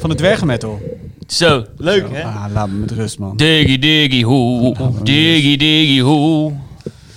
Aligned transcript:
van 0.00 0.10
de 0.10 0.16
dwergenmetal. 0.16 0.80
Zo, 1.26 1.64
leuk 1.76 2.04
hè? 2.12 2.22
Ah, 2.22 2.44
laat 2.52 2.68
me 2.68 2.74
met 2.78 2.90
rust, 2.90 3.18
man. 3.18 3.36
Diggy 3.36 3.78
diggy 3.78 4.22
hoe, 4.22 4.74
diggy 5.02 5.56
diggy 5.56 6.00
hoe. 6.00 6.52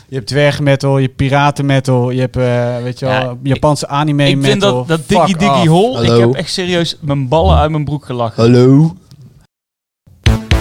Je 0.09 0.15
hebt 0.19 0.27
dwergenmetal, 0.27 0.97
je 0.97 1.03
hebt 1.05 1.15
piratenmetal, 1.15 2.09
je 2.09 2.19
hebt, 2.19 2.37
eh, 2.37 2.77
weet 2.83 2.99
je 2.99 3.05
wel, 3.05 3.13
Ja, 3.13 3.35
Japanse 3.43 3.87
anime 3.87 4.27
Ik 4.27 4.35
metal. 4.37 4.49
vind 4.51 4.61
dat, 4.61 4.87
dat 4.87 5.07
diggy 5.07 5.33
diggy 5.33 5.67
hol, 5.67 6.03
ik 6.03 6.19
heb 6.19 6.33
echt 6.33 6.51
serieus 6.53 6.97
mijn 7.01 7.27
ballen 7.27 7.57
uit 7.57 7.71
mijn 7.71 7.85
broek 7.85 8.05
gelachen. 8.05 8.43
Hallo. 8.43 8.95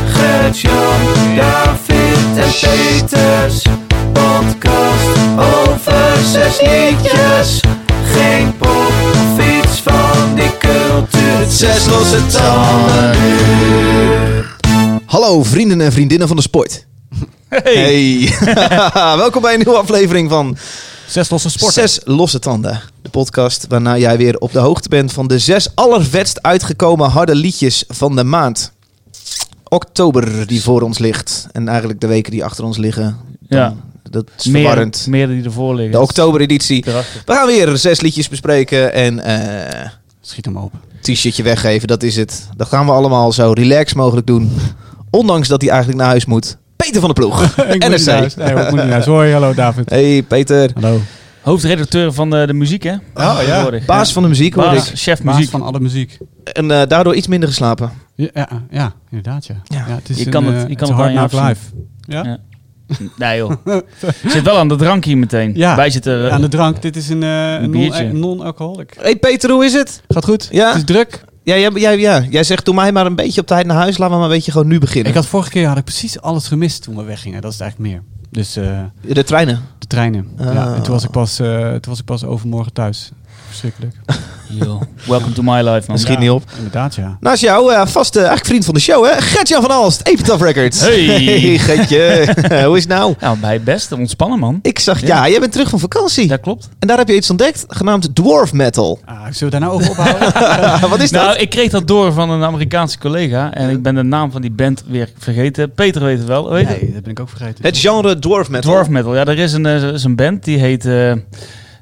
Gert-Jan, 0.07 1.01
David 1.37 2.37
en 2.37 2.51
Peters. 2.61 3.63
Podcast 4.13 5.19
over 5.39 6.17
zes 6.25 6.61
liedjes. 6.61 7.61
Geen 8.05 8.57
Zes 11.49 11.87
losse 11.87 12.27
tanden 12.27 13.17
Hallo 15.07 15.43
vrienden 15.43 15.81
en 15.81 15.93
vriendinnen 15.93 16.27
van 16.29 16.37
de 16.37 16.43
sport. 16.43 16.87
Hey. 17.49 18.33
Welkom 19.25 19.43
bij 19.43 19.53
een 19.55 19.59
nieuwe 19.65 19.79
aflevering 19.79 20.31
van 20.31 20.57
Zes 21.07 21.31
losse 21.31 21.51
sporten. 21.51 21.89
Zes 21.89 22.01
Losse 22.05 22.39
Tanden. 22.39 22.81
De 23.03 23.09
podcast 23.09 23.67
waarna 23.69 23.99
jij 23.99 24.17
weer 24.17 24.39
op 24.39 24.53
de 24.53 24.59
hoogte 24.59 24.89
bent 24.89 25.13
van 25.13 25.27
de 25.29 25.39
zes 25.39 25.69
allervetst 25.75 26.43
uitgekomen 26.43 27.11
harde 27.11 27.35
liedjes 27.35 27.85
van 27.89 28.17
de 28.17 28.25
maand. 28.25 28.73
Oktober 29.69 30.47
die 30.47 30.63
voor 30.63 30.83
ons 30.83 30.99
ligt. 30.99 31.47
En 31.53 31.69
eigenlijk 31.69 32.01
de 32.01 32.07
weken 32.07 32.31
die 32.33 32.45
achter 32.45 32.65
ons 32.65 32.77
liggen. 32.77 33.17
Dan- 33.41 33.59
Ja. 33.59 33.75
Dat 34.11 34.25
is 34.39 34.45
Meer, 34.45 34.61
verwarrend. 34.61 35.07
meer 35.09 35.27
die 35.29 35.45
ervoor 35.45 35.75
liggen. 35.75 35.93
De 35.93 36.01
oktobereditie. 36.01 36.85
We 36.85 37.33
gaan 37.33 37.47
weer 37.47 37.77
zes 37.77 38.01
liedjes 38.01 38.29
bespreken 38.29 38.93
en 38.93 39.19
eh 39.21 39.89
Schiet 40.33 40.45
hem 40.45 40.57
op. 40.57 40.73
t-shirtje 41.01 41.43
weggeven, 41.43 41.89
dat 41.89 42.03
is 42.03 42.17
het. 42.17 42.49
Dat 42.57 42.69
gaan 42.69 42.87
we 42.87 42.93
allemaal 42.93 43.33
zo 43.33 43.53
relaxed 43.55 43.97
mogelijk 43.97 44.27
doen. 44.27 44.51
Ondanks 45.11 45.49
dat 45.49 45.61
hij 45.61 45.71
eigenlijk 45.71 46.01
naar 46.01 46.09
huis 46.11 46.25
moet. 46.25 46.57
Peter 46.77 47.01
van 47.01 47.09
de 47.09 47.15
Ploeg, 47.15 47.57
NRC. 47.57 48.07
huis. 48.07 48.35
Nee, 48.35 48.49
ik 48.49 48.71
moet 48.71 48.81
niet 48.81 48.89
naar 48.89 49.03
hallo 49.33 49.55
David. 49.55 49.91
Hey 49.91 50.23
Peter, 50.23 50.71
Hallo. 50.75 51.01
Hoofdredacteur 51.43 52.13
van 52.13 52.31
de, 52.31 52.47
de 52.47 52.53
muziek 52.53 52.83
hè? 52.83 52.91
ja. 53.15 53.37
Tegenwoordig. 53.37 53.85
baas 53.85 54.13
van 54.13 54.23
de 54.23 54.29
muziek 54.29 54.55
hoor 54.55 54.65
Baas, 54.65 54.91
ik. 54.91 54.99
chef 54.99 55.23
Baas 55.23 55.35
muziek. 55.37 55.51
van 55.51 55.63
alle 55.63 55.81
muziek. 55.81 56.19
En 56.45 56.71
eh, 56.71 56.87
daardoor 56.89 57.15
iets 57.15 57.27
minder 57.27 57.49
geslapen. 57.49 57.91
Ja, 58.15 58.29
ja, 58.35 58.49
ja, 58.71 58.93
inderdaad 59.11 59.47
ja. 59.47 59.55
Ja. 59.65 59.85
het 59.89 60.09
is 60.09 60.19
Je 60.19 60.25
een, 60.25 60.31
kan 60.31 60.45
het- 60.45 60.55
eh, 60.55 60.61
je 60.63 60.69
het 60.69 60.79
kan 60.79 60.89
is 60.89 60.95
het 60.95 60.97
hard 61.33 61.49
live. 61.49 61.61
Ja? 62.01 62.39
Nee 63.17 63.39
joh. 63.39 63.53
Zit 64.27 64.43
wel 64.43 64.57
aan 64.59 64.69
de 64.69 64.77
drank 64.77 65.05
hier 65.05 65.19
meteen. 65.19 65.53
Ja. 65.55 65.77
Wij 65.77 65.91
zitten... 65.91 66.27
eh, 66.27 66.33
Aan 66.33 66.41
de 66.41 66.49
drank. 66.49 66.83
Dit 66.83 66.97
is 66.97 67.09
een, 67.09 67.23
eh, 67.23 67.53
een 67.53 67.61
non- 67.61 67.71
biertje. 67.71 68.05
een 68.05 68.19
non-alcoholic. 68.21 68.97
Hey 69.01 69.17
Peter, 69.17 69.51
hoe 69.51 69.65
is 69.65 69.73
het? 69.73 70.03
Gaat 70.09 70.25
goed? 70.25 70.49
Ja. 70.51 70.67
Het 70.69 70.77
is 70.77 70.85
druk. 70.85 71.25
Ja, 71.43 71.57
jij, 71.57 71.71
jij, 71.75 71.99
ja. 71.99 72.23
jij 72.31 72.45
zegt 72.45 72.65
doe 72.65 72.75
mij 72.75 72.93
maar 72.93 73.07
een 73.07 73.15
beetje 73.15 73.41
op 73.41 73.47
tijd 73.47 73.67
naar 73.67 73.77
huis. 73.77 73.99
Laten 73.99 74.15
we 74.15 74.21
maar 74.21 74.31
een 74.31 74.35
beetje 74.37 74.53
gewoon 74.53 74.67
nu 74.67 74.79
beginnen. 74.79 75.09
Ik 75.11 75.15
had 75.17 75.27
vorige 75.27 75.51
keer 75.51 75.67
had 75.69 75.77
ik 75.79 75.85
precies 75.85 76.21
alles 76.21 76.49
gemist 76.49 76.83
toen 76.83 76.97
we 76.97 77.03
weggingen. 77.03 77.41
Dat 77.41 77.53
is 77.53 77.59
het 77.59 77.67
eigenlijk 77.69 77.93
meer. 77.93 78.03
Dus 78.31 78.57
eh, 78.57 78.81
De 79.15 79.25
treinen. 79.25 79.61
de 79.79 79.87
treinen. 79.87 80.29
Ah. 80.39 80.55
Ja, 80.55 80.75
en 80.75 80.83
toen 80.83 80.93
was, 80.93 81.05
ik 81.05 81.11
pas, 81.11 81.39
eh, 81.39 81.69
toen 81.71 81.81
was 81.89 81.99
ik 81.99 82.05
pas 82.05 82.25
overmorgen 82.25 82.73
thuis. 82.73 83.11
Verschrikkelijk. 83.53 83.95
Welcome 85.07 85.33
to 85.33 85.43
my 85.43 85.57
life 85.57 85.71
man. 85.71 85.83
Dat 85.87 86.01
schiet 86.01 86.19
niet 86.19 86.31
op. 86.31 86.43
Inderdaad, 86.57 86.95
ja. 86.95 87.17
Naast 87.21 87.43
jou, 87.43 87.73
eh 87.73 87.87
vaste 87.87 88.19
eigenlijk 88.19 88.47
vriend 88.47 88.65
van 88.65 88.75
de 88.75 88.81
show, 88.81 89.05
hè? 89.05 89.21
Gert-Jan 89.21 89.63
van 89.63 89.71
Alst, 89.71 90.01
Epitaph 90.05 90.43
Records. 90.43 90.81
Hey. 90.81 91.05
hey 91.25 91.59
Gertje. 91.59 92.35
hoe 92.67 92.77
is 92.77 92.83
het 92.83 92.93
nou? 92.93 93.15
Nou, 93.21 93.39
bij 93.39 93.53
het 93.53 93.65
beste. 93.65 93.97
Ontspannen 93.97 94.39
man. 94.39 94.59
Ik 94.63 94.79
zag, 94.79 95.01
ja. 95.01 95.07
Ja. 95.07 95.31
jij 95.31 95.41
bent 95.41 95.53
terug 95.53 95.69
van 95.69 95.79
vakantie. 95.79 96.29
Dat 96.29 96.41
klopt. 96.41 96.69
En 96.79 96.89
daar 96.89 96.99
heb 96.99 97.09
je 97.09 97.15
iets 97.15 97.31
ontdekt, 97.31 97.65
genaamd 97.69 98.15
Dwarf 98.15 98.53
Metal. 98.53 99.01
Ah, 99.05 99.17
zullen 99.31 99.39
we 99.39 99.51
daar 99.51 99.61
nou 99.61 99.73
over 99.73 99.91
ophouden? 99.91 100.91
Wat 100.91 101.01
is 101.01 101.11
dat? 101.11 101.25
Nou, 101.25 101.39
ik 101.39 101.51
kreeg 101.51 101.71
dat 101.71 101.89
door 101.89 102.13
van 102.13 102.31
een 102.31 102.43
Amerikaanse 102.43 102.99
collega. 102.99 103.55
En 103.55 103.71
ik 103.71 103.83
ben 103.83 103.95
de 103.95 104.03
naam 104.03 104.31
van 104.31 104.41
die 104.41 104.53
band 104.53 104.85
weer 104.87 105.09
vergeten. 105.19 105.73
Peter 105.73 106.03
weet 106.05 106.19
het 106.19 106.27
wel. 106.27 106.51
Weet 106.51 106.69
je? 106.69 106.75
nee, 106.81 106.93
dat 106.93 107.03
ben 107.03 107.11
ik 107.11 107.21
ook 107.21 107.29
vergeten. 107.29 107.65
Het 107.65 107.79
genre 107.79 108.19
Dwarf 108.19 108.49
Metal. 108.49 108.71
Dwarf 108.71 108.89
Metal. 108.89 109.15
Ja, 109.15 109.25
er 109.25 109.39
is 109.39 109.53
een, 109.53 109.67
eh, 109.67 109.83
is 109.83 110.05
een 110.05 110.17
band 110.17 110.45
die 110.45 110.59
heet... 110.59 110.85
eh, 110.87 111.13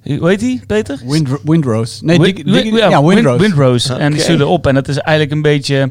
hoe 0.04 0.28
heet 0.28 0.40
die, 0.40 0.62
Peter? 0.66 0.98
Wind, 1.06 1.28
Windrose. 1.44 2.04
Nee, 2.04 2.18
Win- 2.20 2.42
Win- 2.44 2.74
ja, 2.74 2.88
ja, 2.88 3.02
Win- 3.04 3.14
Windrose. 3.14 3.38
Windrose. 3.42 3.94
En 3.94 4.12
die 4.12 4.20
stuurde 4.20 4.46
op. 4.46 4.66
En 4.66 4.74
het 4.76 4.88
is 4.88 4.96
eigenlijk 4.98 5.36
een 5.36 5.42
beetje 5.42 5.90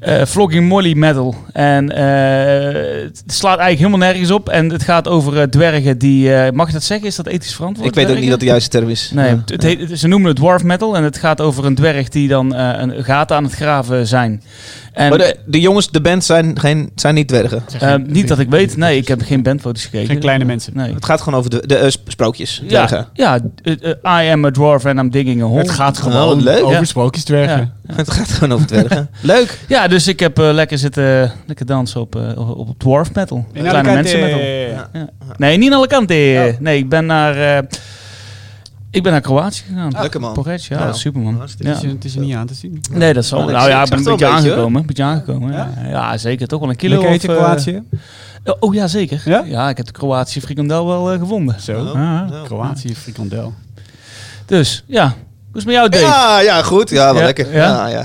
eh 0.00 0.24
flogging 0.24 0.68
molly 0.68 0.92
metal. 0.94 1.34
En 1.52 1.90
eh, 1.90 3.02
het 3.02 3.22
slaat 3.26 3.58
eigenlijk 3.58 3.78
helemaal 3.78 4.08
nergens 4.12 4.30
op. 4.30 4.48
En 4.48 4.70
het 4.70 4.82
gaat 4.82 5.08
over 5.08 5.38
eh, 5.40 5.46
dwergen 5.46 5.98
die... 5.98 6.34
eh, 6.34 6.52
mag 6.52 6.66
ik 6.66 6.72
dat 6.72 6.82
zeggen? 6.82 7.06
Is 7.06 7.16
dat 7.16 7.26
ethisch 7.26 7.54
verantwoord? 7.54 7.88
Ik 7.88 7.94
weet 7.94 8.10
ook 8.10 8.20
niet 8.20 8.30
dat 8.30 8.40
de 8.40 8.46
juiste 8.46 8.70
term 8.70 8.88
is. 8.88 9.10
Nee, 9.14 9.28
Ja. 9.28 9.42
het, 9.46 9.62
heet, 9.62 9.98
ze 9.98 10.08
noemen 10.08 10.28
het 10.28 10.36
dwarf 10.36 10.62
metal. 10.62 10.96
En 10.96 11.02
het 11.04 11.18
gaat 11.18 11.40
over 11.40 11.64
een 11.64 11.74
dwerg 11.74 12.08
die 12.08 12.28
dan 12.28 12.54
eh, 12.54 12.70
een 12.76 13.04
gaten 13.04 13.36
aan 13.36 13.44
het 13.44 13.54
graven 13.54 14.06
zijn. 14.06 14.42
En, 14.94 15.08
Maar 15.08 15.18
de, 15.18 15.36
de 15.46 15.60
jongens, 15.60 15.90
de 15.90 16.00
band 16.00 16.24
zijn, 16.24 16.58
geen, 16.60 16.90
zijn 16.94 17.14
niet 17.14 17.28
dwergen. 17.28 17.62
eh, 17.80 17.94
niet 18.06 18.28
dat 18.28 18.38
ik 18.38 18.50
weet. 18.50 18.76
Nee, 18.76 18.96
ik 18.96 19.08
heb 19.08 19.22
geen 19.22 19.42
bandfoto's 19.42 19.84
gekeken. 19.84 20.06
Geen 20.06 20.18
kleine 20.18 20.44
mensen. 20.44 20.72
Nee. 20.76 20.94
Het 20.94 21.04
gaat 21.04 21.20
gewoon 21.20 21.38
over 21.38 21.50
de, 21.50 21.66
de 21.66 21.76
eh, 21.76 21.90
sp- 21.90 22.10
sprookjes. 22.10 22.62
Ja, 22.66 22.86
Dwergen. 22.86 23.08
ja 23.12 23.38
eh, 23.62 23.72
eh, 24.12 24.26
I 24.26 24.30
am 24.30 24.44
a 24.44 24.50
dwarf 24.50 24.86
and 24.86 24.98
I'm 24.98 25.10
digging 25.10 25.42
a 25.42 25.44
hole. 25.44 25.58
Het 25.58 25.70
gaat 25.70 25.96
Oh, 25.96 26.02
gewoon 26.02 26.42
leuk. 26.42 26.62
over 26.62 26.76
Ja. 26.76 26.84
sprookjesdwergen. 26.84 27.72
Ja. 27.88 27.94
Het 27.94 28.10
gaat 28.10 28.28
gewoon 28.28 28.52
over 28.52 28.66
dwergen. 28.66 29.08
Leuk. 29.20 29.58
Ja, 29.68 29.88
dus 29.88 30.08
ik 30.08 30.20
heb 30.20 30.36
lekker 30.38 30.78
zitten 30.78 31.32
lekker 31.46 31.66
dansen 31.66 32.00
op, 32.00 32.16
eh, 32.16 32.48
op, 32.50 32.68
op 32.68 32.78
dwarf 32.78 33.14
metal. 33.14 33.36
In 33.52 33.62
Kleine 33.62 33.70
Alicante. 33.88 34.00
mensen 34.00 34.20
metal. 34.20 34.38
Ja. 34.40 34.88
Ja. 34.92 35.08
Nee, 35.36 35.56
niet 35.56 35.68
in 35.70 35.74
Alicante. 35.76 36.14
Oh. 36.54 36.60
Nee, 36.60 36.78
ik 36.78 36.88
ben 36.88 37.06
naar, 37.06 37.56
eh, 37.56 37.62
ik 38.94 39.02
ben 39.02 39.12
naar 39.12 39.20
Kroatië 39.20 39.62
gegaan. 39.68 39.92
Lekker 40.00 40.20
man. 40.20 40.46
Ja, 40.68 40.92
superman. 40.92 41.36
Hartstikke 41.36 41.68
Ja. 41.70 41.74
Het, 41.76 41.84
is, 41.84 41.92
het 41.92 42.04
is 42.04 42.14
er 42.14 42.20
niet 42.20 42.34
aan 42.34 42.46
te 42.46 42.54
zien. 42.54 42.80
Nee, 42.90 43.12
dat. 43.14 43.32
Oh, 43.32 43.40
ik 43.44 43.50
nou 43.50 43.68
ja, 43.68 43.82
ik 43.82 43.88
ben 43.88 43.98
een 43.98 44.04
beetje 44.04 44.26
aangekomen. 44.26 44.80
Een 44.80 44.86
beetje 44.86 45.02
aangekomen. 45.02 45.52
Ja. 45.52 45.68
ja, 45.88 46.16
zeker. 46.16 46.46
Toch 46.46 46.60
wel 46.60 46.68
een 46.68 46.76
kilo. 46.76 46.92
Lekker 46.92 47.08
of, 47.10 47.14
eten 47.16 47.28
eh, 47.28 47.36
Kroatië. 47.36 47.82
oh 48.60 48.74
ja, 48.74 48.86
zeker. 48.86 49.22
Ja? 49.24 49.42
Ja? 49.46 49.68
ik 49.68 49.76
heb 49.76 49.86
de 49.86 49.92
Kroatische 49.92 50.40
frikandel 50.40 50.86
wel 50.86 51.12
eh, 51.12 51.18
gevonden. 51.18 51.60
Zo. 51.60 51.80
Oh. 51.80 51.92
Ja. 51.94 52.24
Nou. 52.24 52.44
Kroatië, 52.46 52.94
frikandel. 52.94 53.52
Dus 54.46 54.84
ja, 54.86 55.04
hoe 55.04 55.12
is 55.62 55.64
het 55.64 55.64
met 55.64 55.74
jou, 55.74 55.88
Dave? 55.88 56.04
Ja, 56.04 56.40
ja, 56.40 56.62
goed. 56.62 56.90
Ja, 56.90 57.04
wel 57.12 57.20
Ja, 57.20 57.24
lekker. 57.26 57.52
ja. 57.54 57.88
Ja, 57.88 57.88
ja. 57.88 58.02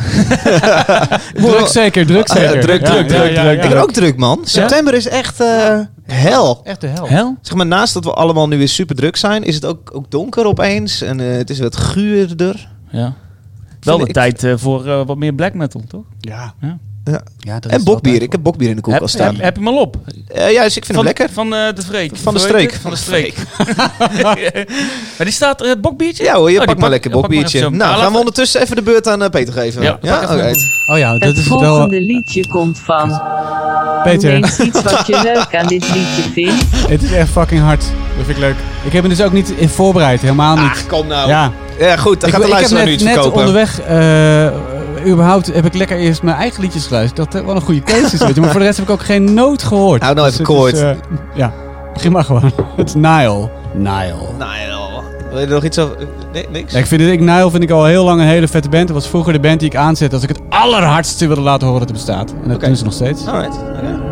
Druk 1.34 1.68
zeker, 1.68 2.06
druk 2.06 2.30
Ah, 2.30 2.36
ja, 2.42 2.48
zeker. 2.50 2.62
druk, 2.62 2.82
Ja, 2.82 2.88
druk, 2.92 3.10
ja, 3.10 3.18
druk, 3.18 3.32
ja, 3.36 3.42
druk. 3.42 3.64
Ik 3.64 3.70
ben 3.70 3.82
ook 3.82 3.92
druk, 3.92 4.18
man. 4.18 4.40
September 4.44 4.94
is 4.94 5.08
echt 5.08 5.40
eh, 5.42 5.80
hel. 6.14 6.62
Echt 6.64 6.82
de 6.82 6.88
hel. 6.88 7.08
Hel? 7.08 7.38
Zeg 7.42 7.56
maar, 7.56 7.66
naast 7.66 7.94
dat 7.94 8.04
we 8.04 8.14
allemaal 8.14 8.48
nu 8.48 8.58
weer 8.58 8.68
super 8.70 8.96
druk 8.96 9.16
zijn, 9.16 9.44
is 9.44 9.56
het 9.56 9.66
ook, 9.66 9.90
ook 9.96 10.12
donker 10.12 10.46
opeens. 10.46 11.02
En 11.02 11.20
eh, 11.20 11.38
het 11.38 11.50
is 11.50 11.60
wat 11.60 11.76
guurder. 11.78 12.70
Ja. 12.90 13.14
Wel 13.80 13.98
de 13.98 14.06
ik- 14.06 14.14
tijd 14.14 14.44
eh, 14.44 14.54
voor 14.58 14.88
eh, 14.88 15.06
wat 15.06 15.18
meer 15.18 15.34
black 15.34 15.54
metal, 15.54 15.82
toch? 15.88 16.04
Ja. 16.20 16.54
Ja. 16.62 16.78
Ja. 17.10 17.22
ja 17.40 17.60
dat 17.60 17.72
En 17.72 17.84
bokbier. 17.84 18.22
Ik 18.22 18.32
heb 18.32 18.42
bokbier 18.44 18.70
in 18.70 18.76
de 18.76 18.82
koelkast 18.82 19.14
heb, 19.14 19.22
staan. 19.22 19.36
heb 19.36 19.56
je 19.56 19.64
hem 19.64 19.74
al 19.74 19.82
op? 19.82 19.98
Eh, 20.28 20.52
ja, 20.52 20.64
dus 20.64 20.78
ik 20.78 20.86
vind 20.86 20.98
van, 20.98 21.06
hem 21.06 21.16
lekker. 21.18 21.30
Van 21.34 21.54
eh, 21.54 21.76
de 21.76 21.82
streek. 21.82 22.12
Van 22.18 22.34
de 22.34 22.40
streek. 22.40 22.72
het? 22.72 22.82
Van 22.82 22.92
de 22.92 22.98
streek. 22.98 23.36
maar 25.18 25.26
die 25.26 25.32
staat, 25.32 25.62
eh, 25.62 25.70
het 25.70 25.82
bokbiertje? 25.82 26.24
Ja 26.24 26.36
hoor, 26.36 26.52
je 26.52 26.60
Oh, 26.60 26.66
pakt 26.66 26.80
maar 26.80 26.90
lekker 26.90 27.12
ja, 27.12 27.18
bokbiertje. 27.18 27.70
nou, 27.70 27.94
Ah, 27.94 28.00
gaan 28.00 28.12
we 28.12 28.18
ondertussen 28.18 28.62
even 28.62 28.76
de 28.76 28.82
beurt 28.82 29.08
aan 29.08 29.24
eh, 29.24 29.30
Peter 29.30 29.54
geven. 29.54 29.82
Ja, 30.02 30.18
alright. 30.20 30.68
Oh 30.86 30.98
ja, 30.98 31.12
dat 31.12 31.22
Het 31.22 31.38
is 31.38 31.48
wel... 31.48 31.60
volgende 31.60 32.02
liedje 32.02 32.48
komt 32.48 32.80
van. 32.80 33.22
Peter. 34.04 34.34
Eens 34.34 34.60
iets 34.60 34.82
wat 34.82 35.08
je 35.08 35.22
leuk 35.24 35.56
aan 35.56 35.68
dit 35.68 35.94
liedje 35.94 36.22
vindt. 36.34 36.64
Het 36.88 37.04
is 37.04 37.12
echt 37.12 37.30
fucking 37.30 37.62
hard. 37.62 37.82
Dat 38.18 38.26
vind 38.26 38.38
ik 38.38 38.38
leuk. 38.38 38.56
Ik 38.86 38.92
heb 38.94 39.04
me 39.04 39.10
dus 39.10 39.22
ook 39.22 39.32
niet 39.32 39.50
in 39.50 39.70
voorbereid. 39.70 40.22
Helemaal 40.22 40.56
niet. 40.56 40.70
Ach, 40.70 40.86
kom 40.88 41.08
nou. 41.08 41.30
Ja, 41.30 41.52
ja. 41.80 41.98
goed, 41.98 42.20
dan 42.22 42.30
ik, 42.30 42.36
gaat 42.36 42.44
de 42.46 42.50
ik 42.50 42.54
heb 42.54 42.72
luisteraar 42.72 42.84
nu 42.86 42.92
net, 42.92 43.00
iets 43.00 43.04
net 43.04 43.14
verkopen. 43.14 43.40
onderweg... 43.40 43.80
überhaupt 45.08 45.54
heb 45.54 45.66
ik 45.66 45.74
lekker 45.74 45.98
eerst 45.98 46.24
mijn 46.24 46.38
eigen 46.38 46.62
liedjes 46.62 46.86
geluisterd. 46.88 47.32
Dat 47.32 47.42
eh, 47.42 47.48
wel 47.48 47.56
een 47.56 47.62
goede 47.62 47.82
keuze 47.82 48.14
is. 48.14 48.20
weet 48.20 48.36
je. 48.36 48.42
Maar 48.42 48.50
voor 48.50 48.60
de 48.60 48.66
rest 48.66 48.78
heb 48.78 48.88
ik 48.88 48.94
ook 48.94 49.04
geen 49.04 49.34
noot 49.34 49.64
gehoord. 49.64 50.02
Hou 50.02 50.16
nou 50.16 50.28
even 50.28 50.40
het 50.40 50.48
koord. 50.48 50.74
is, 50.74 50.82
eh, 50.82 50.92
ja, 51.34 51.54
begin 51.94 52.12
maar 52.12 52.24
gewoon. 52.24 52.52
Het 52.78 52.88
is 52.88 52.94
Nile. 52.94 53.50
Nile. 53.74 54.28
Ja, 54.40 54.80
wil 55.30 55.40
je 55.40 55.46
er 55.46 55.54
nog 55.54 55.64
iets 55.64 55.80
over... 55.80 55.96
Nee, 56.34 56.48
niks? 56.52 56.74
Ja, 56.74 56.80
ik 56.80 56.86
vind 56.86 57.02
het, 57.02 57.10
ik, 57.10 57.20
Nile 57.20 57.52
vind 57.52 57.64
ik 57.64 57.72
al 57.72 57.86
heel 57.86 58.04
lang 58.04 58.22
een 58.22 58.28
hele 58.28 58.48
vette 58.48 58.70
band. 58.70 58.88
Dat 58.88 58.96
was 58.96 59.08
vroeger 59.08 59.34
de 59.34 59.40
band 59.40 59.60
die 59.60 59.70
ik 59.70 59.76
aanzette 59.76 60.16
als 60.16 60.24
ik 60.24 60.30
het 60.30 60.40
allerhardste 60.50 61.28
wilde 61.28 61.42
laten 61.42 61.68
horen 61.68 61.80
dat 61.82 61.90
er 61.90 61.96
bestaat. 61.96 62.32
En 62.32 62.48
dat 62.48 62.56
Oké. 62.56 62.66
doen 62.66 62.76
ze 62.76 62.84
nog 62.84 62.94
steeds. 62.94 63.26
Alright. 63.26 63.56
oké. 63.58 64.09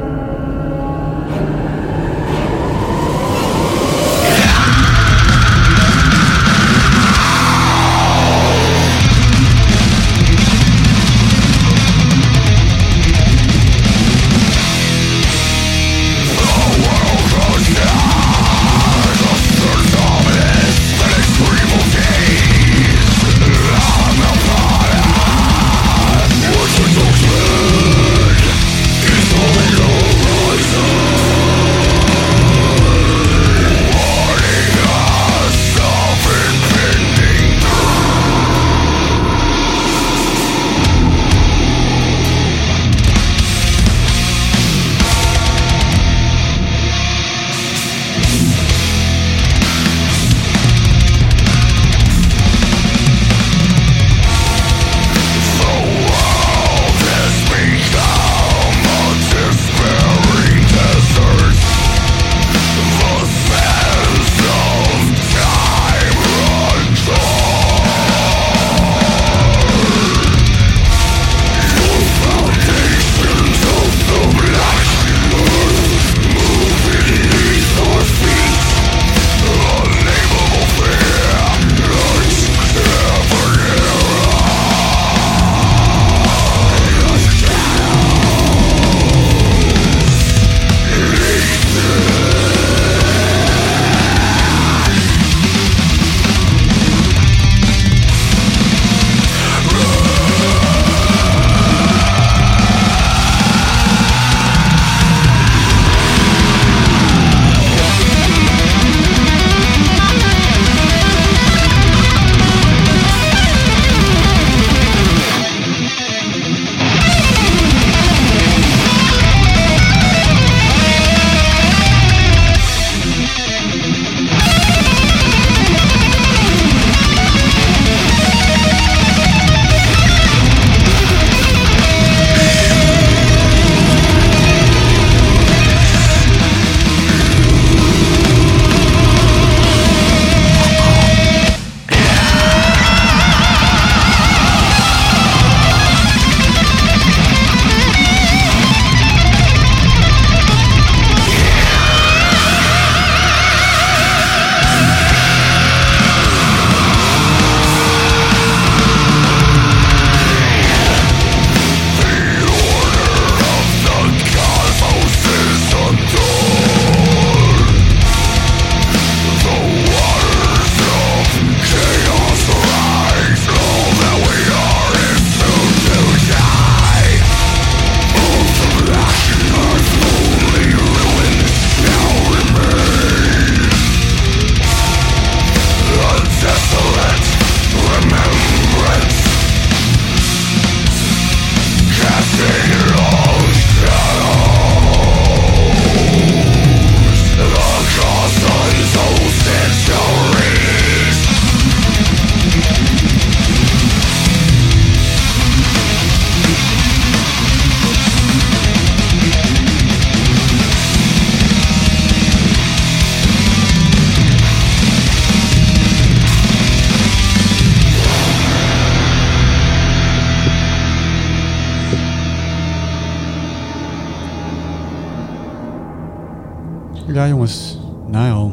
Ja, 227.18 227.28
jongens. 227.28 227.78
Nile. 228.08 228.52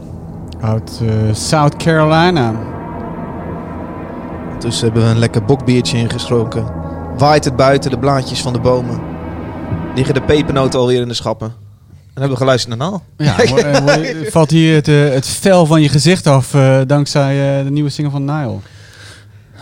Uit 0.61 1.00
eh, 1.02 1.34
South 1.34 1.76
Carolina. 1.76 2.52
Dus 4.61 4.81
hebben 4.81 5.02
we 5.02 5.08
een 5.08 5.19
lekker 5.19 5.44
bokbiertje 5.44 5.99
ingesproken. 5.99 6.64
Waait 7.19 7.44
het 7.44 7.56
buiten, 7.56 7.90
de 7.90 7.99
blaadjes 7.99 8.40
van 8.40 8.52
de 8.52 8.61
bomen. 8.61 9.00
Liggen 9.94 10.14
de 10.14 10.22
pepernoten 10.22 10.81
alweer 10.81 11.00
in 11.00 11.08
de 11.08 11.14
schappen. 11.14 11.46
En 11.88 12.20
hebben 12.20 12.31
we 12.31 12.37
geluisterd 12.37 12.78
naar 12.78 12.88
Naal. 12.88 13.02
Ja, 13.16 13.38
eh, 13.43 13.81
mo- 13.84 14.31
valt 14.31 14.50
hier 14.50 14.75
het, 14.75 14.88
eh, 14.88 15.08
het 15.08 15.26
vel 15.26 15.66
van 15.66 15.82
je 15.82 15.88
gezicht 15.88 16.26
af 16.26 16.55
eh, 16.55 16.81
dankzij 16.87 17.58
eh, 17.58 17.64
de 17.64 17.70
nieuwe 17.70 17.90
single 17.90 18.12
van 18.12 18.25
Nile. 18.25 18.56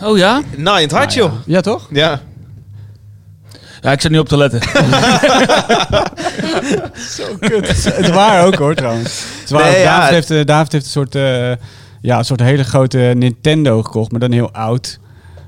Oh 0.03 0.17
ja? 0.17 0.41
Naai 0.57 0.81
in 0.81 0.87
het 0.87 0.97
hart, 0.97 1.13
joh. 1.13 1.31
Ja, 1.45 1.61
toch? 1.61 1.87
Ja. 1.91 2.19
Ja, 3.83 3.91
ik 3.91 4.01
zit 4.01 4.11
niet 4.11 4.19
op 4.19 4.27
te 4.27 4.37
letten. 4.37 4.59
het 7.93 8.09
waar 8.09 8.45
ook 8.45 8.55
hoor 8.55 8.75
trouwens. 8.75 9.23
Het 9.39 9.49
waar 9.49 9.63
Nee, 9.63 9.71
ook. 9.71 9.77
ja. 9.83 9.97
David, 9.99 10.13
heeft, 10.13 10.31
eh, 10.31 10.45
David 10.45 10.71
heeft 10.71 10.85
een 10.85 10.91
soort, 10.91 11.15
eh, 11.15 11.51
ja, 12.01 12.17
een 12.17 12.25
soort 12.25 12.39
hele 12.39 12.63
grote 12.63 12.97
Nintendo 12.97 13.81
gekocht, 13.83 14.11
maar 14.11 14.19
dan 14.19 14.31
heel 14.31 14.51
oud. 14.51 14.99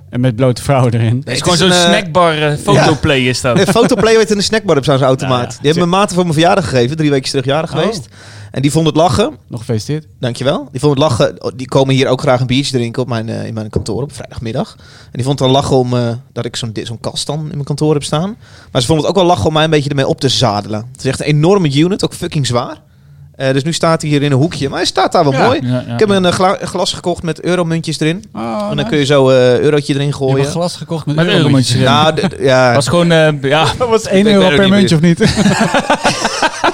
En 0.09 0.19
met 0.21 0.35
blote 0.35 0.62
vrouwen 0.63 0.93
erin. 0.93 1.21
Het 1.25 1.33
is 1.35 1.41
gewoon 1.41 1.57
zo'n 1.57 1.67
een, 1.71 1.74
eh, 1.74 1.88
snackbar 1.88 2.38
eh, 2.38 2.57
fotoplay 2.57 3.19
is 3.19 3.41
dat. 3.41 3.59
Een 3.59 3.67
fotoplay 3.67 4.15
werd 4.15 4.29
in 4.31 4.38
de 4.38 4.43
snackbar 4.43 4.77
op 4.77 4.83
zo'n 4.83 5.01
automaat. 5.01 5.39
Ja, 5.39 5.41
ja. 5.41 5.47
Die 5.62 5.71
hebben 5.71 5.89
mijn 5.89 5.89
maten 5.89 6.15
voor 6.15 6.24
mijn 6.24 6.35
verjaardag 6.35 6.69
gegeven. 6.69 6.97
Drie 6.97 7.09
weken 7.09 7.29
terug 7.29 7.45
jarig 7.45 7.74
Oh. 7.74 7.79
geweest. 7.79 8.07
En 8.51 8.62
die 8.62 8.71
vond 8.71 8.85
het 8.88 8.95
lachen. 8.95 9.38
Nog 9.47 9.59
gefeliciteerd. 9.59 10.05
Dankjewel. 10.19 10.67
Die 10.71 10.79
vond 10.79 10.93
het 10.93 11.01
lachen. 11.01 11.43
oh, 11.43 11.51
Die 11.55 11.67
komen 11.67 11.95
hier 11.95 12.07
ook 12.07 12.21
graag 12.21 12.39
een 12.39 12.47
biertje 12.47 12.77
drinken 12.77 13.01
op 13.01 13.07
mijn, 13.07 13.29
eh, 13.29 13.45
in 13.45 13.53
mijn 13.53 13.69
kantoor 13.69 14.01
op 14.01 14.13
vrijdagmiddag. 14.13 14.75
En 14.79 15.12
die 15.12 15.24
vond 15.24 15.39
het 15.39 15.47
dan 15.47 15.57
lachen 15.57 15.75
om 15.75 15.93
eh, 15.93 16.09
dat 16.33 16.45
ik 16.45 16.55
zo'n 16.55 16.71
zo'n 16.83 17.00
kast 17.00 17.25
dan 17.27 17.39
in 17.39 17.47
mijn 17.47 17.63
kantoor 17.63 17.93
heb 17.93 18.03
staan. 18.03 18.35
Maar 18.71 18.81
ze 18.81 18.88
vond 18.88 19.00
het 19.00 19.09
ook 19.09 19.15
wel 19.15 19.25
lachen 19.25 19.45
om 19.45 19.53
mij 19.53 19.63
een 19.63 19.69
beetje 19.69 19.89
ermee 19.89 20.07
op 20.07 20.19
te 20.19 20.29
zadelen. 20.29 20.85
Het 20.91 21.00
is 21.00 21.05
echt 21.05 21.19
een 21.19 21.25
enorme 21.25 21.74
unit, 21.79 22.03
ook 22.03 22.13
fucking 22.13 22.47
zwaar. 22.47 22.77
Eh, 23.36 23.54
dus 23.54 23.63
nu 23.63 23.74
staat 23.74 24.01
hij 24.01 24.10
hier 24.12 24.22
in 24.24 24.32
een 24.32 24.38
hoekje. 24.38 24.70
Maar 24.70 24.77
hij 24.77 24.88
staat 24.88 25.12
daar 25.12 25.24
wel 25.24 25.34
Ja. 25.34 25.46
mooi. 25.46 25.60
Ja, 25.63 25.68
ja, 25.88 25.94
Ik 25.94 26.00
heb 26.00 26.10
ja. 26.10 26.15
een 26.15 26.25
eh, 26.25 26.32
gla- 26.32 26.58
glas 26.62 26.94
gekocht 26.94 27.24
met 27.24 27.42
euromuntjes 27.42 28.00
erin. 28.00 28.24
Oh, 28.34 28.68
en 28.70 28.75
dan 28.77 28.88
kun 28.88 28.98
je 28.98 29.06
zo 29.06 29.30
eh 29.30 29.60
eurotje 29.60 29.94
erin 29.94 30.06
Je 30.06 30.12
hebt 30.13 30.24
gooien. 30.24 30.46
een 30.46 30.51
glas 30.51 30.75
gekocht 30.75 31.06
met, 31.06 31.15
Met 31.15 31.27
euromuntjes 31.27 31.70
erin. 31.75 31.84
Nou, 31.86 32.13
ja. 32.39 32.74
was 32.74 32.88
gewoon, 32.88 33.12
eh, 33.12 33.42
ja, 33.42 33.65
Dat 33.77 33.89
was 33.89 34.08
1 34.08 34.20
Ik 34.27 34.34
euro 34.34 34.50
ook 34.50 34.56
per 34.56 34.70
muntje 34.70 34.96
of 34.96 35.01
niet? 35.01 35.20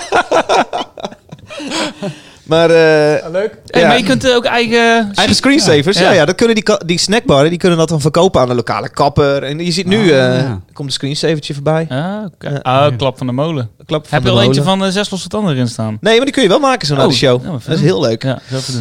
Maar 2.43 2.69
eh, 2.69 3.31
Leuk. 3.31 3.57
Hey, 3.67 3.81
Ja. 3.81 3.87
maar 3.87 3.97
je 3.97 4.03
kunt 4.03 4.23
eh, 4.25 4.35
ook 4.35 4.45
eigen... 4.45 5.11
eigen 5.13 5.35
screensavers, 5.35 5.97
ja. 5.97 6.03
Ja. 6.03 6.11
Ja, 6.11 6.25
dat 6.25 6.35
kunnen 6.35 6.55
die, 6.55 6.65
die 6.85 6.97
snackbarren, 6.99 7.49
die 7.49 7.59
kunnen 7.59 7.77
dat 7.77 7.89
dan 7.89 8.01
verkopen 8.01 8.41
aan 8.41 8.47
de 8.47 8.55
lokale 8.55 8.89
kapper. 8.89 9.43
En 9.43 9.65
je 9.65 9.71
ziet 9.71 9.85
nu, 9.85 10.13
ja. 10.13 10.15
er 10.15 10.59
komt 10.73 10.87
een 10.87 10.93
screensavertje 10.93 11.53
voorbij. 11.53 11.85
Ah. 11.89 12.61
Ah, 12.61 12.97
klap 12.97 13.17
van 13.17 13.27
de 13.27 13.33
molen. 13.33 13.69
Klap 13.85 14.07
van 14.07 14.17
Heb 14.17 14.27
je 14.27 14.33
al 14.33 14.41
eentje 14.41 14.63
van 14.63 14.85
eh, 14.85 14.91
zes 14.91 15.09
losse 15.09 15.27
tanden 15.27 15.53
erin 15.53 15.67
staan? 15.67 15.97
Nee, 16.01 16.15
maar 16.15 16.25
die 16.25 16.33
kun 16.33 16.43
je 16.43 16.49
wel 16.49 16.59
maken 16.59 16.87
zo 16.87 16.95
na 16.95 17.03
Oh, 17.03 17.09
de 17.09 17.15
show. 17.15 17.43
ja, 17.43 17.51
wat 17.51 17.63
dat 17.65 17.75
is 17.75 17.81
heel 17.81 18.01
leuk. 18.01 18.23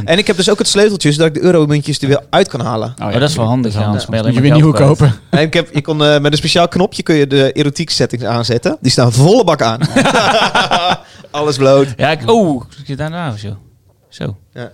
En 0.04 0.18
ik 0.18 0.26
heb 0.26 0.36
dus 0.36 0.50
ook 0.50 0.58
het 0.58 0.68
sleuteltje, 0.68 1.12
zodat 1.12 1.26
ik 1.26 1.34
de 1.34 1.42
euromuntjes 1.42 1.98
er 1.98 2.08
weer 2.08 2.20
uit 2.30 2.48
kan 2.48 2.60
halen. 2.60 2.94
Oh, 3.02 3.12
dat 3.12 3.22
is 3.22 3.36
wel 3.36 3.46
handig, 3.46 3.72
ja, 3.72 3.82
anders 3.82 4.04
je 4.04 4.10
Moet 4.10 4.20
je 4.20 4.26
alleen 4.28 4.40
weer 4.42 4.52
nieuwe 4.52 4.72
kopen. 4.74 5.14
En 5.30 5.40
ik 5.40 5.54
heb, 5.54 5.74
je 5.74 5.82
kon, 5.82 5.96
met 5.96 6.24
een 6.24 6.36
speciaal 6.36 6.68
knopje 6.68 7.02
kun 7.02 7.14
je 7.14 7.26
de 7.26 7.52
erotiek 7.52 7.90
settings 7.90 8.24
aanzetten. 8.24 8.76
Die 8.80 8.90
staan 8.92 9.12
volle 9.12 9.44
bak 9.44 9.62
aan. 9.62 9.80
Alles 11.30 11.56
bloot. 11.56 11.88
Ja, 11.96 12.10
ik, 12.10 12.30
oh, 12.30 12.62
zit 12.86 12.98
daarna 12.98 13.32
of 13.32 13.38
zo. 13.38 13.56
Zo. 14.08 14.36
Ja. 14.54 14.70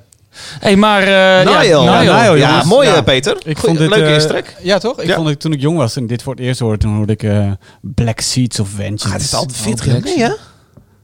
hey, 0.60 0.76
maar... 0.76 1.02
eh 1.02 1.08
ja, 1.44 1.60
Niall. 1.60 1.84
Niall. 2.02 2.38
Ja, 2.38 2.64
mooi 2.64 2.88
Ja. 2.88 2.94
eh, 2.96 3.02
Peter. 3.02 3.36
Ik 3.44 3.58
vond 3.58 3.78
dit, 3.78 3.88
leuke 3.88 4.04
eh, 4.06 4.14
instrek. 4.14 4.56
Ja, 4.62 4.78
toch? 4.78 5.00
Ik 5.00 5.06
Ja. 5.08 5.14
vond 5.14 5.28
het 5.28 5.40
toen 5.40 5.52
ik 5.52 5.60
jong 5.60 5.76
was 5.76 5.96
en 5.96 6.06
dit 6.06 6.22
voor 6.22 6.32
het 6.34 6.42
eerst 6.42 6.60
hoorde, 6.60 6.78
toen 6.78 6.94
hoorde 6.96 7.12
ik 7.12 7.22
eh, 7.22 7.50
Black 7.80 8.20
Seeds 8.20 8.60
of 8.60 8.68
Vengeance. 8.68 9.06
Ah, 9.06 9.12
het 9.12 9.22
is 9.22 9.34
altijd 9.34 9.58
Oh, 9.58 9.64
40 9.64 9.84
Black 9.84 10.04
jaar. 10.04 10.16
Nee, 10.16 10.24
hè? 10.26 10.34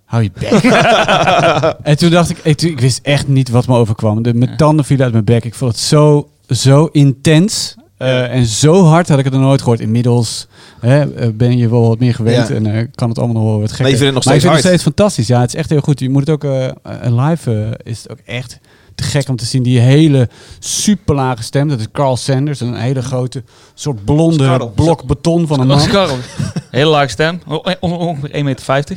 Hou 0.05 0.23
je 0.23 0.31
bek. 0.39 0.51
en 1.91 1.97
toen 1.97 2.11
dacht 2.11 2.31
ik, 2.31 2.39
ik, 2.43 2.63
ik 2.63 2.81
wist 2.81 2.99
echt 3.03 3.29
niet 3.29 3.49
wat 3.49 3.67
me 3.67 3.77
overkwam. 3.77 4.23
De, 4.23 4.35
mijn 4.35 4.57
tanden 4.57 4.85
vielen 4.85 5.05
uit 5.05 5.13
mijn 5.13 5.25
bek. 5.25 5.45
Ik 5.45 5.55
vond 5.55 5.71
het 5.73 5.81
zo, 5.81 6.31
zo 6.49 6.89
intens. 6.93 7.75
Eh, 8.03 8.35
en 8.35 8.47
zo 8.47 8.85
hard 8.85 9.09
had 9.09 9.19
ik 9.19 9.25
het 9.25 9.33
nog 9.33 9.43
nooit 9.43 9.61
gehoord. 9.61 9.81
Inmiddels 9.81 10.47
hè, 10.81 11.15
eh, 11.15 11.29
ben 11.35 11.59
je 11.59 11.69
wel 11.69 11.89
wat 11.89 11.99
meer 11.99 12.15
gewend 12.15 12.49
Ja. 12.49 12.55
en 12.55 12.67
eh, 12.67 12.87
kan 12.95 13.09
het 13.09 13.19
allemaal 13.19 13.43
nog 13.43 13.51
wel 13.51 13.61
wat 13.61 13.69
gekker. 13.69 13.83
Maar 13.83 13.91
je 13.93 13.97
vindt 13.99 14.15
het 14.15 14.25
nog 14.25 14.25
Maar 14.25 14.35
ik 14.35 14.41
steeds 14.41 14.55
vind 14.55 14.65
het 14.65 14.73
hard. 14.73 14.81
steeds 14.81 14.83
fantastisch. 14.83 15.27
Ja, 15.27 15.41
het 15.41 15.49
is 15.49 15.55
echt 15.61 15.71
heel 15.71 15.81
goed. 15.81 16.01
Je 16.01 16.11
moet 16.11 16.27
het 16.27 16.31
ook 16.45 16.53
live 17.13 17.79
is 17.83 18.03
het 18.03 18.13
ook 18.13 18.19
echt 18.27 18.59
te 18.95 19.03
gek 19.03 19.29
om 19.29 19.37
te 19.37 19.45
zien. 19.45 19.63
Die 19.63 19.79
hele 19.79 20.29
super 20.59 21.15
lage 21.15 21.43
stem. 21.43 21.69
Dat 21.69 21.81
is 21.81 21.87
Carl 21.93 22.17
Sanders. 22.17 22.61
Een 22.61 22.75
hele 22.75 23.03
grote 23.03 23.43
soort 23.75 24.05
blonde 24.05 24.71
blok 24.75 25.05
beton 25.05 25.47
van 25.47 25.61
een 25.61 25.69
Dat 25.69 25.77
man. 25.77 25.87
was 25.87 25.95
Karel. 25.97 26.17
Heel 26.71 26.91
laag 26.91 27.11
stem. 27.19 27.41
On- 27.47 27.77
Ongeveer 27.81 28.31
1,50 28.31 28.43
meter. 28.45 28.97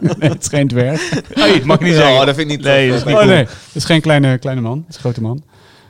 nee, 0.18 0.30
het 0.30 0.42
is 0.42 0.48
geen 0.48 0.68
dwerg. 0.68 1.10
Nee, 1.34 1.64
mag 1.64 1.76
ik 1.78 1.82
niet 1.86 1.94
zeggen. 1.94 2.12
Oh, 2.20 2.26
dat 2.26 2.34
vind 2.34 2.50
ik 2.50 2.56
niet 2.56 2.66
Nee, 2.66 2.90
tof. 2.90 2.98
dat 2.98 2.98
is 2.98 3.04
niet 3.04 3.14
Oh 3.14 3.20
cool. 3.20 3.34
nee, 3.34 3.44
het 3.44 3.74
is 3.74 3.84
geen 3.84 4.00
kleine, 4.00 4.38
kleine 4.38 4.62
man. 4.62 4.78
Het 4.78 4.88
is 4.88 4.94
een 4.94 5.00
grote 5.00 5.20
man. 5.22 5.42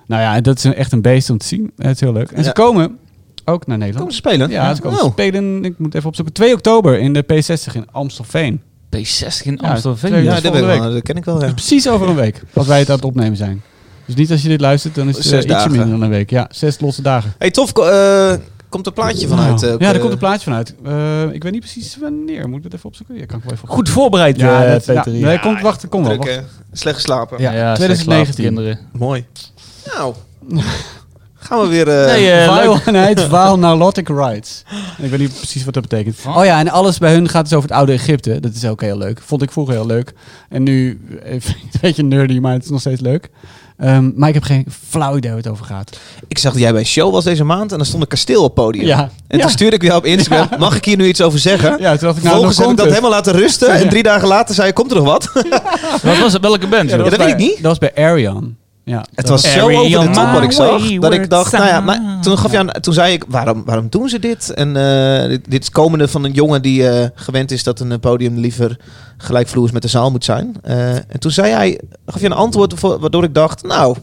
Nou 0.07 0.23
ja, 0.23 0.41
dat 0.41 0.57
is 0.59 0.65
een, 0.65 0.75
echt 0.75 0.93
een 0.93 1.03
beest 1.03 1.31
om 1.31 1.39
te 1.39 1.47
zien. 1.47 1.73
Het 1.77 1.95
is 1.95 2.01
heel 2.01 2.13
leuk. 2.13 2.31
En 2.31 2.43
ze 2.43 2.47
Ja. 2.49 2.53
komen 2.53 2.99
ook 3.45 3.67
naar 3.67 3.79
Nederland. 3.79 3.97
Komen 3.97 4.13
ze 4.13 4.19
spelen? 4.19 4.51
Ja, 4.51 4.75
ze 4.75 4.81
komen 4.83 5.03
Oh. 5.03 5.11
spelen. 5.13 5.65
Ik 5.65 5.79
moet 5.79 5.95
even 5.95 6.09
opzoeken. 6.09 6.35
2 6.35 6.53
oktober 6.55 6.99
in 6.99 7.13
de 7.13 7.23
P60 7.25 7.75
in 7.75 7.87
Amstelveen. 7.93 8.61
P60 8.97 9.43
in 9.45 9.59
Ja, 9.63 9.69
Amstelveen. 9.69 10.11
Ja, 10.23 10.25
dat 10.35 10.37
is 10.37 10.43
dat, 10.43 10.53
wel, 10.79 10.93
dat 10.93 11.03
ken 11.03 11.17
ik 11.17 11.25
wel. 11.25 11.35
Ja. 11.35 11.41
Dus 11.41 11.53
precies 11.53 11.89
over 11.89 12.09
een 12.09 12.15
week. 12.15 12.43
Als 12.55 12.67
wij 12.67 12.79
het 12.79 12.89
aan 12.91 12.97
het 12.97 13.05
opnemen 13.05 13.37
zijn. 13.37 13.63
Dus 14.07 14.15
niet 14.15 14.31
als 14.31 14.43
je 14.43 14.49
dit 14.49 14.61
luistert, 14.61 14.95
dan 14.95 15.09
is 15.09 15.17
het 15.17 15.27
eh, 15.27 15.33
ietsje 15.33 15.49
dagen. 15.49 15.71
minder 15.71 15.89
dan 15.91 16.03
een 16.03 16.09
week. 16.09 16.31
Ja, 16.31 16.47
zes 16.51 16.81
losse 16.81 17.03
dagen. 17.03 17.35
Hey, 17.39 17.51
tof. 17.51 17.73
eh, 17.73 18.33
komt 18.69 18.87
er 18.87 18.93
plaatje 18.93 19.29
vanuit? 19.29 19.61
Nou, 19.61 19.73
eh, 19.75 19.79
ja, 19.81 19.93
er 19.95 19.99
komt 20.01 20.13
een 20.13 20.19
plaatje 20.19 20.45
vanuit. 20.45 20.75
Eh, 20.85 21.23
ik 21.35 21.43
weet 21.43 21.53
niet 21.53 21.61
precies 21.61 21.97
wanneer. 22.01 22.49
Moet 22.49 22.59
ik 22.59 22.65
het 22.65 22.75
even 22.75 22.87
opzoeken? 22.89 23.17
Ja, 23.19 23.25
kan 23.27 23.39
ik 23.39 23.45
wel 23.45 23.53
even 23.53 23.69
Goed 23.69 23.89
voorbereid, 23.89 24.37
Ja, 24.39 24.67
dat, 24.67 24.85
ja, 24.85 25.03
Peter. 25.03 25.21
nee, 25.21 25.41
komt, 25.41 25.61
wacht, 25.61 25.89
kom 25.89 26.05
wel. 26.05 26.19
Druk, 26.19 26.35
wacht. 26.35 26.43
slecht 26.73 26.97
geslapen. 26.97 27.41
Ja, 27.41 27.51
slecht 27.51 27.75
2019. 27.77 28.35
slapen, 28.35 28.55
kinderen. 28.55 28.79
Mooi. 28.93 29.27
Nou, 29.95 30.15
gaan 31.35 31.61
we 31.61 31.67
weer... 31.67 31.89
eh, 31.89 32.07
Nee, 32.07 32.31
eh, 32.31 33.29
Vile 33.29 33.57
Nilotic 33.57 34.09
Rights. 34.09 34.63
Ik 34.99 35.11
weet 35.11 35.19
niet 35.19 35.35
precies 35.37 35.65
wat 35.65 35.75
dat 35.75 35.83
betekent. 35.89 36.17
Oh 36.37 36.45
ja, 36.45 36.59
en 36.59 36.69
alles 36.69 36.99
bij 36.99 37.13
hun 37.13 37.29
gaat 37.29 37.45
dus 37.45 37.53
over 37.53 37.69
het 37.69 37.79
oude 37.79 37.93
Egypte. 37.93 38.41
Dat 38.41 38.55
is 38.55 38.65
ook 38.65 38.81
heel 38.81 38.99
leuk. 38.99 39.21
Vond 39.25 39.43
ik 39.43 39.51
vroeger 39.53 39.75
heel 39.75 39.87
leuk. 39.87 40.13
En 40.49 40.63
nu, 40.63 41.01
even 41.25 41.55
een 41.63 41.71
beetje 41.81 42.03
nerdy, 42.03 42.39
maar 42.39 42.53
het 42.53 42.65
is 42.65 42.71
nog 42.71 42.81
steeds 42.81 43.01
leuk. 43.01 43.31
Ehm, 43.77 44.11
maar 44.15 44.29
ik 44.29 44.35
heb 44.35 44.43
geen 44.43 44.67
flauw 44.89 45.17
idee 45.17 45.31
waar 45.31 45.41
het 45.41 45.49
over 45.49 45.65
gaat. 45.65 45.99
Ik 46.29 46.39
zag 46.39 46.53
dat 46.53 46.61
jij 46.63 46.73
bij 46.73 46.85
show 46.85 47.13
was 47.13 47.25
deze 47.25 47.45
maand 47.45 47.71
en 47.71 47.77
dan 47.77 47.87
stond 47.87 48.03
een 48.03 48.09
kasteel 48.09 48.43
op 48.45 48.55
podium. 48.55 48.87
Ja. 48.87 49.11
En 49.29 49.37
Ja. 49.39 49.43
toen 49.43 49.51
stuurde 49.53 49.77
ik 49.77 49.83
jou 49.83 49.99
op 49.99 50.05
Instagram. 50.17 50.59
Mag 50.59 50.77
ik 50.77 50.85
hier 50.85 50.97
nu 50.97 51.07
iets 51.07 51.21
over 51.21 51.39
zeggen? 51.39 51.71
Ja, 51.81 51.97
toen 51.97 52.07
dacht 52.07 52.17
ik, 52.17 52.23
nou, 52.23 52.45
Vervolgens 52.45 52.57
dan 52.57 52.65
heb 52.69 52.71
ik 52.73 52.77
dat 52.77 52.87
het. 52.87 52.95
helemaal 52.95 53.17
laten 53.19 53.33
rusten. 53.33 53.69
En 53.71 53.89
drie 53.89 54.03
dagen 54.03 54.29
later 54.29 54.55
zei 54.55 54.67
je, 54.67 54.73
komt 54.73 54.91
er 54.91 54.97
nog 54.97 55.07
wat? 55.07 55.31
Wat 56.03 56.19
was 56.19 56.33
het? 56.33 56.43
Welke 56.43 56.67
band? 56.67 56.91
Ja, 56.91 56.97
joh? 56.97 57.11
dat 57.11 57.17
weet 57.19 57.29
ik 57.29 57.37
niet. 57.37 57.55
Dat 57.63 57.79
was 57.79 57.79
bij 57.79 57.95
Arion. 58.05 58.57
Ja, 58.89 59.05
Het 59.15 59.29
was 59.29 59.53
zo 59.53 59.71
over 59.71 60.01
de 60.01 60.11
top 60.11 60.33
wat 60.33 60.43
ik 60.43 60.53
zag. 60.53 60.99
Dat 60.99 61.13
ik 61.13 61.31
dacht, 61.31 61.53
nou 61.53 61.67
ja, 61.67 61.81
maar 61.81 62.19
toen, 62.21 62.39
gaf 62.39 62.53
je 62.53 62.59
aan, 62.59 62.69
toen 62.69 62.95
zei 62.95 63.13
ik, 63.13 63.25
waarom, 63.29 63.65
waarom 63.65 63.87
doen 63.91 64.09
ze 64.09 64.19
dit? 64.19 64.51
En 64.51 64.77
eh, 64.77 65.29
dit, 65.29 65.51
dit 65.51 65.63
is 65.63 65.71
komende 65.71 66.09
van 66.09 66.25
een 66.25 66.33
jongen 66.33 66.63
die 66.63 66.89
eh, 66.89 67.09
gewend 67.15 67.51
is 67.51 67.63
dat 67.63 67.81
een 67.81 67.93
eh, 67.93 67.99
podium 67.99 68.39
liever 68.39 68.79
gelijkvloers 69.17 69.73
met 69.73 69.83
de 69.83 69.89
zaal 69.89 70.11
moet 70.11 70.25
zijn. 70.25 70.57
En 70.63 71.19
toen 71.19 71.31
zei 71.31 71.53
hij, 71.53 71.81
gaf 72.07 72.21
je 72.21 72.27
een 72.27 72.33
antwoord 72.33 72.81
waardoor 72.81 73.25
ik 73.25 73.35
dacht, 73.35 73.63
nou, 73.63 73.97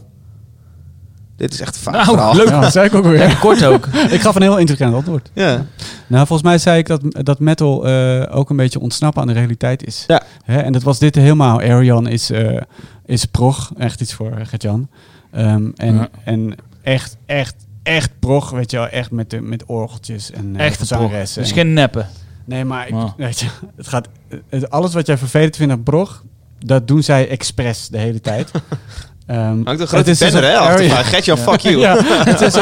dit 1.36 1.52
is 1.52 1.60
echt 1.60 1.78
vaak 1.78 1.94
Nou, 1.94 2.06
verhaal. 2.06 2.34
leuk. 2.36 2.48
Ja, 2.48 2.60
dat 2.60 2.72
zei 2.72 2.86
ik 2.86 2.94
ook 2.94 3.04
weer. 3.04 3.38
Kort 3.38 3.64
ook. 3.64 3.86
ik 4.16 4.20
gaf 4.20 4.34
een 4.34 4.42
heel 4.42 4.58
intelligent 4.58 4.94
antwoord. 4.94 5.30
Ja. 5.32 5.64
Nou, 6.06 6.26
volgens 6.26 6.48
mij 6.48 6.58
zei 6.58 6.78
ik 6.78 6.86
dat, 6.86 7.00
dat 7.08 7.38
metal 7.38 7.86
eh, 7.88 8.36
ook 8.36 8.50
een 8.50 8.56
beetje 8.56 8.80
ontsnappen 8.80 9.20
aan 9.22 9.28
de 9.28 9.32
realiteit 9.34 9.86
is. 9.86 10.04
Ja. 10.06 10.22
Hè? 10.44 10.58
En 10.60 10.72
dat 10.72 10.82
was 10.82 10.98
dit 10.98 11.14
helemaal. 11.14 11.60
Arion 11.60 12.06
is, 12.06 12.30
eh, 12.30 12.60
is 13.06 13.24
prog. 13.24 13.72
Echt 13.78 14.00
iets 14.00 14.14
voor 14.14 14.30
eh, 14.32 14.46
Gert-Jan. 14.46 14.88
Ehm, 15.32 15.70
en, 15.76 15.94
Ja. 15.94 16.08
en 16.24 16.54
echt, 16.82 17.16
echt, 17.26 17.54
echt 17.82 18.10
prog. 18.18 18.50
Weet 18.50 18.70
je 18.70 18.76
wel. 18.76 18.86
Echt 18.88 19.10
met, 19.10 19.30
de, 19.30 19.40
met 19.40 19.64
orgeltjes 19.66 20.30
en 20.30 20.54
uh, 20.54 20.64
Echt 20.64 20.76
prog. 20.76 20.88
zangeressen. 20.88 21.40
Dus 21.42 21.50
En- 21.50 21.56
geen 21.56 21.72
neppen. 21.72 22.08
Nee, 22.44 22.64
maar 22.64 22.86
ik, 22.86 22.92
Wow. 22.94 23.10
weet 23.16 23.40
je, 23.40 23.46
het 23.76 23.88
gaat, 23.88 24.08
het- 24.48 24.70
alles 24.70 24.94
wat 24.94 25.06
jij 25.06 25.18
vervelend 25.18 25.56
vindt 25.56 25.72
aan 25.72 25.82
prog, 25.82 26.22
dat 26.58 26.88
doen 26.88 27.02
zij 27.02 27.28
expres 27.28 27.88
de 27.88 27.98
hele 27.98 28.20
tijd. 28.20 28.50
Ehm, 29.26 29.38
Hangt 29.40 29.66
een 29.66 29.66
het 29.80 29.88
grote 29.88 30.04
banner, 30.32 30.42
alsof 30.42 30.50
hè? 30.50 30.56
Arion- 30.58 30.72
Achtervaar. 30.72 31.04
Gertjan, 31.04 31.38
fuck 31.38 31.60
you. 31.68 31.78
Ja, 31.78 31.96
het 32.04 32.40
is 32.40 32.54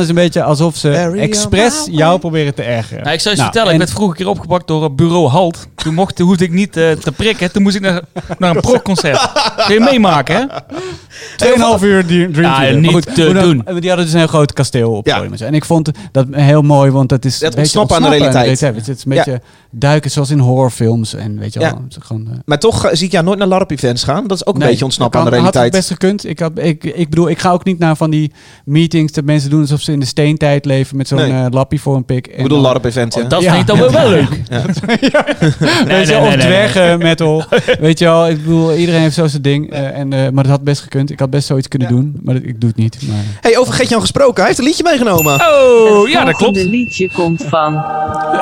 is 0.00 0.08
een 0.08 0.14
beetje 0.14 0.42
alsof 0.42 0.76
ze 0.76 0.90
expres 1.18 1.86
jou 1.90 2.18
proberen 2.18 2.54
te 2.54 2.62
ergeren. 2.62 3.02
Nou, 3.02 3.14
ik 3.14 3.20
zou 3.20 3.34
je 3.34 3.40
Nou, 3.40 3.52
vertellen, 3.52 3.68
en- 3.68 3.72
ik 3.72 3.78
werd 3.78 3.90
vroeger 3.90 4.16
een 4.18 4.22
keer 4.24 4.32
opgepakt 4.34 4.66
door 4.66 4.84
eh, 4.84 4.90
bureau 4.90 5.28
Halt. 5.28 5.66
Toen 5.74 5.94
mocht, 5.94 6.18
hoefde 6.18 6.44
ik 6.44 6.50
niet 6.52 6.76
eh, 6.76 6.90
te 6.90 7.12
prikken. 7.12 7.52
Toen 7.52 7.62
moest 7.62 7.74
ik 7.76 7.82
naar, 7.82 8.00
naar 8.38 8.54
een 8.56 8.60
progconcert. 8.70 9.30
Kun 9.66 9.74
je 9.74 9.80
meemaken, 9.80 10.36
hè? 10.36 10.44
Tweeënhalf 11.36 11.82
uur 11.82 12.06
Dream 12.06 12.32
Dream 12.32 12.50
Ja, 12.52 12.58
Theater. 12.58 12.80
niet 12.80 12.90
goed, 12.92 13.14
te 13.14 13.32
dan- 13.32 13.42
doen. 13.42 13.62
Die 13.80 13.88
hadden 13.88 14.04
dus 14.04 14.12
een 14.12 14.18
heel 14.18 14.28
groot 14.28 14.52
kasteel 14.52 14.92
op 14.92 15.06
Ja. 15.06 15.22
En 15.22 15.38
zo. 15.38 15.44
En 15.44 15.54
ik 15.54 15.64
vond 15.64 15.90
dat 16.12 16.26
heel 16.30 16.62
mooi, 16.62 16.90
want 16.90 17.08
dat 17.08 17.24
is 17.24 17.38
Dat 17.38 17.54
een 17.54 17.60
beetje 17.62 17.78
ontsnappen 17.80 17.96
aan 17.96 18.02
de 18.02 18.08
realiteit. 18.26 18.60
Het 18.86 18.88
is 18.88 19.04
een 19.04 19.10
beetje 19.16 19.40
duiken 19.70 20.10
zoals 20.10 20.30
in 20.30 20.38
horrorfilms. 20.38 21.14
En 21.14 21.38
weet 21.38 21.52
je 21.52 21.60
Ja. 21.60 21.70
wel, 21.70 21.82
het 21.88 21.96
gewoon... 22.04 22.26
eh, 22.30 22.38
Maar 22.44 22.58
toch 22.58 22.84
eh, 22.86 22.94
zie 22.94 23.06
ik 23.06 23.12
jou 23.12 23.24
nooit 23.24 23.38
naar 23.38 23.48
LARP-events 23.48 24.04
gaan. 24.04 24.26
Dat 24.26 24.36
is 24.36 24.46
ook 24.46 24.54
een 24.54 24.60
Nee, 24.60 24.68
beetje 24.68 24.84
ontsnappen 24.84 25.18
aan 25.18 25.24
dat 25.24 25.34
de 25.34 25.38
realiteit. 25.40 25.74
Had 25.74 25.82
het 25.82 25.88
best 25.88 26.00
gekund. 26.00 26.28
Ik, 26.30 26.38
had, 26.38 26.52
ik, 26.66 26.84
ik 26.84 27.08
bedoel, 27.10 27.28
ik 27.28 27.38
ga 27.38 27.50
ook 27.52 27.64
niet 27.64 27.78
naar 27.78 27.96
van 27.96 28.10
die 28.10 28.32
meetings 28.64 29.12
dat 29.12 29.24
mensen 29.24 29.50
doen 29.50 29.60
alsof 29.60 29.80
ze 29.80 29.92
in 29.92 30.00
de 30.00 30.06
steentijd 30.06 30.64
leven 30.64 30.96
met 30.96 31.08
zo'n 31.08 31.18
Nee. 31.18 31.30
eh, 31.30 31.46
lappie 31.50 31.80
voor 31.80 31.96
een 31.96 32.04
pik. 32.04 32.26
Ik 32.26 32.42
bedoel 32.42 32.60
LARP-event, 32.60 33.14
ja. 33.14 33.22
Oh, 33.22 33.28
dat 33.28 33.42
Ja. 33.42 33.48
vind 33.50 33.60
ik 33.60 33.66
dan 33.66 33.78
wel, 33.78 33.90
wel 33.92 34.08
leuk. 34.10 34.28
weet 35.86 36.08
je 36.08 36.18
of 36.18 36.34
dwergen 36.36 36.98
metal. 36.98 37.44
weet 37.80 37.98
je 37.98 38.04
wel, 38.04 38.28
ik 38.28 38.36
bedoel, 38.36 38.74
iedereen 38.74 39.00
heeft 39.00 39.14
zo 39.14 39.26
zijn 39.26 39.42
ding. 39.42 39.70
eh, 39.70 39.98
en, 39.98 40.12
eh, 40.12 40.20
maar 40.30 40.42
dat 40.42 40.52
had 40.52 40.64
best 40.64 40.80
gekund. 40.82 41.07
Ik 41.10 41.18
had 41.18 41.30
best 41.30 41.46
zoiets 41.46 41.68
kunnen 41.68 41.88
Ja. 41.88 41.94
doen, 41.94 42.16
maar 42.22 42.34
ik 42.34 42.60
doe 42.60 42.68
het 42.68 42.78
niet. 42.78 42.98
Maar... 43.08 43.16
Hey, 43.40 43.58
over 43.58 43.72
Gertjan 43.74 44.00
gesproken. 44.00 44.34
Hij 44.36 44.44
heeft 44.46 44.58
een 44.58 44.64
liedje 44.64 44.82
meegenomen. 44.82 45.34
Oh, 45.34 46.08
ja, 46.08 46.18
dat 46.18 46.28
Het 46.28 46.36
klopt. 46.36 46.38
volgende 46.38 46.70
liedje 46.76 47.10
komt 47.14 47.44
van. 47.48 47.84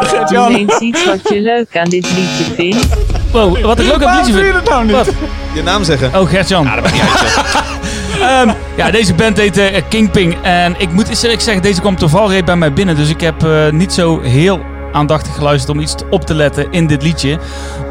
Gert-Jan, 0.01 0.53
Noem 0.53 0.61
eens 0.61 0.79
iets 0.79 1.05
wat 1.07 1.29
je 1.29 1.41
leuk 1.41 1.77
aan 1.77 1.89
dit 1.89 2.07
liedje 2.17 2.55
vindt. 2.55 2.87
Wow, 3.33 3.61
wat 3.65 3.79
ik 3.81 3.87
leuk 3.87 4.03
aan 4.03 4.17
het 4.17 4.27
liedje 4.27 4.43
vind. 4.43 4.55
dat 4.55 4.69
nou 4.69 4.85
niet? 4.85 4.95
Wat? 4.97 5.11
Je 5.55 5.63
naam 5.63 5.85
zeggen. 5.85 6.21
Oh, 6.21 6.29
Gert-Jan. 6.29 6.65
Ja, 6.65 6.75
dat 6.81 6.85
uit. 6.85 8.57
ja, 8.77 8.91
deze 8.91 9.15
band 9.15 9.37
heet 9.37 9.57
eh, 9.59 9.83
Kingping. 9.89 10.37
En 10.43 10.75
ik 10.79 10.93
moet 10.93 11.09
eens 11.09 11.23
eerlijk 11.23 11.41
zeggen, 11.41 11.63
deze 11.63 11.81
kwam 11.81 11.97
toevallig 11.97 12.45
bij 12.45 12.57
mij 12.57 12.73
binnen. 12.73 12.97
Dus 12.97 13.09
ik 13.09 13.21
heb 13.21 13.45
eh, 13.45 13.71
niet 13.71 13.93
zo 13.93 14.21
heel 14.21 14.61
aandachtig 14.97 15.35
geluisterd 15.35 15.77
om 15.77 15.81
iets 15.83 15.95
op 16.11 16.25
te 16.25 16.35
letten 16.35 16.67
in 16.71 16.87
dit 16.87 17.03
liedje. 17.03 17.39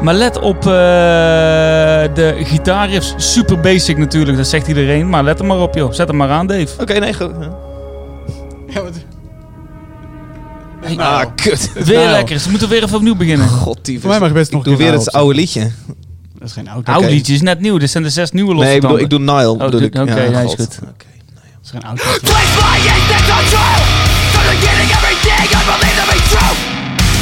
Maar 0.02 0.14
let 0.14 0.38
op 0.38 0.56
eh, 0.58 0.72
de 2.14 2.34
gitaarriffs. 2.44 3.14
Super 3.16 3.60
basic 3.60 3.96
natuurlijk, 3.98 4.36
dat 4.36 4.46
zegt 4.46 4.66
iedereen. 4.68 5.08
Maar 5.08 5.24
let 5.24 5.38
er 5.38 5.44
maar 5.44 5.58
op 5.60 5.74
joh. 5.74 5.92
Zet 5.92 6.08
hem 6.08 6.16
maar 6.16 6.30
aan, 6.30 6.46
Dave. 6.46 6.68
Oké, 6.80 6.98
nee, 6.98 7.14
goed. 7.14 7.30
Ja, 8.68 8.82
wat- 8.82 9.04
Ah, 10.98 11.24
kut. 11.34 11.70
Weer 11.74 11.98
Nou. 11.98 12.10
lekker. 12.10 12.38
Ze 12.38 12.50
moeten 12.50 12.68
weer 12.68 12.82
even 12.82 12.96
opnieuw 12.96 13.14
beginnen. 13.16 13.48
God, 13.48 13.78
die 13.82 14.00
Voor 14.00 14.10
mij 14.10 14.20
mag 14.20 14.32
best 14.32 14.46
Ik 14.46 14.52
nog 14.54 14.62
doe 14.64 14.76
weer 14.76 14.86
nou 14.86 14.98
het 14.98 15.12
oude 15.12 15.34
liedje. 15.34 15.70
Dat 16.38 16.48
is 16.48 16.52
geen 16.52 16.68
oud. 16.68 16.86
Oud 16.86 17.04
liedje 17.04 17.34
is 17.34 17.40
net 17.42 17.60
nieuw. 17.60 17.78
Dit 17.78 17.90
zijn 17.90 18.02
de 18.02 18.10
zes 18.10 18.30
nieuwe 18.30 18.50
losse 18.52 18.66
Nee, 18.66 18.74
ik 18.76 18.80
bedoel, 18.82 18.98
ik 18.98 19.10
doe 19.10 19.18
Nile. 19.18 19.84
ik. 19.84 19.94
oké, 19.94 20.22
ja, 20.22 20.40
is 20.40 20.54
goed. 20.54 20.78
Oké. 20.82 21.06
Dat 21.32 21.64
is 21.64 21.70
geen 21.70 21.82
oud. 21.84 21.96
Place 21.96 22.20
my 22.22 22.76
instincts 22.76 23.30
on 23.30 23.44
trial 23.48 23.82
From 24.32 24.42
the 24.42 24.56
beginning 24.60 24.90
everything 24.90 25.48
I 25.50 25.62
believe 25.64 25.96
to 26.00 26.12
be 26.12 26.36
true 26.36 26.75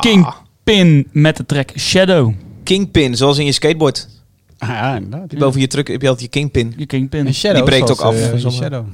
Kingpin 0.00 1.08
met 1.12 1.36
de 1.36 1.46
track 1.46 1.70
Shadow. 1.78 2.32
Kingpin, 2.64 3.16
zoals 3.16 3.38
in 3.38 3.44
je 3.44 3.52
skateboard. 3.52 4.08
Ah, 4.58 4.68
ja, 4.68 4.94
inderdaad. 4.96 5.38
Boven 5.38 5.60
je 5.60 5.66
truck 5.66 5.88
heb 5.88 6.02
je 6.02 6.08
altijd 6.08 6.24
je 6.24 6.38
Kingpin. 6.40 6.74
Je 6.76 6.86
Kingpin. 6.86 7.26
En 7.26 7.34
Shadow, 7.34 7.56
Die 7.56 7.64
breekt 7.64 7.90
ook 7.90 8.00
af, 8.00 8.14
eh, 8.14 8.36
zomaar. 8.36 8.52
Shadow. 8.58 8.84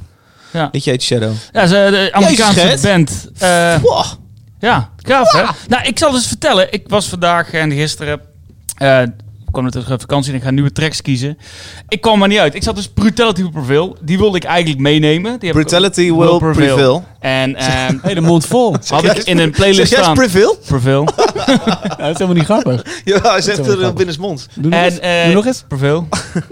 Ja, 0.52 0.68
heet 0.72 1.02
Shadow. 1.02 1.32
ja 1.52 1.66
ze, 1.66 1.88
de 1.90 2.12
Amerikaanse 2.12 2.60
Jezus, 2.60 2.80
band. 2.80 3.28
Eh, 3.38 3.78
Pwah. 3.80 4.06
Ja, 4.58 4.90
gaaf 4.96 5.32
hè? 5.32 5.42
Nou, 5.68 5.86
ik 5.88 5.98
zal 5.98 6.10
dus 6.10 6.26
vertellen. 6.26 6.72
Ik 6.72 6.88
was 6.88 7.08
vandaag 7.08 7.52
en 7.52 7.72
gisteren... 7.72 8.20
ik 9.56 9.62
kwam 9.62 9.74
natuurlijk 9.74 10.00
vakantie 10.00 10.32
en 10.32 10.38
ik 10.38 10.44
ga 10.44 10.50
nieuwe 10.50 10.72
tracks 10.72 11.02
kiezen. 11.02 11.38
Ik 11.88 12.00
kwam 12.00 12.18
maar 12.18 12.28
niet 12.28 12.38
uit. 12.38 12.54
Ik 12.54 12.62
zat 12.62 12.76
dus 12.76 12.88
Brutality 12.88 13.42
Will 13.42 13.50
Prevail. 13.50 13.96
Die 14.02 14.18
wilde 14.18 14.36
ik 14.36 14.44
eigenlijk 14.44 14.80
meenemen. 14.80 15.38
Die 15.38 15.48
heb 15.48 15.58
ik- 15.58 15.66
Brutality 15.66 16.12
will 16.12 16.38
prevail. 16.38 17.04
En 17.20 17.56
ehm 17.56 17.98
Hele 18.02 18.20
mond 18.20 18.46
vol. 18.46 18.76
had 18.88 19.04
ik 19.04 19.16
in 19.24 19.38
een 19.38 19.50
playlist 19.50 19.92
staan. 19.92 20.14
prevail? 20.14 20.56
Prevail. 20.66 21.04
Ja, 21.46 21.96
dat 21.96 22.10
is 22.10 22.18
helemaal 22.18 22.34
niet 22.34 22.44
grappig. 22.44 22.82
Ja, 23.04 23.20
hij 23.20 23.40
zegt 23.40 23.56
wel 23.58 23.66
er 23.66 23.72
grappig. 23.72 23.94
binnen 23.94 24.14
zijn 24.14 24.26
mond. 24.26 24.48
Doe 24.54 24.70
nog, 24.70 24.80
En, 24.80 24.84
eens. 24.84 24.98
eh, 24.98 25.24
Doe 25.24 25.34
nog 25.34 25.46
eens. 25.46 25.64
Prevail. 25.68 26.08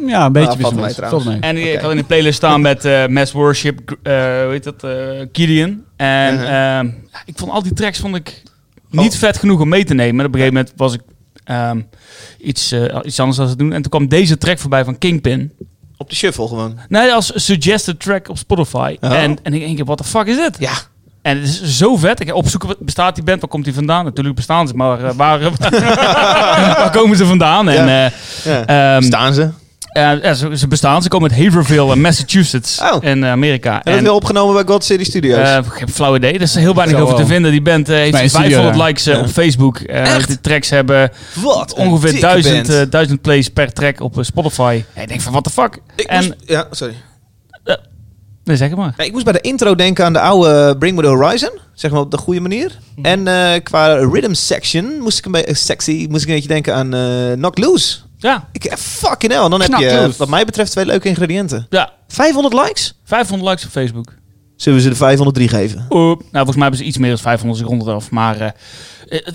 Ja, 0.07 0.25
een 0.27 0.33
beetje. 0.33 0.57
Wist 0.59 0.75
mij 0.75 0.85
het. 0.85 0.97
trouwens. 0.97 1.27
En 1.41 1.57
ik 1.57 1.75
Oké. 1.75 1.83
had 1.83 1.91
in 1.93 1.99
een 1.99 2.07
playlist 2.07 2.37
staan 2.37 2.61
met 2.61 2.85
eh, 2.85 3.07
Mass 3.07 3.33
Worship, 3.33 3.97
eh 4.03 4.13
hoe 4.13 4.49
heet 4.51 4.65
dat, 4.65 4.85
eh, 4.85 4.91
Gideon. 5.33 5.85
En 5.97 6.35
Uh-huh. 6.35 6.79
ehm, 6.79 6.89
ik 7.27 7.35
vond 7.39 7.51
al 7.51 7.63
die 7.63 7.73
tracks 7.73 7.99
vond 7.99 8.17
ik 8.17 8.43
niet 8.91 9.13
Oh. 9.13 9.19
vet 9.19 9.37
genoeg 9.39 9.61
om 9.61 9.69
mee 9.69 9.85
te 9.85 9.95
nemen. 9.95 10.21
En 10.21 10.27
op 10.27 10.35
een 10.35 10.41
gegeven 10.41 10.55
moment 10.55 10.73
was 10.77 10.95
ik 10.95 11.01
ehm, 11.45 11.81
iets, 12.41 12.73
eh, 12.73 12.99
iets 13.03 13.21
anders 13.21 13.41
aan 13.41 13.49
het 13.49 13.59
doen. 13.59 13.73
En 13.73 13.83
toen 13.83 13.91
kwam 13.91 14.09
deze 14.09 14.39
track 14.39 14.59
voorbij 14.59 14.85
van 14.85 14.99
Kingpin. 14.99 15.53
Op 15.97 16.09
de 16.11 16.17
shuffle 16.17 16.49
gewoon. 16.49 16.79
Nee, 16.89 17.13
als 17.13 17.33
suggested 17.35 18.01
track 18.01 18.29
op 18.29 18.39
Spotify. 18.39 18.97
Oh. 19.01 19.13
En, 19.23 19.39
en 19.43 19.55
ik 19.55 19.61
denk, 19.61 19.85
what 19.85 19.97
the 19.99 20.05
fuck 20.05 20.27
is 20.27 20.37
dit? 20.37 20.57
Ja. 20.59 20.73
En 21.23 21.37
het 21.41 21.49
is 21.49 21.63
zo 21.79 21.97
vet. 21.97 22.21
Ik 22.21 22.35
opzoeken, 22.35 22.69
wat 22.69 22.79
bestaat 22.79 23.15
die 23.15 23.25
band? 23.25 23.41
Waar 23.41 23.51
komt 23.51 23.65
die 23.65 23.75
vandaan? 23.75 24.05
Natuurlijk 24.05 24.37
bestaan 24.37 24.69
ze, 24.69 24.75
maar 24.75 25.05
eh, 25.05 25.15
waar, 25.15 25.41
waar 26.79 26.91
komen 26.93 27.17
ze 27.17 27.27
vandaan? 27.27 27.69
En, 27.69 27.89
eh, 27.89 28.11
Ja. 28.45 28.67
ehm, 28.97 29.03
Staan 29.03 29.35
ze? 29.35 29.51
Eh, 29.95 30.23
ja, 30.23 30.35
ze, 30.35 30.57
ze 30.59 30.69
bestaan. 30.69 31.03
Ze 31.03 31.09
komen 31.09 31.31
uit 31.33 31.41
Haverhill, 31.45 31.89
eh, 31.91 31.95
Massachusetts 31.97 32.81
Oh. 32.81 33.03
in 33.05 33.25
eh, 33.25 33.31
Amerika. 33.31 33.73
En 33.83 33.93
dat 33.93 33.95
is 33.95 34.01
wel 34.07 34.15
opgenomen 34.15 34.55
bij 34.55 34.65
God 34.75 34.85
City 34.85 35.05
Studios. 35.05 35.49
eh, 35.49 35.57
ik 35.57 35.79
heb 35.79 35.91
flauw 35.91 36.15
idee. 36.17 36.33
Er 36.33 36.41
is 36.41 36.55
heel 36.55 36.75
weinig 36.75 36.97
Zo 36.97 37.03
over 37.03 37.15
te 37.17 37.21
wel. 37.23 37.31
vinden. 37.31 37.51
Die 37.51 37.63
band 37.63 37.87
heeft 37.87 38.17
studio 38.17 38.29
500 38.41 38.77
daar. 38.77 38.87
likes 38.87 39.05
Ja. 39.05 39.19
op 39.21 39.27
Facebook. 39.27 39.79
Eh, 39.79 40.15
Echt? 40.15 40.29
de 40.29 40.41
tracks 40.41 40.71
hebben 40.71 41.11
Wat 41.43 41.73
ongeveer 41.75 42.11
dikke 42.11 42.27
1000, 42.27 42.55
band. 42.67 42.69
eh, 42.81 42.91
1000 42.91 43.21
plays 43.21 43.49
per 43.49 43.73
track 43.73 44.01
op 44.01 44.17
Spotify. 44.21 44.85
En 44.95 45.03
ik 45.03 45.09
denk 45.09 45.21
van, 45.21 45.33
what 45.33 45.45
the 45.45 45.51
fuck? 45.51 45.79
ik 45.97 46.07
en, 46.07 46.25
moest, 46.25 46.35
ja, 46.47 46.67
sorry. 46.71 46.95
nee, 48.45 48.57
zeg 48.57 48.75
maar. 48.75 48.95
Ja, 48.97 49.05
ik 49.05 49.13
moest 49.13 49.25
bij 49.25 49.33
de 49.33 49.41
intro 49.41 49.75
denken 49.75 50.05
aan 50.05 50.13
de 50.13 50.21
oude 50.21 50.77
Bring 50.79 50.97
Me 50.97 51.03
The 51.03 51.09
Horizon. 51.09 51.51
Zeg 51.75 51.91
maar 51.91 52.01
op 52.01 52.11
de 52.11 52.19
goede 52.19 52.41
manier. 52.41 52.79
Mhm. 52.97 53.07
En 53.07 53.29
eh, 53.29 53.63
qua 53.63 53.95
rhythm 53.95 54.33
section 54.33 54.99
moest 55.01 55.19
ik 55.19 55.25
een 55.25 55.33
beetje 55.33 55.55
sexy, 55.55 56.07
moest 56.11 56.23
ik 56.23 56.29
een 56.29 56.35
beetje 56.35 56.49
denken 56.49 56.75
aan 56.75 56.91
Knock 57.37 57.59
Loose. 57.59 57.97
Ja, 58.25 58.49
Ik, 58.53 58.65
eh, 58.65 58.77
fucking 58.77 59.33
hell. 59.33 59.49
Dan 59.49 59.61
heb 59.61 59.71
je, 59.79 60.13
wat 60.17 60.29
mij 60.29 60.45
betreft, 60.45 60.71
twee 60.71 60.87
leuke 60.87 61.09
ingrediënten. 61.09 61.67
ja, 61.71 61.93
500 62.09 62.55
likes? 62.55 63.01
500 63.05 63.49
likes 63.51 63.65
op 63.65 63.71
Facebook. 63.71 64.13
Zullen 64.57 64.79
we 64.79 64.85
ze 64.85 64.91
de 64.91 64.97
503 64.97 65.49
geven? 65.49 65.87
Nou, 65.89 66.19
volgens 66.33 66.55
mij 66.55 66.63
hebben 66.63 66.79
ze 66.81 66.85
iets 66.85 66.99
meer 66.99 67.09
dan 67.09 67.19
500 67.19 67.61
seconden 67.61 67.95
af. 67.95 68.11
Maar 68.11 68.41
eh, 68.41 68.51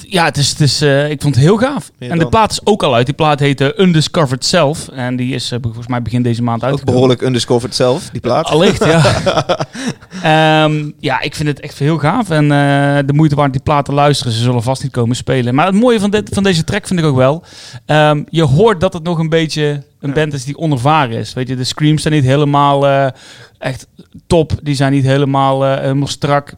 ja, 0.07 0.25
het 0.25 0.37
is, 0.37 0.49
het 0.49 0.59
is, 0.59 0.81
eh, 0.81 1.09
ik 1.09 1.21
vond 1.21 1.35
het 1.35 1.43
heel 1.43 1.57
gaaf. 1.57 1.91
En 1.99 2.09
de 2.09 2.17
dan. 2.17 2.29
plaat 2.29 2.51
is 2.51 2.59
ook 2.63 2.83
al 2.83 2.95
uit. 2.95 3.05
Die 3.05 3.15
plaat 3.15 3.39
heet 3.39 3.61
eh, 3.61 3.67
Undiscovered 3.77 4.45
Self. 4.45 4.87
En 4.87 5.15
die 5.15 5.35
is 5.35 5.51
eh, 5.51 5.59
volgens 5.61 5.87
mij 5.87 6.01
begin 6.01 6.21
deze 6.21 6.43
maand 6.43 6.57
Ook 6.57 6.63
uitgekomen. 6.69 6.93
behoorlijk 6.93 7.21
undiscovered 7.21 7.75
zelf, 7.75 8.09
die 8.09 8.21
plaat. 8.21 8.45
Allicht, 8.53 8.85
ja. 8.85 9.01
Ehm, 10.23 10.89
ja, 10.99 11.21
ik 11.21 11.35
vind 11.35 11.49
het 11.49 11.59
echt 11.59 11.79
heel 11.79 11.97
gaaf. 11.97 12.29
En 12.29 12.43
eh, 12.43 12.97
de 13.05 13.13
moeite 13.13 13.35
waard 13.35 13.51
die 13.51 13.61
platen 13.61 13.93
luisteren. 13.93 14.33
Ze 14.33 14.41
zullen 14.41 14.63
vast 14.63 14.83
niet 14.83 14.91
komen 14.91 15.15
spelen. 15.15 15.55
Maar 15.55 15.65
het 15.65 15.75
mooie 15.75 15.99
van, 15.99 16.09
dit, 16.09 16.29
van 16.33 16.43
deze 16.43 16.63
track 16.63 16.87
vind 16.87 16.99
ik 16.99 17.05
ook 17.05 17.15
wel. 17.15 17.43
ehm, 17.85 18.23
je 18.29 18.43
hoort 18.43 18.81
dat 18.81 18.93
het 18.93 19.03
nog 19.03 19.19
een 19.19 19.29
beetje 19.29 19.83
een 19.99 20.13
band 20.13 20.33
is 20.33 20.43
die 20.45 20.57
onervaren 20.57 21.17
is. 21.17 21.33
Weet 21.33 21.47
je, 21.47 21.55
de 21.55 21.63
screams 21.63 22.01
zijn 22.01 22.13
niet 22.13 22.23
helemaal 22.23 22.87
eh, 22.87 23.07
echt 23.57 23.87
top. 24.27 24.51
Die 24.63 24.75
zijn 24.75 24.91
niet 24.91 25.03
helemaal, 25.05 25.65
eh, 25.65 25.79
helemaal 25.79 26.07
strak. 26.07 26.53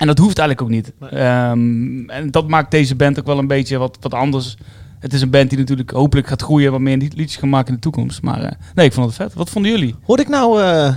En 0.00 0.06
dat 0.06 0.18
hoeft 0.18 0.38
eigenlijk 0.38 0.68
ook 0.70 0.74
niet. 0.76 0.92
Ehm, 1.10 2.08
en 2.10 2.30
dat 2.30 2.48
maakt 2.48 2.70
deze 2.70 2.94
band 2.94 3.18
ook 3.18 3.26
wel 3.26 3.38
een 3.38 3.46
beetje 3.46 3.78
wat, 3.78 3.96
wat 4.00 4.14
anders. 4.14 4.56
Het 4.98 5.12
is 5.12 5.20
een 5.20 5.30
band 5.30 5.48
die 5.50 5.58
natuurlijk 5.58 5.90
hopelijk 5.90 6.26
gaat 6.26 6.42
groeien. 6.42 6.70
Wat 6.70 6.80
meer 6.80 6.96
liedjes 6.96 7.36
gaan 7.36 7.48
maken 7.48 7.68
in 7.68 7.74
de 7.74 7.80
toekomst. 7.80 8.22
Maar 8.22 8.42
eh, 8.42 8.50
nee, 8.74 8.86
ik 8.86 8.92
vond 8.92 9.06
het 9.06 9.16
vet. 9.16 9.34
Wat 9.34 9.50
vonden 9.50 9.70
jullie? 9.70 9.94
Hoor 10.02 10.18
ik 10.20 10.28
nou... 10.28 10.62
eh 10.62 10.94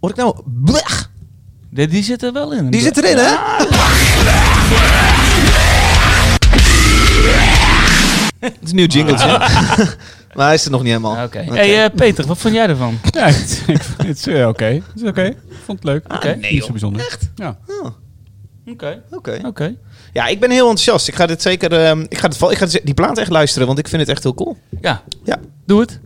hoor 0.00 0.10
ik 0.10 0.16
nou... 0.16 0.36
Blech, 0.44 1.10
Die, 1.70 1.86
die 1.86 2.02
zit 2.02 2.22
er 2.22 2.32
wel 2.32 2.52
in. 2.52 2.70
die 2.70 2.80
zit 2.80 2.96
erin, 2.96 3.16
hè? 3.16 3.36
Het 8.38 8.56
is 8.62 8.70
een 8.70 8.76
nieuw 8.76 8.86
jingletje. 8.86 9.26
maar 10.34 10.46
hij 10.46 10.54
is 10.54 10.64
er 10.64 10.70
nog 10.70 10.82
niet 10.82 10.90
helemaal. 10.90 11.24
Oké. 11.24 11.38
Hey 11.38 11.84
eh, 11.84 11.90
Peter, 11.94 12.26
wat 12.26 12.38
vond 12.38 12.54
jij 12.54 12.66
ervan? 12.66 12.98
Ja, 13.10 13.26
het, 13.26 13.62
is 14.08 14.26
eh, 14.26 14.48
oké. 14.48 14.64
Het 14.64 14.82
is 14.94 15.02
oké. 15.02 15.22
Ik 15.24 15.36
vond 15.64 15.78
het 15.78 15.84
leuk. 15.84 16.14
Oké. 16.14 16.38
Niet 16.50 16.64
zo 16.64 16.70
bijzonder. 16.70 17.00
Echt? 17.02 17.30
Ja. 17.34 17.58
Oké. 18.66 19.02
Oké. 19.10 19.40
Oké. 19.44 19.74
Ja, 20.12 20.26
ik 20.26 20.40
ben 20.40 20.50
heel 20.50 20.68
enthousiast. 20.68 21.08
Ik 21.08 21.14
ga 21.14 21.26
dit 21.26 21.42
zeker... 21.42 21.72
ehm, 21.72 22.04
ik 22.08 22.18
ga, 22.18 22.28
dit, 22.28 22.42
ik 22.50 22.58
ga 22.58 22.66
die 22.84 22.94
plaat 22.94 23.18
echt 23.18 23.30
luisteren, 23.30 23.66
want 23.66 23.78
ik 23.78 23.88
vind 23.88 24.00
het 24.00 24.10
echt 24.10 24.22
heel 24.22 24.34
cool. 24.34 24.56
Ja. 24.80 25.02
Ja. 25.24 25.38
Doe 25.66 25.80
het. 25.80 26.00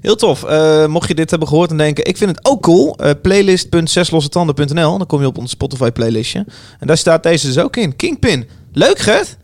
Heel 0.00 0.16
tof. 0.16 0.44
Eh, 0.44 0.86
mocht 0.86 1.08
je 1.08 1.14
dit 1.14 1.30
hebben 1.30 1.48
gehoord 1.48 1.70
en 1.70 1.76
denken, 1.76 2.04
ik 2.04 2.16
vind 2.16 2.30
het 2.36 2.44
ook 2.46 2.62
cool. 2.62 2.96
eh 2.96 3.10
playlist.zeslossetanden.nl. 3.22 4.98
Dan 4.98 5.06
kom 5.06 5.20
je 5.20 5.26
op 5.26 5.38
ons 5.38 5.50
Spotify 5.50 5.90
playlistje. 5.90 6.46
En 6.78 6.86
daar 6.86 6.96
staat 6.98 7.22
deze 7.22 7.46
dus 7.46 7.58
ook 7.58 7.76
in. 7.76 7.96
Kingpin. 7.96 8.48
Leuk, 8.72 8.98
Gert? 8.98 9.36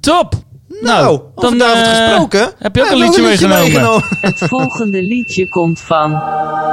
Top. 0.00 0.34
Nou, 0.80 1.06
over 1.08 1.32
dan, 1.34 1.58
David 1.58 1.86
eh, 1.86 2.06
gesproken. 2.06 2.52
heb 2.58 2.76
je 2.76 2.82
ook 2.82 2.90
een 2.90 2.98
liedje 2.98 3.22
meegenomen? 3.22 4.04
Het 4.20 4.38
volgende 4.38 5.02
liedje 5.02 5.48
komt 5.48 5.80
van. 5.80 6.10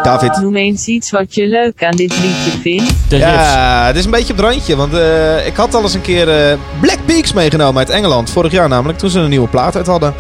David. 0.04 0.42
Noem 0.42 0.56
eens 0.56 0.88
iets 0.88 1.12
wat 1.12 1.36
je 1.36 1.48
leuk 1.48 1.84
aan 1.84 1.96
dit 1.96 2.20
liedje 2.20 2.60
vindt. 2.62 2.94
De. 3.08 3.18
Ja, 3.18 3.86
het 3.86 3.96
is 3.96 4.06
een 4.06 4.12
beetje 4.12 4.34
op 4.34 4.40
het 4.40 4.48
randje. 4.48 4.76
Want 4.76 4.94
eh, 4.94 5.48
ik 5.48 5.56
had 5.56 5.74
al 5.74 5.82
eens 5.82 5.94
een 5.94 6.02
keer 6.02 6.30
eh, 6.30 6.58
Black 6.82 6.98
Peaks 7.06 7.34
meegenomen 7.34 7.78
uit 7.78 7.90
Engeland. 7.90 8.30
Vorig 8.30 8.52
jaar 8.52 8.70
namelijk, 8.70 9.00
toen 9.00 9.10
ze 9.10 9.20
een 9.20 9.30
nieuwe 9.30 9.48
plaat 9.48 9.76
uit 9.76 9.88
hadden. 9.88 10.14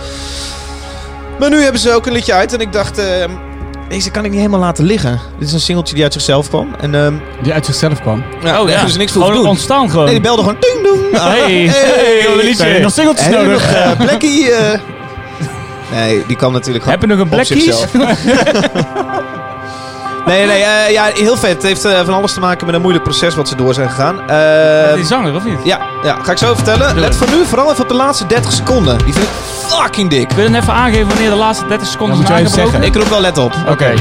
Maar 1.39 1.49
nu 1.49 1.61
hebben 1.61 1.81
ze 1.81 1.93
ook 1.93 2.05
een 2.05 2.13
liedje 2.13 2.33
uit. 2.33 2.53
En 2.53 2.59
ik 2.59 2.71
dacht, 2.71 2.97
eh, 2.97 3.05
deze 3.89 4.11
kan 4.11 4.23
ik 4.25 4.29
niet 4.31 4.39
helemaal 4.39 4.59
laten 4.59 4.85
liggen. 4.85 5.19
Dit 5.39 5.47
is 5.47 5.53
een 5.53 5.59
singeltje 5.59 5.93
die 5.95 6.03
uit 6.03 6.13
zichzelf 6.13 6.49
kwam. 6.49 6.75
En 6.81 6.95
ehm 6.95 7.13
Die 7.41 7.53
uit 7.53 7.65
zichzelf 7.65 8.01
kwam. 8.01 8.23
ja, 8.43 8.49
oh 8.49 8.57
daar 8.57 8.65
ja. 8.67 8.71
hebben 8.73 8.91
ze 8.91 8.97
niks 8.97 9.11
voor 9.11 9.21
te 9.21 9.27
Gewoon 9.27 9.43
doen. 9.43 9.51
ontstaan 9.51 9.89
gewoon. 9.89 10.05
Nee, 10.05 10.13
die 10.13 10.23
belde 10.23 10.41
gewoon 10.41 10.57
ding 10.59 10.83
dong. 10.83 11.17
Ah, 11.19 11.25
Hey, 11.31 11.71
hey, 12.57 12.75
er 12.75 12.81
nog 12.81 12.91
singeltjes 12.91 13.27
nodig? 13.29 13.47
nog 13.51 13.61
eh, 13.71 13.91
Blackie? 13.99 14.51
eh? 14.51 14.79
Nee, 15.93 16.23
die 16.27 16.35
kwam 16.35 16.51
natuurlijk 16.53 16.83
gewoon 16.83 16.99
Heb 16.99 17.09
je 17.09 17.15
nog 17.15 17.25
een 17.25 17.31
op 17.31 17.43
Black 17.45 17.45
Keys? 17.47 17.63
zichzelf. 17.63 17.93
Nee, 20.25 20.45
nee, 20.45 20.61
eh, 20.63 20.91
ja, 20.91 21.09
heel 21.13 21.37
vet. 21.37 21.53
Het 21.53 21.63
heeft 21.63 21.85
eh, 21.85 21.99
van 22.05 22.13
alles 22.13 22.33
te 22.33 22.39
maken 22.39 22.65
met 22.65 22.75
een 22.75 22.81
moeilijk 22.81 23.03
proces 23.05 23.35
wat 23.35 23.47
ze 23.47 23.55
door 23.55 23.73
zijn 23.73 23.89
gegaan. 23.89 24.29
Eh, 24.29 24.93
Die 24.95 25.05
zanger, 25.05 25.35
of 25.35 25.43
niet? 25.45 25.57
ja, 25.63 25.79
ja, 26.03 26.17
ga 26.23 26.31
ik 26.31 26.37
zo 26.37 26.55
vertellen. 26.55 26.89
Doe 26.89 26.99
Let 26.99 27.09
het. 27.09 27.15
voor 27.15 27.37
nu 27.37 27.45
vooral 27.45 27.71
even 27.71 27.83
op 27.83 27.89
de 27.89 27.95
laatste 27.95 28.25
30 28.25 28.51
seconden. 28.51 28.97
Die 28.97 29.13
vind 29.13 29.25
ik 29.25 29.31
fucking 29.69 30.09
dik. 30.09 30.31
Je 30.35 30.43
dan 30.43 30.55
even 30.55 30.73
aangeven 30.73 31.07
wanneer 31.07 31.29
de 31.29 31.35
laatste 31.35 31.67
30 31.67 31.87
seconden 31.87 32.15
Ja, 32.15 32.21
moet 32.21 32.31
zijn 32.31 32.39
jij 32.41 32.49
even 32.49 32.61
aangebroken? 32.61 32.87
Ik 32.87 32.95
roep 32.95 33.09
wel 33.09 33.21
let 33.21 33.37
op. 33.37 33.53
Oké. 33.69 33.93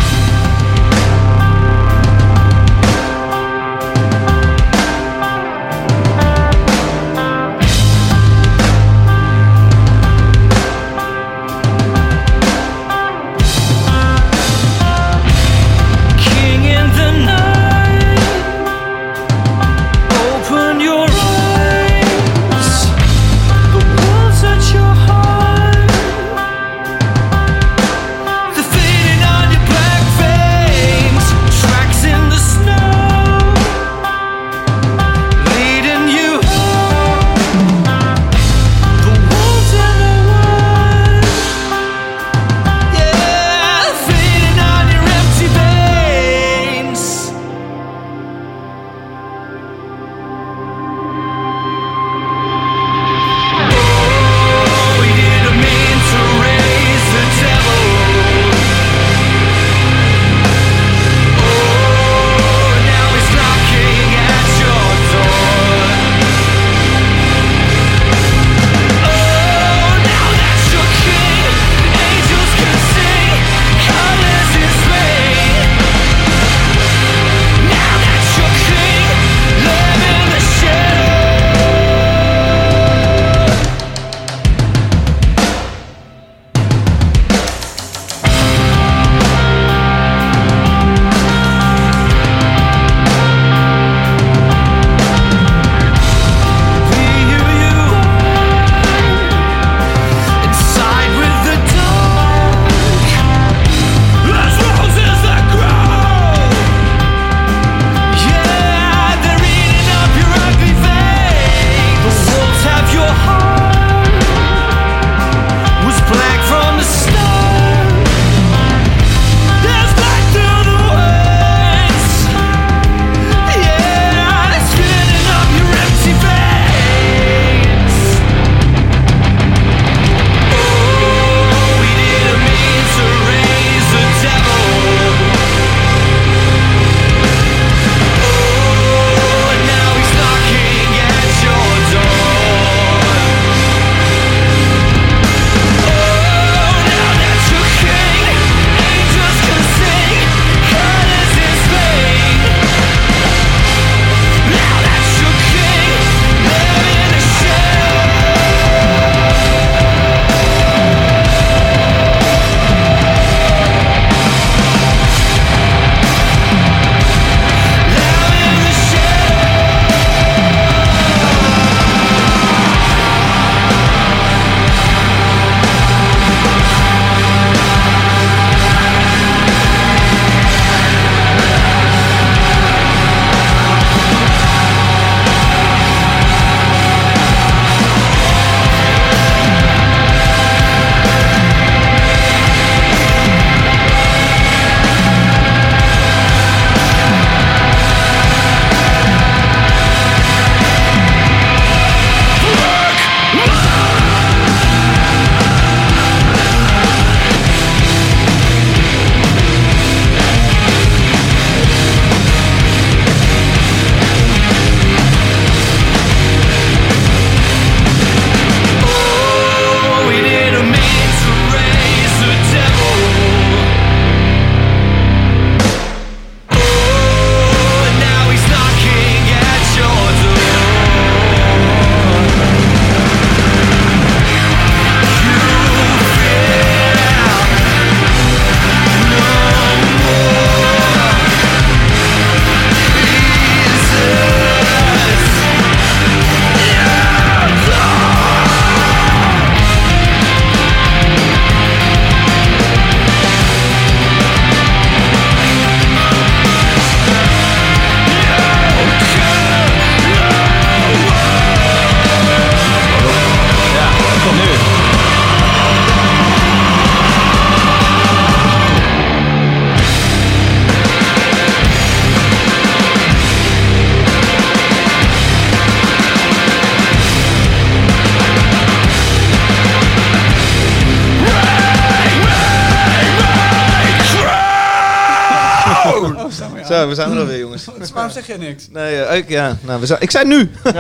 Waarom 288.15 288.25
zeg 288.25 288.37
je 288.37 288.45
niks? 288.47 288.69
Nee, 288.71 289.01
eh, 289.03 289.17
ik, 289.17 289.29
ja, 289.29 289.57
nou, 289.61 289.81
we 289.81 289.87
zijn, 289.87 290.01
ik 290.01 290.11
zei 290.11 290.27
nu. 290.29 290.51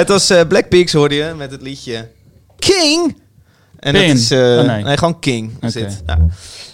het 0.00 0.08
was 0.08 0.30
eh, 0.30 0.40
Black 0.48 0.68
Peaks, 0.68 0.92
hoorde 0.92 1.14
je, 1.14 1.34
met 1.36 1.50
het 1.50 1.62
liedje 1.62 2.08
King. 2.58 3.16
En 3.78 3.92
Pin. 3.92 4.06
dat 4.08 4.16
is... 4.16 4.30
eh, 4.30 4.38
Oh, 4.58 4.66
nee. 4.66 4.84
nee. 4.84 4.96
gewoon 4.96 5.18
King. 5.18 5.52
Ja. 6.06 6.18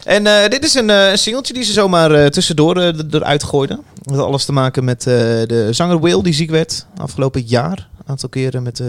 En 0.05 0.27
eh, 0.27 0.49
dit 0.51 0.65
is 0.65 0.75
een, 0.75 0.91
eh, 0.91 1.11
een 1.11 1.19
singeltje 1.19 1.55
die 1.55 1.63
ze 1.63 1.73
zomaar 1.73 2.11
eh, 2.11 2.27
tussendoor 2.27 2.77
eruit 3.11 3.43
gooiden. 3.43 3.81
Dat 4.03 4.17
had 4.17 4.27
alles 4.27 4.45
te 4.45 4.53
maken 4.53 4.85
met 4.85 5.07
eh, 5.07 5.15
de 5.47 5.69
zanger 5.71 6.01
Will, 6.01 6.23
die 6.23 6.33
ziek 6.35 6.51
werd 6.51 6.87
afgelopen 6.97 7.43
jaar. 7.47 7.89
Een 8.03 8.09
aantal 8.09 8.29
keren 8.29 8.63
met, 8.63 8.81
eh 8.81 8.87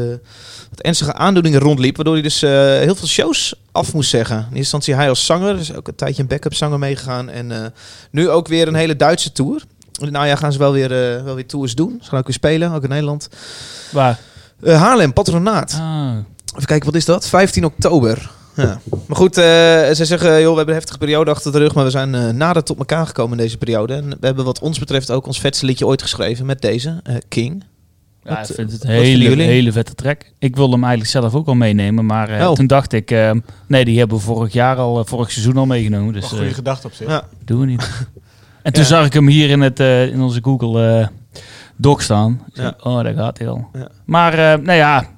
met 0.69 0.82
ernstige 0.82 1.13
aandoeningen 1.13 1.60
rondliep. 1.60 1.95
Waardoor 1.95 2.13
hij 2.13 2.23
dus 2.23 2.41
eh, 2.41 2.52
heel 2.60 2.95
veel 2.95 3.08
shows 3.08 3.56
af 3.71 3.93
moest 3.93 4.10
zeggen. 4.10 4.36
In 4.36 4.41
eerste 4.41 4.58
instantie 4.58 4.95
hij 4.95 5.10
als 5.10 5.26
zanger. 5.26 5.58
Dus 5.58 5.73
ook 5.73 5.88
een 5.88 5.95
tijdje 5.95 6.21
een 6.21 6.28
backup 6.28 6.54
zanger 6.54 6.80
meegegaan. 6.80 7.30
En 7.30 7.52
eh, 7.52 7.69
nu 8.12 8.30
ook 8.30 8.47
weer 8.47 8.67
een 8.67 8.76
hele 8.76 8.95
Duitse 8.95 9.32
tour. 9.32 9.63
Nou 9.99 10.28
ja, 10.28 10.36
gaan 10.36 10.52
ze 10.52 10.58
wel 10.58 10.71
weer, 10.71 10.89
wel 11.23 11.36
weer 11.36 11.47
tours 11.47 11.76
doen. 11.76 11.99
Ze 12.02 12.10
gaan 12.10 12.19
ook 12.19 12.26
weer 12.26 12.36
spelen, 12.36 12.71
ook 12.71 12.84
in 12.84 12.89
Nederland. 12.89 13.30
Waar? 13.91 14.19
Haarlem, 14.63 15.13
Patronaat. 15.13 15.78
Ah. 15.80 16.15
Even 16.54 16.65
kijken, 16.65 16.86
wat 16.86 16.95
is 16.95 17.06
dat? 17.06 17.28
15 17.28 17.65
oktober. 17.65 18.32
Ja. 18.56 18.80
Maar 19.08 19.17
goed, 19.17 19.38
eh 19.38 19.43
ze 19.91 20.06
zeggen, 20.06 20.30
joh, 20.30 20.49
we 20.52 20.58
hebben 20.58 20.67
een 20.67 20.73
heftige 20.73 20.97
periode 20.97 21.32
achter 21.32 21.52
de 21.52 21.58
rug, 21.58 21.73
maar 21.73 21.84
we 21.84 21.89
zijn 21.89 22.38
nader 22.38 22.63
tot 22.63 22.78
elkaar 22.78 23.08
gekomen 23.08 23.38
in 23.38 23.43
deze 23.43 23.58
periode. 23.58 23.93
En 23.93 24.10
we 24.10 24.26
hebben 24.26 24.45
wat 24.45 24.60
ons 24.60 24.80
betreft 24.80 25.12
ook 25.12 25.28
ons 25.28 25.39
vetste 25.39 25.65
liedje 25.65 25.86
ooit 25.86 26.02
geschreven 26.02 26.45
met 26.45 26.62
deze, 26.62 27.02
King. 27.28 27.63
Ja, 28.23 28.36
Wat, 28.36 28.49
ik 28.49 28.55
vind 28.55 28.71
het 28.71 28.83
een 28.83 28.89
hele, 28.89 29.43
hele 29.43 29.71
vette 29.71 29.95
track. 29.95 30.21
Ik 30.39 30.55
wilde 30.55 30.71
hem 30.73 30.83
eigenlijk 30.83 31.12
zelf 31.12 31.33
ook 31.36 31.47
al 31.47 31.55
meenemen, 31.55 32.05
maar 32.05 32.29
eh, 32.29 32.49
Oh. 32.49 32.55
toen 32.55 32.67
dacht 32.67 32.93
ik, 32.93 33.12
eh, 33.12 33.31
nee, 33.67 33.86
die 33.86 33.97
hebben 33.99 34.17
we 34.17 34.23
vorig 34.23 34.53
jaar 34.53 34.77
al, 34.77 34.99
eh, 34.99 35.05
vorig 35.05 35.31
seizoen 35.31 35.57
al 35.57 35.65
meegenomen. 35.65 36.13
Dus 36.13 36.25
goede 36.25 36.53
gedachte 36.53 36.88
op 36.88 36.93
zich. 36.93 37.07
Ja. 37.07 37.23
doen 37.45 37.59
we 37.59 37.65
niet. 37.65 37.89
En 38.63 38.73
toen 38.73 38.81
Ja. 38.83 38.88
zag 38.89 39.05
ik 39.05 39.13
hem 39.13 39.27
hier 39.27 39.49
in, 39.49 39.62
het, 39.62 39.79
eh, 39.79 40.07
in 40.07 40.21
onze 40.21 40.39
Google 40.43 40.99
eh 40.99 41.07
Doc 41.77 42.01
staan. 42.03 42.41
Ja. 42.53 42.73
Oh, 42.83 43.03
daar 43.03 43.13
gaat 43.13 43.38
hij 43.38 43.47
al. 43.47 43.69
Ja. 43.73 43.88
Maar 44.05 44.33
eh, 44.33 44.59
nou 44.65 44.77
ja, 44.77 45.09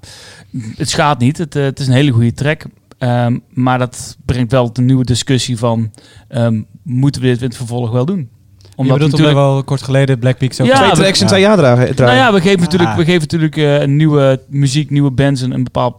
het 0.76 0.90
schaadt 0.90 1.20
niet. 1.20 1.38
Het, 1.38 1.54
het 1.54 1.80
is 1.80 1.88
een 1.88 1.94
hele 1.94 2.12
goede 2.12 2.34
track. 2.34 2.64
Ehm, 2.98 3.38
maar 3.50 3.80
dat 3.80 4.18
brengt 4.26 4.52
wel 4.52 4.74
de 4.74 4.82
nieuwe 4.82 5.04
discussie 5.04 5.58
van, 5.58 5.92
ehm, 6.28 6.62
moeten 6.84 7.22
we 7.22 7.28
dit 7.28 7.42
in 7.42 7.48
het 7.48 7.58
vervolg 7.58 7.92
wel 7.92 8.06
doen? 8.06 8.30
Omdat 8.76 8.96
je 8.98 9.04
bedoelt 9.04 9.22
omdat 9.22 9.34
we 9.34 9.40
al 9.40 9.64
kort 9.64 9.82
geleden 9.82 10.20
Black 10.20 10.38
Peaks 10.38 10.62
ook 10.62 10.68
Ja, 10.68 10.76
Twee 10.78 10.90
we- 10.90 10.96
tracks 10.96 11.22
in 11.22 11.28
twee 11.28 11.42
jaar 11.42 11.58
dragen. 11.58 11.94
Nou 11.96 12.16
ja, 12.16 12.34
we 12.34 12.42
geven 12.42 12.60
natuurlijk, 12.60 12.96
we 12.96 13.04
geven 13.06 13.20
natuurlijk 13.22 13.58
eh, 13.58 13.82
een 13.82 13.96
nieuwe 13.96 14.40
muziek, 14.48 14.90
nieuwe 14.90 15.12
bands 15.12 15.42
een, 15.42 15.52
een 15.52 15.64
bepaald 15.64 15.96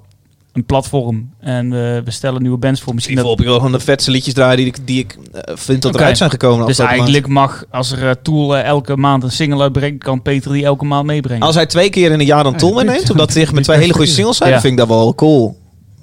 een 0.52 0.64
platform. 0.64 1.30
En 1.40 1.70
we 1.70 2.02
we 2.04 2.10
stellen 2.10 2.42
nieuwe 2.42 2.56
bands 2.56 2.80
voor. 2.80 2.94
Misschien 2.94 3.16
dat, 3.16 3.24
op 3.24 3.38
ik 3.40 3.44
wil 3.46 3.54
gewoon 3.56 3.72
de 3.72 3.80
vetste 3.80 4.10
liedjes 4.10 4.34
draaien 4.34 4.56
die 4.56 4.66
ik, 4.66 4.76
die 4.84 4.98
ik 4.98 5.18
eh, 5.32 5.40
vind 5.56 5.82
dat 5.82 5.92
Oké. 5.92 6.00
eruit 6.02 6.16
zijn 6.16 6.30
gekomen. 6.30 6.66
dus 6.66 6.78
eigenlijk 6.78 7.26
mag, 7.26 7.64
als 7.70 7.92
er 7.92 8.08
eh, 8.08 8.14
Tool 8.22 8.56
eh, 8.56 8.64
elke 8.64 8.96
maand 8.96 9.22
een 9.22 9.30
single 9.30 9.62
uitbrengt, 9.62 10.04
kan 10.04 10.22
Peter 10.22 10.52
die 10.52 10.64
elke 10.64 10.84
maand 10.84 11.06
meebrengen. 11.06 11.46
Als 11.46 11.54
hij 11.54 11.66
twee 11.66 11.90
keer 11.90 12.10
in 12.10 12.20
een 12.20 12.26
jaar 12.26 12.42
dan 12.42 12.52
Ja, 12.52 12.58
Tool 12.58 12.72
meeneemt, 12.72 13.10
omdat 13.10 13.34
hij 13.34 13.48
met 13.52 13.64
twee 13.68 13.78
hele 13.78 13.92
goede 13.92 14.10
singles 14.10 14.36
zijn, 14.36 14.50
Ja. 14.50 14.60
vind 14.60 14.72
ik 14.72 14.78
dat 14.78 14.88
wel 14.88 15.14
cool. 15.14 15.56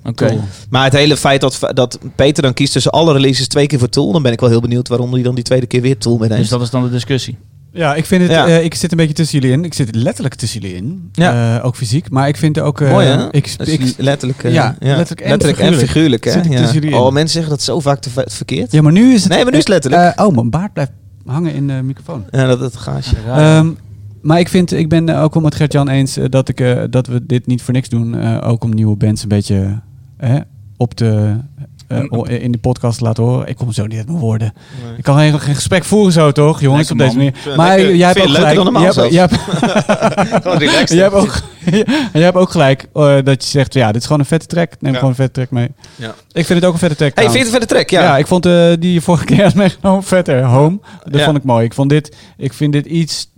Oké. 0.03 0.25
Cool. 0.27 0.39
Maar 0.69 0.83
het 0.83 0.93
hele 0.93 1.17
feit 1.17 1.41
dat, 1.41 1.59
dat 1.73 1.99
Peter 2.15 2.43
dan 2.43 2.53
kiest 2.53 2.73
tussen 2.73 2.91
alle 2.91 3.13
releases 3.13 3.47
twee 3.47 3.67
keer 3.67 3.79
voor 3.79 3.89
Tool, 3.89 4.11
dan 4.11 4.21
ben 4.23 4.31
ik 4.31 4.39
wel 4.39 4.49
heel 4.49 4.61
benieuwd 4.61 4.87
waarom 4.87 5.13
hij 5.13 5.21
dan 5.23 5.35
die 5.35 5.43
tweede 5.43 5.65
keer 5.65 5.81
weer 5.81 5.97
Tool 5.97 6.17
meeneemt. 6.17 6.39
Dus 6.39 6.49
dat 6.49 6.61
is 6.61 6.69
dan 6.69 6.83
de 6.83 6.89
discussie. 6.89 7.37
Ja, 7.75 7.95
ik 7.95 8.05
vind 8.05 8.21
het. 8.21 8.31
Ja. 8.31 8.47
eh, 8.47 8.63
ik 8.63 8.75
zit 8.75 8.91
een 8.91 8.97
beetje 8.97 9.13
tussen 9.13 9.39
jullie 9.39 9.55
in. 9.57 9.63
Ik 9.65 9.73
zit 9.73 9.95
letterlijk 9.95 10.35
tussen 10.35 10.61
jullie 10.61 10.75
in. 10.75 11.09
Ja. 11.13 11.57
Eh, 11.59 11.65
ook 11.65 11.75
fysiek. 11.75 12.09
Maar 12.09 12.27
ik 12.27 12.37
vind 12.37 12.59
ook. 12.59 12.81
eh, 12.81 12.91
Mooi 12.91 13.07
hè? 13.07 13.31
Ik, 13.31 13.57
Dat 13.57 13.67
ik, 13.67 13.93
letterlijk, 13.97 14.43
eh, 14.43 14.53
ja, 14.53 14.75
letterlijk 14.79 15.21
en 15.21 15.29
letterlijk 15.29 15.59
en 15.59 15.65
figuurlijk. 15.73 15.91
figuurlijk. 15.91 16.23
hè? 16.23 16.31
Zit 16.31 16.45
ik 16.45 16.51
Ja. 16.51 16.57
tussen 16.57 16.73
jullie 16.79 16.89
in. 16.95 17.01
Oh, 17.01 17.11
mensen 17.11 17.31
zeggen 17.33 17.49
dat 17.51 17.61
zo 17.61 17.79
vaak 17.79 17.99
te 17.99 18.09
ve- 18.09 18.25
verkeerd. 18.29 18.71
ja, 18.71 18.81
maar 18.81 18.91
nu 18.91 19.13
is 19.13 19.23
het. 19.23 19.31
Nee, 19.31 19.43
maar 19.43 19.51
nu 19.51 19.57
is 19.57 19.63
het 19.63 19.73
letterlijk. 19.73 20.15
eh, 20.17 20.25
oh, 20.25 20.35
mijn 20.35 20.49
baard 20.49 20.73
blijft 20.73 20.91
hangen 21.25 21.53
in 21.53 21.67
de 21.67 21.73
microfoon. 21.83 22.23
Ja, 22.31 22.45
dat 22.47 22.59
het 22.59 22.75
gaasje. 22.77 23.15
Ehm, 23.27 23.67
maar 24.21 24.39
ik 24.39 24.47
vind, 24.49 24.71
ik 24.73 24.89
ben 24.89 25.09
ook 25.09 25.33
wel 25.33 25.43
met 25.43 25.55
Gert-Jan 25.55 25.89
eens 25.89 26.17
dat, 26.29 26.49
ik, 26.49 26.59
eh, 26.59 26.81
dat 26.89 27.07
we 27.07 27.25
dit 27.25 27.47
niet 27.47 27.61
voor 27.61 27.73
niks 27.73 27.89
doen. 27.89 28.17
Eh, 28.17 28.49
ook 28.49 28.63
om 28.63 28.73
nieuwe 28.73 28.95
bands 28.95 29.21
een 29.21 29.27
beetje 29.29 29.81
eh, 30.23 30.36
op 30.77 30.97
de, 30.97 31.36
eh, 31.88 32.43
in 32.43 32.51
de 32.51 32.57
podcast 32.57 32.97
te 32.97 33.03
laten 33.03 33.23
horen. 33.23 33.47
Ik 33.47 33.55
kom 33.55 33.71
zo 33.71 33.86
niet 33.86 33.97
uit 33.97 34.07
mijn 34.07 34.19
woorden. 34.19 34.53
Ik 34.97 35.03
kan 35.03 35.17
geen, 35.17 35.39
geen 35.39 35.55
gesprek 35.55 35.83
voeren 35.83 36.12
zo, 36.12 36.31
toch, 36.31 36.62
jongens, 36.62 36.89
Lekker, 36.89 37.05
op 37.05 37.12
deze 37.12 37.31
man. 37.31 37.33
manier. 37.45 37.57
Maar 37.57 37.77
lekker. 37.77 37.95
jij 37.95 38.07
hebt 38.07 38.19
ook 38.19 38.27
gelijk. 38.27 39.12
jij, 39.12 39.21
hebt, 39.21 39.36
jij, 40.91 41.01
hebt, 41.01 41.15
Gewoon 41.15 41.27
relaxed. 41.71 42.10
jij 42.13 42.21
hebt 42.21 42.38
ook, 42.38 42.52
gelijk 42.52 42.86
eh, 42.93 43.17
dat 43.23 43.43
je 43.43 43.49
zegt, 43.49 43.73
ja, 43.73 43.88
dit 43.91 43.95
is 44.02 44.04
gewoon 44.06 44.19
een 44.21 44.26
vette 44.28 44.45
track. 44.47 44.71
Neem 44.80 44.91
Ja. 44.91 44.97
gewoon 44.97 45.10
een 45.13 45.19
vette 45.19 45.32
track 45.32 45.52
mee. 45.52 45.69
Ja. 45.95 46.15
Ik 46.32 46.45
vind 46.45 46.60
het 46.60 46.65
ook 46.65 46.73
een 46.73 46.80
vette 46.80 46.95
track. 46.95 47.12
Hey, 47.15 47.23
vind 47.23 47.34
je 47.36 47.39
het 47.39 47.49
verder 47.49 47.67
track? 47.67 47.89
Ja. 47.89 48.02
Ja. 48.04 48.17
ik 48.17 48.28
vond 48.28 48.45
eh, 48.45 48.71
die 48.80 48.93
je 48.93 49.02
vorige 49.02 49.26
keer 49.36 49.43
had 49.43 49.54
meegenomen 49.54 50.04
vetter. 50.04 50.43
Home. 50.43 50.80
Dat 51.04 51.19
Ja. 51.19 51.26
vond 51.26 51.38
ik 51.38 51.43
mooi. 51.43 51.65
Ik 51.65 51.73
vond 51.73 51.89
dit, 51.89 52.15
ik 52.38 52.54
vind 52.54 52.73
dit 52.73 52.86
iets, 52.86 53.30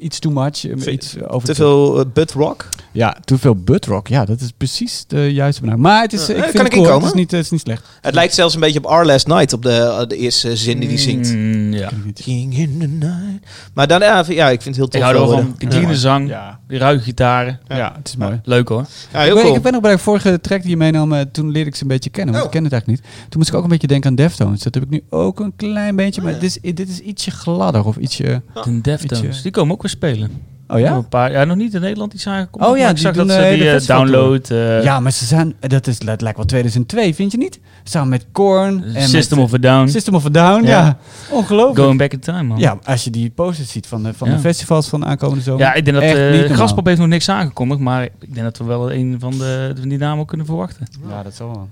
iets 0.00 0.18
too 0.18 0.32
much. 0.32 0.64
eh, 0.66 0.92
Iets 0.92 1.16
over 1.26 1.48
Te 1.48 1.54
veel 1.54 1.98
uh, 1.98 2.04
butt 2.12 2.32
rock. 2.32 2.68
Ja, 2.92 3.16
te 3.24 3.38
veel 3.38 3.54
butt 3.54 3.86
rock. 3.86 4.08
Ja, 4.08 4.24
dat 4.24 4.40
is 4.40 4.50
precies 4.56 5.04
de 5.06 5.32
juiste 5.32 5.60
benaming. 5.60 5.86
Maar 5.86 6.02
het 6.02 6.12
is, 6.12 6.28
ik 6.28 6.34
vind 6.36 6.38
kan 6.40 6.64
het 6.64 6.66
ik 6.66 6.70
cool. 6.72 6.84
inkomen? 6.84 7.04
Het 7.06 7.14
is 7.14 7.20
niet, 7.20 7.30
het 7.30 7.44
is 7.44 7.50
niet 7.50 7.60
slecht. 7.60 7.82
Het 8.00 8.14
lijkt 8.14 8.34
zelfs 8.34 8.54
een 8.54 8.60
beetje 8.60 8.78
op 8.78 8.86
Our 8.86 9.06
Last 9.06 9.26
Night 9.26 9.52
op 9.52 9.62
de, 9.62 10.04
de 10.08 10.16
eerste 10.16 10.56
zin 10.56 10.78
die 10.78 10.88
hij 10.88 10.98
zingt. 10.98 11.32
Mm, 11.34 11.72
ja. 11.74 11.90
King 12.14 12.56
in 12.58 12.76
the 12.80 12.86
night. 12.86 13.46
Maar 13.74 13.86
dan, 13.86 14.00
ja, 14.00 14.24
ja, 14.28 14.48
ik 14.48 14.62
vind 14.62 14.76
het 14.76 14.76
heel 14.76 14.84
Ik 14.84 14.90
tof. 14.90 15.00
hou 15.02 15.14
er 15.14 15.20
wel 15.20 15.30
van. 15.30 15.68
clean 15.68 15.94
zang, 15.94 16.28
Ja, 16.28 16.60
die 16.68 16.78
ruige 16.78 17.04
gitaren. 17.04 17.60
ja. 17.68 17.92
het 17.96 18.08
is 18.08 18.16
mooi. 18.16 18.40
Leuk 18.44 18.68
hoor. 18.68 18.86
Ja, 19.12 19.18
Ik 19.18 19.24
heel 19.24 19.34
ben, 19.34 19.42
cool. 19.44 19.56
ik 19.56 19.62
ben 19.62 19.72
nog 19.72 19.80
bij 19.80 19.92
de 19.92 19.98
vorige 19.98 20.40
track 20.40 20.60
die 20.60 20.70
je 20.70 20.76
meenam, 20.76 21.12
eh, 21.12 21.20
toen 21.20 21.50
leerde 21.50 21.68
ik 21.70 21.76
ze 21.76 21.82
een 21.82 21.88
beetje 21.88 22.10
kennen. 22.10 22.34
Want 22.34 22.46
Oh. 22.46 22.50
ik 22.52 22.56
ken 22.56 22.64
het 22.64 22.72
eigenlijk 22.72 23.02
niet. 23.02 23.12
Toen 23.28 23.38
moest 23.38 23.48
ik 23.50 23.56
ook 23.56 23.62
een 23.62 23.68
beetje 23.68 23.86
denken 23.86 24.10
aan 24.10 24.16
Deftones. 24.16 24.62
Dat 24.62 24.74
heb 24.74 24.82
ik 24.82 24.90
nu 24.90 25.02
ook 25.10 25.40
een 25.40 25.52
klein 25.56 25.96
beetje. 25.96 26.20
Oh, 26.20 26.26
Maar 26.26 26.38
dit, 26.38 26.58
is, 26.62 26.74
dit 26.74 26.88
is 26.88 26.98
ietsje 27.00 27.30
gladder 27.30 27.84
of 27.86 27.96
ietsje... 27.96 28.42
De 28.64 28.80
Deftones, 28.80 29.22
Ietsje- 29.24 29.42
die 29.42 29.52
komen 29.52 29.74
ook 29.74 29.82
weer 29.82 29.90
spelen. 29.90 30.30
Oh 30.68 30.78
ja? 30.78 30.92
Een 30.92 31.08
paar, 31.08 31.32
ja, 31.32 31.44
nog 31.44 31.56
niet 31.56 31.74
in 31.74 31.80
Nederland 31.80 32.12
iets 32.14 32.26
aangekomen. 32.26 32.68
Oh 32.68 32.76
ja, 32.76 32.88
ik 32.88 32.94
die 32.94 33.04
zag 33.04 33.14
doen, 33.14 33.26
dat 33.26 33.36
ze 33.36 33.42
eh, 33.42 33.58
die 33.58 33.68
festivaltour. 33.70 34.12
download. 34.12 34.50
eh, 34.50 34.82
ja, 34.82 35.00
maar 35.00 35.12
ze 35.12 35.24
zijn... 35.24 35.54
Dat, 35.60 35.86
is, 35.86 35.98
dat 35.98 36.20
lijkt 36.20 36.36
wel 36.36 36.46
2002, 36.46 37.14
vind 37.14 37.32
je 37.32 37.38
niet? 37.38 37.60
Samen 37.84 38.08
met 38.08 38.26
Korn 38.32 38.84
en 38.94 39.08
System 39.08 39.38
met, 39.38 39.46
of 39.46 39.54
a 39.54 39.58
Down. 39.58 39.88
System 39.88 40.14
of 40.14 40.26
a 40.26 40.28
Down, 40.28 40.62
ja. 40.62 40.68
Ja. 40.70 40.98
Ongelooflijk. 41.30 41.78
Going 41.78 41.98
back 41.98 42.12
in 42.12 42.20
time, 42.20 42.42
man. 42.42 42.58
Ja, 42.58 42.78
als 42.84 43.04
je 43.04 43.10
die 43.10 43.30
posters 43.30 43.70
ziet 43.70 43.86
van 43.86 44.02
de, 44.02 44.14
van 44.14 44.28
Ja. 44.28 44.34
de 44.34 44.40
festivals 44.40 44.88
van 44.88 45.00
de 45.00 45.06
aankomende 45.06 45.42
zomer. 45.42 45.60
Ja, 45.60 45.74
ik 45.74 45.84
denk 45.84 45.96
dat 46.00 46.16
uh. 46.16 46.50
Graspop 46.56 46.86
heeft 46.86 46.98
nog 46.98 47.08
niks 47.08 47.28
aangekondigd, 47.28 47.80
maar 47.80 48.02
ik 48.04 48.34
denk 48.34 48.42
dat 48.46 48.58
we 48.58 48.64
wel 48.64 48.92
een 48.92 49.16
van, 49.18 49.30
de, 49.38 49.72
van 49.78 49.88
die 49.88 49.98
namen 49.98 50.18
ook 50.20 50.28
kunnen 50.28 50.46
verwachten. 50.46 50.86
Ja, 51.08 51.22
dat 51.22 51.34
zal 51.34 51.48
wel. 51.48 51.68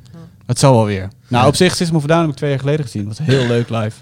Dat 0.47 0.59
zal 0.59 0.75
wel 0.75 0.85
weer. 0.85 1.09
Nou, 1.29 1.47
op 1.47 1.55
zich, 1.57 1.75
System 1.77 1.97
of 1.97 2.05
a 2.05 2.07
Down 2.07 2.21
heb 2.21 2.31
ik 2.31 2.37
twee 2.37 2.51
jaar 2.51 2.59
geleden 2.59 2.85
gezien. 2.85 3.05
Dat 3.09 3.19
was 3.19 3.27
heel 3.27 3.47
leuk 3.47 3.69
live. 3.69 3.97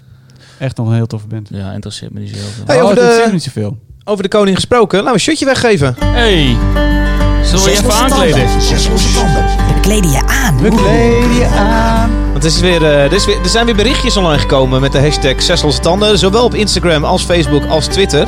Echt 0.57 0.77
nog 0.77 0.87
een 0.87 0.93
heel 0.93 1.07
toffe 1.07 1.27
band. 1.27 1.49
Ja, 1.51 1.71
interesseert 1.71 2.13
me 2.13 2.19
niet 2.19 2.29
zo 2.29 2.35
heel 2.35 2.45
veel. 2.45 2.63
Hey, 2.67 2.77
oh, 2.77 2.83
over 2.83 2.95
dat 2.95 3.05
de- 3.05 3.11
is 3.19 3.25
er 3.25 3.31
niet 3.33 3.43
zoveel. 3.43 3.77
Over 4.11 4.23
de 4.23 4.29
koning 4.29 4.55
gesproken. 4.55 4.97
Laten 4.97 5.07
we 5.07 5.13
een 5.13 5.19
shirtje 5.23 5.45
weggeven. 5.45 5.95
Hey, 6.05 6.55
zullen 7.43 7.63
we 7.63 7.71
je 7.71 7.77
even 7.77 7.93
aankleden? 7.93 8.47
We 9.73 9.79
kleden 9.81 10.11
je 10.11 10.21
aan. 10.27 10.61
We 10.61 10.69
kleden 10.69 11.33
je 11.35 11.45
aan. 11.45 12.09
Want 12.31 12.43
het 12.43 12.53
is 12.53 12.59
weer, 12.59 12.83
eh, 12.83 13.03
er, 13.03 13.13
is 13.13 13.25
weer, 13.25 13.37
er 13.43 13.49
zijn 13.49 13.65
weer 13.65 13.75
berichtjes 13.75 14.17
online 14.17 14.39
gekomen 14.39 14.81
met 14.81 14.91
de 14.91 14.99
hashtag 14.99 15.41
Zes 15.41 15.61
Losse 15.61 15.81
Tanden. 15.81 16.17
Zowel 16.19 16.43
op 16.43 16.53
Instagram 16.55 17.03
als 17.03 17.23
Facebook 17.23 17.65
als 17.65 17.85
Twitter. 17.85 18.27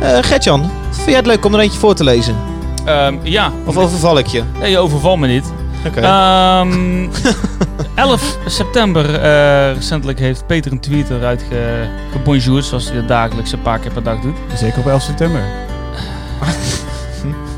Eh 0.00 0.18
Gertjan, 0.20 0.70
vind 0.90 1.06
jij 1.06 1.16
het 1.16 1.26
leuk 1.26 1.44
om 1.44 1.54
er 1.54 1.60
eentje 1.60 1.78
voor 1.78 1.94
te 1.94 2.04
lezen? 2.04 2.36
Ehm, 2.84 3.14
ja, 3.22 3.52
Of 3.64 3.76
overval 3.76 4.18
ik 4.18 4.26
je? 4.26 4.42
nee, 4.60 4.70
je 4.70 4.78
overvalt 4.78 5.18
me 5.18 5.26
niet. 5.26 5.44
Oké. 5.86 6.00
Ehm 6.00 7.08
11 7.94 8.38
september 8.46 9.14
eh, 9.14 9.74
recentelijk 9.74 10.18
heeft 10.18 10.46
Peter 10.46 10.72
een 10.72 10.80
tweet 10.80 11.10
eruit 11.10 11.44
ge, 11.48 11.86
gebonjourd, 12.12 12.64
zoals 12.64 12.86
hij 12.86 12.94
dat 12.94 13.08
dagelijks 13.08 13.52
een 13.52 13.62
paar 13.62 13.78
keer 13.78 13.92
per 13.92 14.02
dag 14.02 14.20
doet. 14.20 14.36
Zeker 14.54 14.78
op 14.78 14.86
11 14.86 15.02
september. 15.02 15.40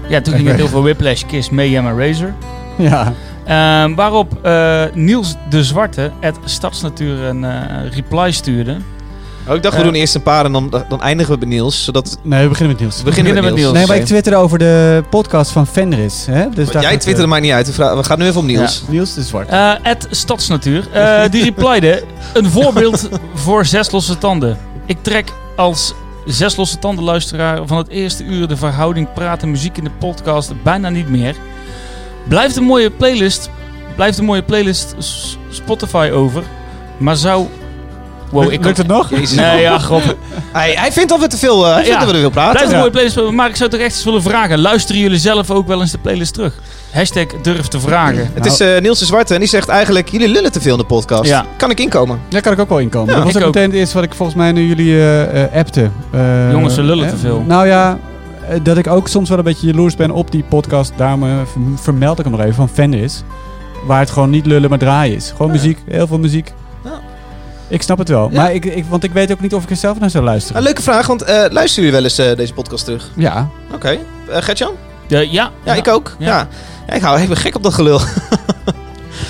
Ja, 0.08 0.20
toen 0.20 0.34
ging 0.34 0.48
het 0.48 0.62
over 0.62 0.82
Whiplash, 0.82 1.22
Kiss, 1.26 1.50
Mayhem 1.50 1.86
en 1.86 1.98
Razor. 1.98 2.32
Ja. 2.76 3.12
Ehm, 3.44 3.94
waarop 3.94 4.44
eh, 4.44 4.82
Niels 4.94 5.34
de 5.48 5.64
Zwarte, 5.64 6.10
het 6.20 6.36
Stadsnatuur, 6.44 7.22
een 7.22 7.44
eh, 7.44 7.92
reply 7.94 8.30
stuurde. 8.30 8.76
Oh, 9.48 9.56
ik 9.56 9.62
dacht 9.62 9.76
we 9.76 9.82
doen 9.82 9.94
eerst 9.94 10.14
een 10.14 10.22
paar 10.22 10.44
en 10.44 10.52
dan, 10.52 10.84
dan 10.88 11.02
eindigen 11.02 11.32
we 11.32 11.38
bij 11.38 11.48
Niels. 11.48 11.84
Zodat 11.84 12.18
Nee, 12.22 12.42
we 12.42 12.48
beginnen 12.48 12.76
met 12.76 12.82
Niels. 12.84 12.98
we 12.98 13.04
beginnen 13.04 13.44
met 13.44 13.54
Niels. 13.54 13.72
Nee, 13.72 13.86
maar 13.86 13.96
ik 13.96 14.02
Oké. 14.02 14.10
twitterde 14.10 14.38
over 14.38 14.58
de 14.58 15.02
podcast 15.10 15.50
van 15.50 15.66
Fenris. 15.66 16.26
Hè? 16.26 16.48
Dus 16.50 16.70
daar 16.70 16.82
Jij 16.82 16.90
gaat, 16.90 17.00
twitterde 17.00 17.28
maakt 17.28 17.42
niet 17.42 17.52
uit. 17.52 17.76
We 17.76 18.04
gaan 18.04 18.18
nu 18.18 18.26
even 18.26 18.40
om 18.40 18.46
Niels. 18.46 18.82
Niels 18.88 19.14
de 19.14 19.22
Zwart. 19.22 19.48
Eh 19.48 19.72
het 19.82 20.06
Stadsnatuur. 20.10 20.88
Eh, 20.92 21.22
die 21.30 21.42
replyde, 21.42 22.02
een 22.34 22.50
voorbeeld 22.50 23.08
voor 23.34 23.66
zes 23.66 23.90
losse 23.90 24.18
tanden. 24.18 24.58
Ik 24.86 24.98
trek 25.02 25.32
als 25.56 25.94
zes 26.26 26.56
losse 26.56 26.78
tanden 26.78 27.04
luisteraar 27.04 27.66
van 27.66 27.76
het 27.76 27.88
eerste 27.88 28.24
uur 28.24 28.48
de 28.48 28.56
verhouding 28.56 29.12
praten 29.12 29.50
muziek 29.50 29.76
in 29.76 29.84
de 29.84 29.90
podcast 29.98 30.62
bijna 30.62 30.88
niet 30.88 31.08
meer. 31.08 31.34
Blijft 32.28 32.56
een 32.56 32.64
mooie 32.64 32.90
playlist, 32.90 33.50
blijft 33.96 34.18
een 34.18 34.24
mooie 34.24 34.42
playlist 34.42 34.94
Spotify 35.50 36.10
over, 36.12 36.42
maar 36.96 37.16
zou 37.16 37.46
Wow, 38.30 38.42
Lukt- 38.42 38.54
ik 38.54 38.64
lukt 38.64 38.76
het 38.76 38.86
nog? 38.86 39.10
Jezus. 39.10 39.32
Nee, 39.32 39.60
ja, 39.60 39.78
god. 39.90 40.02
Hij, 40.52 40.72
hij 40.76 40.92
vindt 40.92 41.08
dat 41.08 41.20
we 41.20 41.26
te 41.26 41.36
veel, 41.36 41.66
eh, 41.66 41.72
hij 41.72 41.82
vindt 41.84 41.88
Ja. 41.88 41.98
dat 41.98 42.06
we 42.08 42.14
te 42.14 42.20
veel 42.20 42.30
praten. 42.30 42.50
Blijft 42.52 42.68
een 42.68 42.74
Ja. 42.74 42.78
mooie 42.78 42.90
playlist. 42.90 43.30
Maar 43.36 43.48
ik 43.48 43.56
zou 43.56 43.70
toch 43.70 43.80
echt 43.80 43.94
eens 43.94 44.04
willen 44.04 44.22
vragen. 44.22 44.58
Luisteren 44.60 45.00
jullie 45.00 45.18
zelf 45.18 45.50
ook 45.50 45.66
wel 45.66 45.80
eens 45.80 45.90
de 45.90 45.98
playlist 45.98 46.34
terug? 46.34 46.54
Hashtag 46.92 47.26
durf 47.42 47.66
te 47.68 47.80
vragen. 47.80 48.30
Het 48.34 48.46
is 48.46 48.60
eh, 48.60 48.80
Niels 48.80 48.98
de 48.98 49.04
Zwarte 49.04 49.34
en 49.34 49.40
die 49.40 49.48
zegt 49.48 49.68
eigenlijk, 49.68 50.08
jullie 50.08 50.28
lullen 50.28 50.52
te 50.52 50.60
veel 50.60 50.72
in 50.72 50.78
de 50.78 50.84
podcast. 50.84 51.30
Ja. 51.30 51.46
Kan 51.56 51.70
ik 51.70 51.80
inkomen? 51.80 52.20
Daar 52.28 52.40
kan 52.40 52.52
ik 52.52 52.58
ook 52.58 52.68
wel 52.68 52.78
inkomen. 52.78 53.08
Ja, 53.08 53.14
dat 53.14 53.24
was 53.24 53.34
ik 53.34 53.40
ook 53.40 53.46
ook. 53.48 53.54
meteen 53.54 53.70
het 53.70 53.78
eerste 53.78 53.94
wat 53.94 54.04
ik 54.04 54.14
volgens 54.14 54.38
mij 54.38 54.52
nu 54.52 54.66
jullie 54.66 54.92
eh 54.94 55.42
eh, 55.44 55.52
appte. 55.54 55.90
Eh, 56.12 56.50
Jongens, 56.50 56.74
we 56.76 56.82
lullen 56.82 57.08
te 57.08 57.16
veel. 57.16 57.44
Nou 57.46 57.66
ja, 57.66 57.98
dat 58.62 58.76
ik 58.76 58.86
ook 58.86 59.08
soms 59.08 59.28
wel 59.28 59.38
een 59.38 59.44
beetje 59.44 59.66
jaloers 59.66 59.96
ben 59.96 60.10
op 60.10 60.30
die 60.30 60.44
podcast. 60.48 60.92
Daarom 60.96 61.24
vermeld 61.76 62.18
ik 62.18 62.24
hem 62.24 62.32
nog 62.32 62.42
even 62.42 62.54
van 62.54 62.68
Fendis. 62.68 63.22
Waar 63.86 64.00
het 64.00 64.10
gewoon 64.10 64.30
niet 64.30 64.46
lullen, 64.46 64.70
maar 64.70 64.78
draaien 64.78 65.16
is. 65.16 65.30
Gewoon 65.36 65.46
Ja. 65.46 65.52
muziek, 65.52 65.78
heel 65.88 66.06
veel 66.06 66.18
muziek. 66.18 66.52
Ik 67.68 67.82
snap 67.82 67.98
het 67.98 68.08
wel. 68.08 68.28
Ja. 68.30 68.40
Maar 68.40 68.54
ik, 68.54 68.64
ik, 68.64 68.84
want 68.88 69.04
ik 69.04 69.12
weet 69.12 69.32
ook 69.32 69.40
niet 69.40 69.54
of 69.54 69.62
ik 69.62 69.70
er 69.70 69.76
zelf 69.76 69.98
naar 69.98 70.10
zou 70.10 70.24
luisteren. 70.24 70.56
Een 70.56 70.62
leuke 70.62 70.82
vraag, 70.82 71.06
want 71.06 71.22
eh, 71.22 71.34
luisteren 71.34 71.74
jullie 71.74 71.92
wel 71.92 72.02
eens 72.02 72.18
eh, 72.18 72.36
deze 72.36 72.52
podcast 72.52 72.84
terug? 72.84 73.10
Ja. 73.16 73.48
Oké. 73.72 73.98
Eh, 74.28 74.42
Gertjan? 74.42 74.72
Ja, 75.06 75.18
ja. 75.18 75.50
Ja, 75.64 75.74
ik 75.74 75.88
ook. 75.88 76.16
Ja. 76.18 76.26
Ja. 76.26 76.48
Ja. 76.86 76.94
ik 76.94 77.02
hou 77.02 77.20
ik 77.20 77.28
ben 77.28 77.36
gek 77.36 77.56
op 77.56 77.62
dat 77.62 77.74
gelul. 77.74 78.00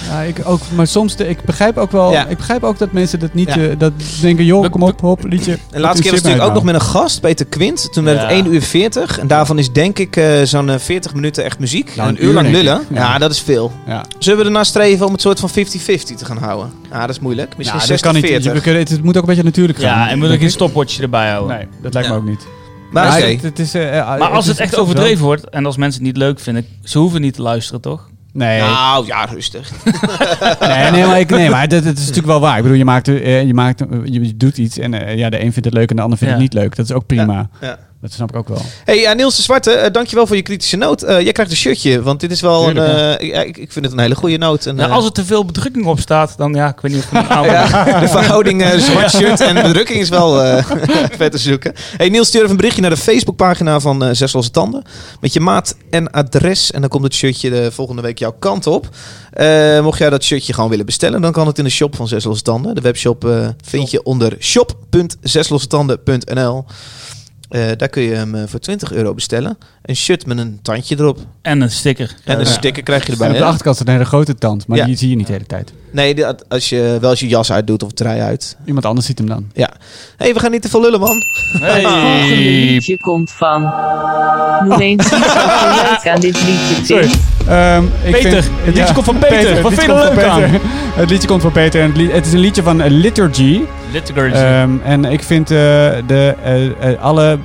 Ja, 0.08 0.20
ik 0.20 0.36
ook. 0.44 0.60
Maar 0.74 0.86
soms, 0.86 1.16
de, 1.16 1.28
ik 1.28 1.42
begrijp 1.44 1.76
ook 1.76 1.92
wel, 1.92 2.10
Ja. 2.10 2.26
ik 2.26 2.36
begrijp 2.36 2.62
ook 2.64 2.78
dat 2.78 2.92
mensen 2.92 3.18
dat 3.18 3.34
niet, 3.34 3.54
Ja. 3.54 3.56
eh, 3.60 3.78
dat 3.78 3.92
denken, 4.20 4.44
joh, 4.44 4.70
kom 4.70 4.82
op, 4.82 5.00
hop, 5.00 5.24
liedje. 5.24 5.52
En 5.52 5.58
de 5.70 5.80
laatste 5.80 6.02
keer 6.02 6.10
was 6.12 6.20
natuurlijk 6.20 6.48
ook 6.48 6.54
nog 6.54 6.64
met 6.64 6.74
een 6.74 6.80
gast, 6.80 7.20
Peter 7.20 7.46
Quint. 7.46 7.92
Toen 7.92 8.04
werd 8.04 8.20
het 8.20 8.30
Ja. 8.30 8.36
1 8.36 8.52
uur 8.54 8.62
40. 8.62 9.18
En 9.18 9.26
daarvan 9.26 9.58
is 9.58 9.72
denk 9.72 9.98
ik 9.98 10.16
eh, 10.16 10.42
zo'n 10.42 10.70
eh, 10.70 10.78
40 10.78 11.14
minuten 11.14 11.44
echt 11.44 11.58
muziek. 11.58 11.92
Nou, 11.96 12.08
een 12.08 12.24
uur 12.24 12.32
lang 12.32 12.50
lullen. 12.50 12.80
Ja. 12.90 13.00
Ja. 13.12 13.18
dat 13.18 13.30
is 13.30 13.40
veel. 13.40 13.72
Ja. 13.86 14.04
Zullen 14.18 14.38
we 14.38 14.44
ernaar 14.44 14.66
streven 14.66 15.06
om 15.06 15.12
het 15.12 15.20
soort 15.20 15.40
van 15.40 15.48
50-50 15.50 16.16
te 16.16 16.24
gaan 16.24 16.38
houden? 16.38 16.72
Ja, 16.90 17.00
dat 17.00 17.10
is 17.10 17.20
moeilijk. 17.20 17.56
Misschien 17.56 17.80
Ja, 17.80 17.86
dat 17.86 18.00
kan 18.00 18.14
niet. 18.14 18.24
60-40. 18.24 18.52
We 18.52 18.60
kunnen, 18.60 18.80
het, 18.80 18.88
het 18.90 19.02
moet 19.04 19.16
ook 19.16 19.22
een 19.22 19.28
beetje 19.28 19.42
natuurlijk 19.44 19.78
gaan. 19.78 19.98
Ja, 19.98 20.10
en 20.10 20.18
moet 20.18 20.30
ook 20.30 20.38
ik. 20.40 20.50
stopwatch 20.50 21.00
erbij 21.00 21.30
houden. 21.30 21.56
Nee, 21.56 21.66
dat 21.82 21.92
lijkt 21.92 22.08
Ja. 22.08 22.14
me 22.14 22.20
ook 22.20 22.26
niet. 22.28 22.46
Maar 22.90 23.20
Ja, 23.20 23.26
het, 23.26 23.42
het 23.42 23.58
is, 23.58 23.74
eh, 23.74 23.98
eh, 23.98 24.06
Maar 24.18 24.28
als 24.30 24.44
is 24.44 24.50
het 24.50 24.60
echt 24.60 24.76
overdreven 24.78 25.24
wordt 25.24 25.48
en 25.48 25.66
als 25.66 25.76
mensen 25.76 26.00
het 26.04 26.08
niet 26.12 26.16
leuk 26.22 26.40
vinden, 26.40 26.66
ze 26.84 26.98
hoeven 26.98 27.20
niet 27.20 27.34
te 27.34 27.42
luisteren, 27.42 27.80
toch? 27.80 28.08
Nee, 28.38 28.60
Nou, 28.60 29.06
ja, 29.06 29.24
rustig. 29.24 29.70
nee, 30.60 30.90
nee, 30.90 31.06
maar, 31.06 31.20
ik, 31.20 31.30
nee, 31.30 31.50
maar 31.50 31.68
dat, 31.68 31.84
dat 31.84 31.92
is 31.92 32.00
natuurlijk 32.00 32.26
wel 32.26 32.40
waar. 32.40 32.56
Ik 32.56 32.62
bedoel, 32.62 32.78
je, 32.78 32.84
maakt, 32.84 33.08
eh, 33.08 33.42
je, 33.42 33.54
maakt, 33.54 33.84
je 34.04 34.36
doet 34.36 34.58
iets 34.58 34.78
en 34.78 34.94
eh, 35.06 35.16
ja, 35.16 35.30
de 35.30 35.36
een 35.42 35.52
vindt 35.52 35.64
het 35.64 35.74
leuk 35.74 35.90
en 35.90 35.96
de 35.96 36.02
ander 36.02 36.18
vindt 36.18 36.34
Ja. 36.34 36.40
het 36.40 36.52
niet 36.52 36.62
leuk. 36.62 36.76
Dat 36.76 36.84
is 36.84 36.92
ook 36.92 37.06
prima. 37.06 37.48
Ja. 37.60 37.78
Dat 38.00 38.12
snap 38.12 38.28
ik 38.30 38.36
ook 38.36 38.48
wel. 38.48 38.62
Hey, 38.84 39.00
ja, 39.00 39.12
Niels 39.12 39.36
de 39.36 39.42
Zwarte, 39.42 39.70
eh, 39.70 39.92
dankjewel 39.92 40.26
voor 40.26 40.36
je 40.36 40.42
kritische 40.42 40.76
noot. 40.76 41.02
Eh, 41.02 41.20
jij 41.20 41.32
krijgt 41.32 41.52
een 41.52 41.58
shirtje, 41.58 42.02
want 42.02 42.20
dit 42.20 42.30
is 42.30 42.40
wel 42.40 42.64
Tuurlijk, 42.64 42.86
een... 42.88 43.18
eh, 43.18 43.28
ja, 43.28 43.40
ik, 43.40 43.56
ik 43.56 43.72
vind 43.72 43.84
het 43.84 43.94
een 43.94 44.00
hele 44.00 44.14
goede 44.14 44.38
noot. 44.38 44.66
En, 44.66 44.74
Nou, 44.74 44.88
eh, 44.88 44.94
als 44.96 45.04
er 45.04 45.12
te 45.12 45.24
veel 45.24 45.44
bedrukking 45.44 45.86
op 45.86 46.00
staat, 46.00 46.34
dan 46.36 46.54
ja, 46.54 46.68
ik 46.68 46.80
weet 46.80 46.92
niet 46.92 47.00
of 47.02 47.06
ik 47.12 47.18
het 47.18 47.28
aan 47.28 47.44
ja, 47.44 47.84
de 48.00 48.08
verhouding 48.18 48.62
eh, 48.62 48.78
zwart 48.78 49.10
shirt 49.10 49.40
en 49.40 49.54
bedrukking 49.54 50.00
is 50.00 50.08
wel 50.08 50.42
eh 50.42 50.64
vet 51.18 51.32
te 51.32 51.38
zoeken. 51.38 51.72
Hey, 51.96 52.08
Niels, 52.08 52.26
stuur 52.26 52.40
even 52.40 52.50
een 52.50 52.56
berichtje 52.56 52.80
naar 52.82 52.90
de 52.90 52.96
Facebookpagina 52.96 53.80
van 53.80 54.04
eh 54.04 54.08
Zes 54.12 54.32
Losse 54.32 54.50
Tanden. 54.50 54.82
Met 55.20 55.32
je 55.32 55.40
maat 55.40 55.76
en 55.90 56.10
adres. 56.10 56.70
En 56.70 56.80
dan 56.80 56.90
komt 56.90 57.04
het 57.04 57.14
shirtje 57.14 57.50
de 57.50 57.70
volgende 57.72 58.02
week 58.02 58.18
jouw 58.18 58.36
kant 58.38 58.66
op. 58.66 58.88
Eh, 59.30 59.80
mocht 59.82 59.98
jij 59.98 60.10
dat 60.10 60.24
shirtje 60.24 60.52
gewoon 60.52 60.70
willen 60.70 60.86
bestellen, 60.86 61.20
dan 61.20 61.32
kan 61.32 61.46
het 61.46 61.58
in 61.58 61.64
de 61.64 61.70
shop 61.70 61.96
van 61.96 62.08
Zes 62.08 62.24
Losse 62.24 62.42
Tanden. 62.42 62.74
De 62.74 62.80
webshop 62.80 63.24
eh, 63.24 63.48
vind 63.64 63.90
je 63.90 64.02
onder 64.02 64.36
shop.zeslossetanden.nl. 64.40 66.64
Eh, 67.48 67.66
daar 67.76 67.88
kun 67.88 68.02
je 68.02 68.14
hem 68.14 68.34
eh, 68.34 68.42
voor 68.46 68.60
20 68.60 68.92
euro 68.92 69.14
bestellen. 69.14 69.58
Een 69.82 69.96
shirt 69.96 70.26
met 70.26 70.38
een 70.38 70.58
tandje 70.62 70.96
erop. 70.98 71.18
En 71.42 71.60
een 71.60 71.70
sticker. 71.70 72.14
En 72.24 72.38
een 72.38 72.44
Ja. 72.46 72.50
sticker 72.52 72.82
krijg 72.82 73.06
je 73.06 73.12
erbij. 73.12 73.26
en 73.26 73.32
op 73.32 73.38
de 73.38 73.44
achterkant 73.44 73.74
staat 73.76 73.88
een 73.88 73.92
hele 73.92 74.04
grote 74.06 74.34
tand, 74.34 74.66
maar 74.66 74.78
Ja. 74.78 74.84
die 74.84 74.96
zie 74.96 75.08
je 75.10 75.16
niet 75.16 75.26
de 75.26 75.32
hele 75.32 75.46
tijd. 75.46 75.72
Nee, 75.90 76.24
als 76.48 76.68
je 76.68 76.98
wel 77.00 77.10
eens 77.10 77.20
je 77.20 77.26
jas 77.28 77.52
uitdoet 77.52 77.82
of 77.82 77.92
trui 77.92 78.20
uit. 78.20 78.56
Iemand 78.64 78.84
anders 78.86 79.06
ziet 79.06 79.18
hem 79.18 79.26
dan. 79.28 79.50
Ja. 79.52 79.70
hey, 80.16 80.34
we 80.34 80.40
gaan 80.40 80.50
niet 80.50 80.62
te 80.62 80.68
veel 80.68 80.80
lullen, 80.80 81.00
man. 81.00 81.16
Het 81.16 81.60
volgende 81.60 81.88
Hey. 81.88 82.36
liedje 82.36 82.96
komt 83.00 83.30
van. 83.30 83.62
Noem 84.68 84.80
eens 84.80 85.04
iets 85.12 86.06
aan 86.06 86.20
dit 86.20 86.42
liedje 86.44 86.74
vindt. 86.84 87.16
Ehm, 87.48 87.84
ik 88.04 88.12
Peter. 88.12 88.30
vind- 88.42 88.50
Het 88.64 88.74
liedje 88.76 88.92
komt 88.94 89.04
van 89.06 89.18
Peter. 89.18 89.50
het 89.54 89.60
Wat 89.60 89.70
liedje 89.70 89.86
vind 89.86 89.98
je 89.98 90.04
er 90.04 90.08
komt 90.10 90.22
van 90.22 90.40
leuk 90.40 90.50
Peter. 90.50 90.60
Het 91.00 91.10
liedje 91.10 91.28
komt 91.28 91.42
van 91.42 91.52
Peter 91.52 91.80
en 91.80 91.86
het, 91.88 91.96
li- 91.96 92.10
het 92.12 92.26
is 92.26 92.32
een 92.32 92.38
liedje 92.38 92.62
van 92.62 92.80
eh, 92.80 92.90
Liturgy. 92.90 93.60
Liturgy. 93.92 94.34
Ehm, 94.36 94.70
en 94.84 95.04
ik 95.04 95.22
vind 95.22 95.50
eh, 95.50 95.56
de, 96.06 96.34
eh, 96.44 96.66
eh, 96.92 97.02
alle 97.02 97.38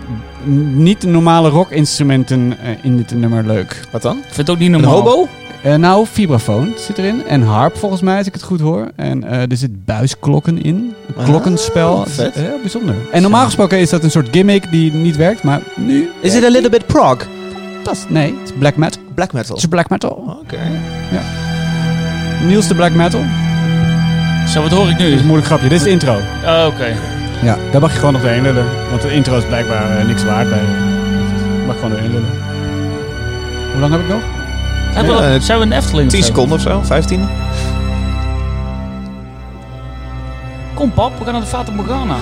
niet 0.74 1.04
normale 1.04 1.50
rockinstrumenten 1.50 2.58
in 2.82 2.98
dit 2.98 3.16
nummer 3.16 3.44
leuk. 3.46 3.80
Wat 3.92 4.02
dan? 4.02 4.18
ik 4.18 4.24
vind 4.24 4.38
het 4.38 4.50
ook 4.50 4.58
niet 4.60 4.74
Een 4.74 4.82
normaal. 4.82 5.02
hobo? 5.02 5.28
Eh, 5.64 5.76
nou, 5.76 6.06
vibrafoon 6.12 6.74
zit 6.78 6.98
erin. 6.98 7.24
En 7.28 7.42
harp 7.42 7.78
volgens 7.78 8.02
mij, 8.02 8.18
als 8.18 8.28
ik 8.28 8.34
het 8.34 8.44
goed 8.44 8.60
hoor. 8.60 8.88
En 8.96 9.24
eh, 9.24 9.40
er 9.42 9.58
zit 9.58 9.86
buisklokken 9.86 10.64
in. 10.64 10.76
Een 11.08 11.16
Ah, 11.18 11.26
klokkenspel. 11.26 12.00
Het 12.04 12.12
vet. 12.12 12.34
Heel 12.36 12.60
bijzonder. 12.62 12.96
En 13.12 13.22
normaal 13.22 13.46
gesproken 13.46 13.80
is 13.80 13.90
dat 13.90 14.04
een 14.04 14.12
soort 14.12 14.28
gimmick 14.32 14.72
die 14.72 14.94
niet 14.94 15.16
werkt. 15.16 15.44
Maar 15.44 15.62
nu... 15.76 16.10
Is 16.22 16.36
it 16.36 16.44
a 16.44 16.50
little 16.50 16.70
bit 16.70 16.86
prog? 16.86 17.18
Dat 17.84 17.94
is- 17.94 18.06
nee, 18.08 18.36
het 18.40 18.50
is 18.50 18.56
black 18.60 18.76
metal. 18.76 19.02
Black 19.16 19.34
metal. 19.34 19.56
Het 19.56 19.64
is 19.64 19.70
black 19.70 19.90
metal. 19.90 20.38
Oké. 20.44 20.58
Niels 22.46 22.68
de 22.68 22.76
black 22.76 22.92
metal. 22.92 23.22
Zo, 24.48 24.62
wat 24.62 24.72
hoor 24.72 24.90
ik 24.90 24.98
Dit 24.98 25.08
is 25.08 25.14
nu? 25.14 25.20
een 25.20 25.26
moeilijk 25.26 25.48
grapje. 25.48 25.68
Dit 25.70 25.78
is 25.78 25.84
de 25.84 25.90
intro. 25.90 26.14
Oh, 26.46 26.66
Oké. 26.68 26.96
Ja, 27.42 27.58
daar 27.72 27.82
mag 27.82 27.92
je 27.92 27.98
gewoon 27.98 28.14
nog 28.14 28.22
doorheen 28.22 28.42
lullen. 28.42 28.66
Want 28.90 29.02
de 29.02 29.14
intro 29.14 29.38
is 29.38 29.46
blijkbaar 29.46 29.98
eh, 29.98 30.06
niks 30.06 30.24
waard 30.24 30.50
bij 30.50 30.60
Je 30.60 31.64
mag 31.68 31.76
gewoon 31.76 31.92
doorheen 31.92 32.12
lullen. 32.12 32.30
Hoe 33.72 33.80
lang 33.82 33.92
heb 33.92 34.02
ik 34.02 34.08
nog? 34.08 34.22
We, 34.94 35.02
Ja, 35.12 35.34
eh, 35.34 35.40
zijn 35.42 35.60
we 35.60 35.66
een 35.66 35.72
Efteling? 35.72 36.06
of 36.08 36.14
10 36.14 36.22
zo? 36.24 36.28
seconden 36.28 36.56
of 36.58 36.62
zo, 36.64 36.82
15. 36.84 37.28
Kom 40.74 40.92
pap, 40.94 41.18
we 41.18 41.24
gaan 41.24 41.34
naar 41.34 41.42
de 41.42 41.48
Fata 41.48 41.72
Morgana. 41.72 42.16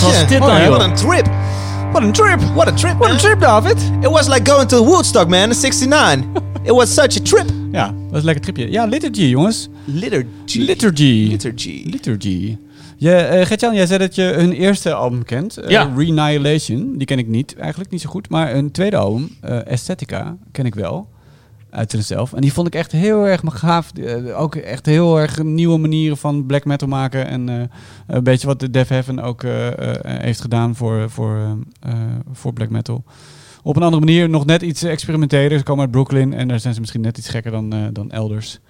Wat 0.00 0.10
was 0.10 0.28
dit 0.28 0.38
Hoi, 0.38 0.52
nou, 0.52 0.62
joh? 0.62 0.70
Wat 0.76 0.82
een 0.82 0.94
trip. 0.94 1.28
Wat 1.92 2.02
een 2.02 2.12
trip! 2.12 2.40
What 2.54 2.68
a 2.68 2.72
trip, 2.72 2.98
Wat 2.98 3.10
een 3.10 3.16
trip, 3.16 3.40
David! 3.40 3.76
It 4.00 4.08
was 4.10 4.28
like 4.28 4.50
going 4.50 4.68
to 4.68 4.84
Woodstock, 4.84 5.28
man, 5.28 5.48
in 5.48 5.54
69. 5.54 6.24
It 6.62 6.70
was 6.70 6.94
such 6.94 7.16
a 7.18 7.22
trip. 7.22 7.46
Ja, 7.72 7.86
dat 7.86 8.12
is 8.12 8.18
een 8.18 8.24
lekker 8.24 8.42
tripje. 8.42 8.70
Ja, 8.70 8.84
Liturgy, 8.84 9.22
jongens. 9.22 9.68
Liturgy. 9.84 10.58
Liturgy. 10.58 11.26
Liturgy. 11.30 11.82
Liturgy. 11.90 12.56
Je, 12.96 13.14
eh 13.14 13.46
Gertjan, 13.46 13.74
jij 13.74 13.86
zei 13.86 13.98
dat 13.98 14.14
je 14.14 14.22
hun 14.22 14.52
eerste 14.52 14.92
album 14.94 15.24
kent. 15.24 15.56
eh, 15.56 15.70
Ja. 15.70 15.92
Renihilation. 15.96 16.94
Die 16.96 17.06
ken 17.06 17.18
ik 17.18 17.28
niet, 17.28 17.56
eigenlijk 17.58 17.90
niet 17.90 18.00
zo 18.00 18.10
goed. 18.10 18.28
Maar 18.28 18.50
hun 18.52 18.70
tweede 18.70 18.96
album, 18.96 19.36
eh, 19.40 19.58
Aesthetica, 19.70 20.36
ken 20.52 20.66
ik 20.66 20.74
wel. 20.74 21.08
Uit 21.70 21.90
zichzelf. 21.90 22.32
En 22.32 22.40
die 22.40 22.52
vond 22.52 22.66
ik 22.66 22.74
echt 22.74 22.92
heel 22.92 23.26
erg 23.26 23.40
gaaf. 23.44 23.92
Eh, 23.92 24.40
ook 24.40 24.54
echt 24.54 24.86
heel 24.86 25.20
erg 25.20 25.42
nieuwe 25.42 25.78
manieren 25.78 26.16
van 26.16 26.46
black 26.46 26.64
metal 26.64 26.88
maken. 26.88 27.26
En 27.26 27.48
eh, 27.48 27.62
een 28.06 28.24
beetje 28.24 28.46
wat 28.46 28.60
de 28.60 28.70
Death 28.70 28.88
Heaven 28.88 29.20
ook 29.20 29.42
eh, 29.42 29.68
heeft 30.02 30.40
gedaan 30.40 30.76
voor, 30.76 31.10
voor, 31.10 31.58
voor 32.32 32.52
black 32.52 32.70
metal. 32.70 33.04
Op 33.62 33.76
een 33.76 33.82
andere 33.82 34.04
manier, 34.04 34.28
nog 34.28 34.46
net 34.46 34.62
iets 34.62 34.82
experimenteler. 34.82 35.58
Ze 35.58 35.64
komen 35.64 35.82
uit 35.82 35.90
Brooklyn 35.90 36.34
en 36.34 36.48
daar 36.48 36.60
zijn 36.60 36.74
ze 36.74 36.80
misschien 36.80 37.00
net 37.00 37.18
iets 37.18 37.28
gekker 37.28 37.50
dan, 37.50 37.90
dan 37.92 38.10
elders. 38.10 38.60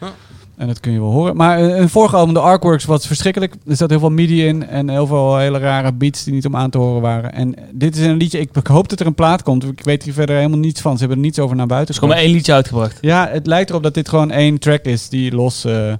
En 0.60 0.66
dat 0.66 0.80
kun 0.80 0.92
je 0.92 1.00
wel 1.00 1.10
horen. 1.10 1.36
Maar 1.36 1.58
eh, 1.58 1.76
een 1.76 1.88
vorige 1.88 2.16
album, 2.16 2.34
de 2.34 2.40
Artworks, 2.40 2.84
was 2.84 3.06
verschrikkelijk. 3.06 3.54
Er 3.66 3.76
zat 3.76 3.90
heel 3.90 3.98
veel 3.98 4.10
MIDI 4.10 4.46
in 4.46 4.66
en 4.66 4.88
heel 4.88 5.06
veel 5.06 5.36
hele 5.36 5.58
rare 5.58 5.92
beats 5.92 6.24
die 6.24 6.34
niet 6.34 6.46
om 6.46 6.56
aan 6.56 6.70
te 6.70 6.78
horen 6.78 7.00
waren. 7.00 7.32
En 7.32 7.54
dit 7.72 7.96
is 7.96 8.06
een 8.06 8.16
liedje, 8.16 8.38
ik 8.38 8.66
hoop 8.66 8.88
dat 8.88 9.00
er 9.00 9.06
een 9.06 9.14
plaat 9.14 9.42
komt. 9.42 9.64
Ik 9.64 9.84
weet 9.84 10.02
hier 10.02 10.12
verder 10.12 10.36
helemaal 10.36 10.58
niets 10.58 10.80
van. 10.80 10.92
Ze 10.92 10.98
hebben 10.98 11.16
er 11.16 11.24
niets 11.24 11.38
over 11.38 11.56
naar 11.56 11.66
buiten 11.66 11.88
Er 11.88 11.94
is 11.94 12.00
gewoon 12.00 12.14
maar 12.14 12.24
één 12.24 12.34
liedje 12.34 12.52
uitgebracht. 12.52 12.98
Ja, 13.00 13.28
het 13.28 13.46
lijkt 13.46 13.70
erop 13.70 13.82
dat 13.82 13.94
dit 13.94 14.08
gewoon 14.08 14.30
één 14.30 14.58
track 14.58 14.84
is 14.84 15.08
die 15.08 15.34
los 15.34 15.64
eh, 15.64 15.92
eh, 15.92 15.98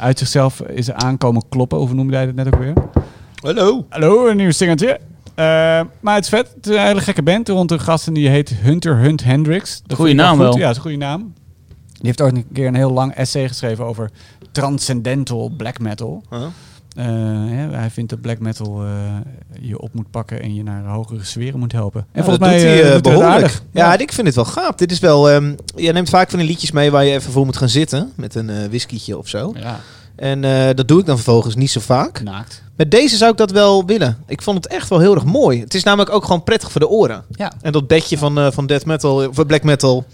uit 0.00 0.18
zichzelf 0.18 0.60
is 0.60 0.92
aankomen 0.92 1.42
kloppen. 1.48 1.78
Of 1.78 1.86
hoe 1.86 1.96
noemde 1.96 2.12
jij 2.12 2.26
dat 2.26 2.34
net 2.34 2.46
ook 2.46 2.60
weer? 2.60 2.72
Hallo. 3.34 3.86
Hallo, 3.88 4.28
een 4.28 4.36
nieuw 4.36 4.50
singeltje. 4.50 5.00
Eh, 5.34 5.44
maar 6.00 6.14
het 6.14 6.24
is 6.24 6.30
vet. 6.30 6.52
Het 6.54 6.66
is 6.66 6.76
een 6.76 6.86
hele 6.86 7.00
gekke 7.00 7.22
band 7.22 7.48
rond 7.48 7.70
een 7.70 7.80
gast 7.80 8.06
en 8.06 8.14
die 8.14 8.28
heet 8.28 8.48
Hunter 8.48 8.96
Hunt 8.96 9.24
Hendricks. 9.24 9.82
Dat 9.86 9.96
Goeie 9.96 10.14
vind 10.14 10.20
ik 10.20 10.26
naam 10.26 10.36
goed. 10.36 10.44
wel. 10.44 10.56
Ja, 10.56 10.60
dat 10.60 10.70
is 10.70 10.76
een 10.76 10.82
goede 10.82 10.96
naam. 10.96 11.32
Die 12.00 12.06
heeft 12.08 12.20
ooit 12.20 12.36
een 12.36 12.46
keer 12.52 12.66
een 12.66 12.74
heel 12.74 12.92
lang 12.92 13.14
essay 13.14 13.48
geschreven 13.48 13.84
over 13.84 14.10
transcendental 14.52 15.48
black 15.56 15.78
metal. 15.78 16.22
Huh? 16.30 16.42
Eh, 16.96 17.06
hij 17.70 17.90
vindt 17.90 18.10
dat 18.10 18.20
black 18.20 18.38
metal 18.38 18.82
eh, 18.84 18.90
je 19.60 19.80
op 19.80 19.94
moet 19.94 20.10
pakken 20.10 20.42
en 20.42 20.54
je 20.54 20.62
naar 20.62 20.84
hogere 20.84 21.24
sferen 21.24 21.58
moet 21.58 21.72
helpen. 21.72 22.00
En 22.00 22.06
Ja, 22.12 22.22
volgens 22.24 22.38
dat 22.38 22.48
mij 22.48 22.58
doet 22.58 22.68
hij, 22.68 22.82
eh, 22.82 22.94
eh, 22.94 23.00
behoorlijk. 23.02 23.60
Ja, 23.72 23.98
ik 23.98 24.12
vind 24.12 24.26
het 24.26 24.36
wel 24.36 24.44
gaaf. 24.44 24.74
Dit 24.74 24.92
is 24.92 24.98
wel... 24.98 25.30
ehm 25.30 25.54
je 25.76 25.92
neemt 25.92 26.08
vaak 26.08 26.30
van 26.30 26.38
die 26.38 26.48
liedjes 26.48 26.70
mee 26.70 26.90
waar 26.90 27.04
je 27.04 27.12
even 27.12 27.32
voor 27.32 27.44
moet 27.44 27.56
gaan 27.56 27.68
zitten. 27.68 28.12
Met 28.14 28.34
een 28.34 28.68
whiskietje 28.68 29.18
of 29.18 29.28
zo. 29.28 29.52
ja, 29.56 29.80
En 30.16 30.40
dat 30.76 30.88
doe 30.88 31.00
ik 31.00 31.06
dan 31.06 31.16
vervolgens 31.16 31.54
niet 31.54 31.70
zo 31.70 31.80
vaak. 31.80 32.22
naakt. 32.22 32.62
Met 32.76 32.90
deze 32.90 33.16
zou 33.16 33.30
ik 33.30 33.36
dat 33.36 33.50
wel 33.50 33.84
willen. 33.84 34.16
Ik 34.26 34.42
vond 34.42 34.56
het 34.64 34.72
echt 34.72 34.88
wel 34.88 34.98
heel 34.98 35.14
erg 35.14 35.24
mooi. 35.24 35.60
Het 35.60 35.74
is 35.74 35.82
namelijk 35.82 36.10
ook 36.10 36.24
gewoon 36.24 36.44
prettig 36.44 36.70
voor 36.70 36.80
de 36.80 36.88
oren. 36.88 37.24
Ja. 37.30 37.52
En 37.62 37.72
dat 37.72 37.86
bedje 37.86 38.18
van, 38.18 38.52
van 38.52 38.66
death 38.66 38.84
metal, 38.84 39.28
of 39.28 39.46
black 39.46 39.62
metal... 39.62 40.04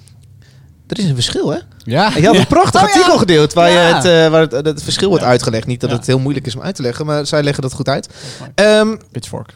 Er 0.87 0.99
is 0.99 1.05
een 1.05 1.15
verschil, 1.15 1.51
hè? 1.51 1.59
Ja. 1.85 2.13
Je 2.17 2.27
had 2.27 2.37
een 2.37 2.47
prachtig 2.47 2.83
Oh, 2.83 2.89
ja. 2.89 2.95
artikel 2.95 3.19
gedeeld 3.19 3.53
waar, 3.53 3.71
je 3.71 3.77
het, 3.79 4.05
eh, 4.05 4.29
waar 4.29 4.41
het, 4.41 4.53
het 4.67 4.83
verschil 4.83 5.09
wordt 5.09 5.25
uitgelegd. 5.25 5.67
Niet 5.67 5.81
dat 5.81 5.91
Ja. 5.91 5.97
het 5.97 6.07
heel 6.07 6.19
moeilijk 6.19 6.47
is 6.47 6.55
om 6.55 6.63
uit 6.63 6.75
te 6.75 6.83
leggen, 6.83 7.07
maar 7.07 7.27
zij 7.27 7.43
leggen 7.43 7.63
dat 7.63 7.73
goed 7.73 7.89
uit. 7.89 8.09
Ehm, 8.55 8.97
Pitchfork. 9.13 9.55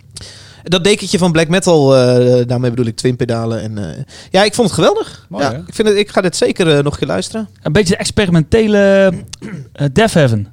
dat 0.62 0.84
dekentje 0.84 1.18
van 1.18 1.32
black 1.32 1.48
metal, 1.48 1.96
eh, 1.96 2.46
daarmee 2.46 2.70
bedoel 2.70 2.86
ik 2.86 2.96
twin 2.96 3.16
pedalen. 3.16 3.60
En, 3.62 3.78
eh, 3.78 4.02
ja, 4.30 4.42
ik 4.44 4.54
vond 4.54 4.66
het 4.68 4.76
geweldig. 4.76 5.26
Mooi, 5.28 5.44
ja, 5.44 5.50
ik, 5.66 5.74
vind 5.74 5.88
het, 5.88 5.96
ik 5.96 6.08
ga 6.10 6.20
dit 6.20 6.36
zeker 6.36 6.76
eh, 6.76 6.82
nog 6.84 6.92
een 6.92 6.98
keer 6.98 7.08
luisteren. 7.08 7.48
Een 7.62 7.72
beetje 7.72 7.92
de 7.94 8.00
experimentele 8.00 9.12
uh, 9.40 9.50
Death 9.92 10.14
Heaven. 10.14 10.48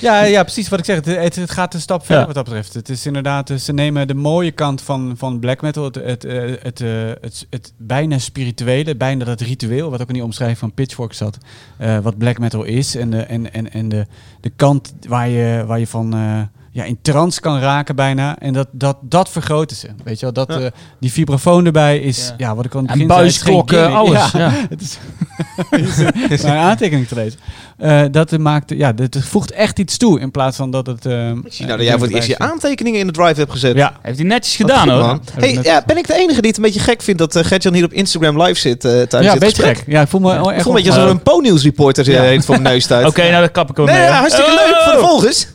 Ja, 0.00 0.22
ja, 0.22 0.42
precies 0.42 0.68
wat 0.68 0.78
ik 0.78 0.84
zeg. 0.84 0.96
Het, 0.96 1.06
het, 1.06 1.36
het 1.36 1.50
gaat 1.50 1.74
een 1.74 1.80
stap 1.80 2.00
verder 2.00 2.18
Ja. 2.18 2.26
wat 2.26 2.34
dat 2.34 2.44
betreft. 2.44 2.74
Het 2.74 2.88
is 2.88 3.06
inderdaad, 3.06 3.50
eh, 3.50 3.56
ze 3.56 3.72
nemen 3.72 4.06
de 4.06 4.14
mooie 4.14 4.50
kant 4.50 4.82
van, 4.82 5.14
van 5.16 5.38
black 5.38 5.60
metal, 5.60 5.84
het, 5.84 5.94
het, 5.94 6.24
eh, 6.24 6.52
het, 6.62 6.80
eh, 6.80 6.88
het, 7.20 7.46
het 7.50 7.72
bijna 7.76 8.18
spirituele, 8.18 8.96
bijna 8.96 9.24
dat 9.24 9.40
ritueel, 9.40 9.90
wat 9.90 10.00
ook 10.00 10.08
in 10.08 10.14
die 10.14 10.24
omschrijving 10.24 10.58
van 10.58 10.72
Pitchfork 10.74 11.12
zat, 11.12 11.38
wat 12.02 12.18
black 12.18 12.38
metal 12.38 12.64
is. 12.64 12.94
En 12.94 13.10
de, 13.10 13.20
en, 13.20 13.52
en, 13.52 13.72
en 13.72 13.88
de, 13.88 14.06
de 14.40 14.50
kant 14.56 14.94
waar 15.08 15.28
je, 15.28 15.64
waar 15.66 15.78
je 15.78 15.86
van 15.86 16.14
ja, 16.78 16.84
in 16.84 16.98
trance 17.02 17.40
kan 17.40 17.60
raken 17.60 17.96
bijna. 17.96 18.38
En 18.38 18.52
dat, 18.52 18.66
dat, 18.72 18.96
dat 19.02 19.28
vergroten 19.28 19.76
ze. 19.76 19.88
Weet 20.04 20.20
je 20.20 20.24
wel, 20.32 20.44
dat, 20.46 20.54
Ja. 20.58 20.64
eh, 20.64 20.70
die 21.00 21.12
vibrafoon 21.12 21.66
erbij 21.66 21.98
is, 21.98 22.26
ja, 22.26 22.34
Ja. 22.48 22.54
wat 22.54 22.64
ik 22.64 22.74
al 22.74 22.80
in 22.80 22.86
het 22.86 23.00
En 23.00 23.06
begin 23.06 23.16
geen 23.16 23.24
buisklokken, 23.24 23.92
alles. 23.92 24.30
Ja. 24.32 24.50
Het 24.70 24.80
is, 25.70 25.98
is 26.28 26.42
een 26.42 26.50
aantekening 26.50 27.08
te 27.08 27.14
lezen. 27.14 27.38
Eh, 27.78 28.02
dat 28.10 28.38
maakt, 28.38 28.70
ja, 28.70 28.92
dat 28.92 29.16
voegt 29.20 29.50
echt 29.52 29.78
iets 29.78 29.96
toe 29.96 30.20
in 30.20 30.30
plaats 30.30 30.56
van 30.56 30.70
dat 30.70 30.86
het. 30.86 31.06
eh, 31.06 31.28
Ik 31.30 31.52
zie 31.52 31.66
nou 31.66 31.78
dat 31.78 31.86
jij 31.86 31.96
voor 31.98 32.06
het 32.06 32.16
eerst 32.16 32.28
je 32.28 32.38
aantekeningen 32.38 33.00
in 33.00 33.06
de 33.06 33.12
drive 33.12 33.34
hebt 33.40 33.50
gezet. 33.50 33.76
Ja, 33.76 33.92
Heeft 34.02 34.18
hij 34.18 34.26
netjes 34.26 34.56
gedaan 34.56 34.88
hoor. 34.88 35.00
man. 35.06 35.22
Hey, 35.38 35.58
ja, 35.62 35.82
ben 35.86 35.96
ik 35.96 36.06
de 36.06 36.14
enige 36.14 36.40
die 36.40 36.48
het 36.50 36.56
een 36.56 36.62
beetje 36.64 36.80
gek 36.80 37.02
vindt 37.02 37.20
dat 37.20 37.36
uh, 37.36 37.44
Gertjan 37.44 37.74
hier 37.74 37.84
op 37.84 37.92
Instagram 37.92 38.42
live 38.42 38.60
zit 38.60 38.84
eh 38.84 38.90
tijdens 38.90 39.10
ja 39.24 39.30
dit 39.32 39.40
beetje 39.40 39.46
gesprek? 39.62 39.76
gek. 39.76 39.86
Ja, 39.86 40.00
ik 40.02 40.08
voel 40.08 40.20
me 40.20 40.34
Ik 40.34 40.46
echt. 40.46 40.62
voel 40.62 40.76
een 40.76 40.82
beetje 40.84 41.00
er 41.00 41.08
een 41.08 41.22
Po-nieuws 41.22 41.62
reporter 41.62 42.04
voor 42.44 42.60
mijn 42.60 42.62
neus 42.74 42.84
staat. 42.84 43.04
Oké, 43.10 43.28
nou 43.30 43.40
dat 43.42 43.50
kap 43.50 43.70
ik 43.70 43.76
wel 43.76 43.86
Nee, 43.86 43.94
mee. 43.94 44.04
ja, 44.04 44.10
hoor. 44.10 44.18
hartstikke 44.20 44.50
leuk 44.50 44.76
voor 44.82 44.92
de 44.92 44.98
Oh! 44.98 45.04
volgers. 45.08 45.46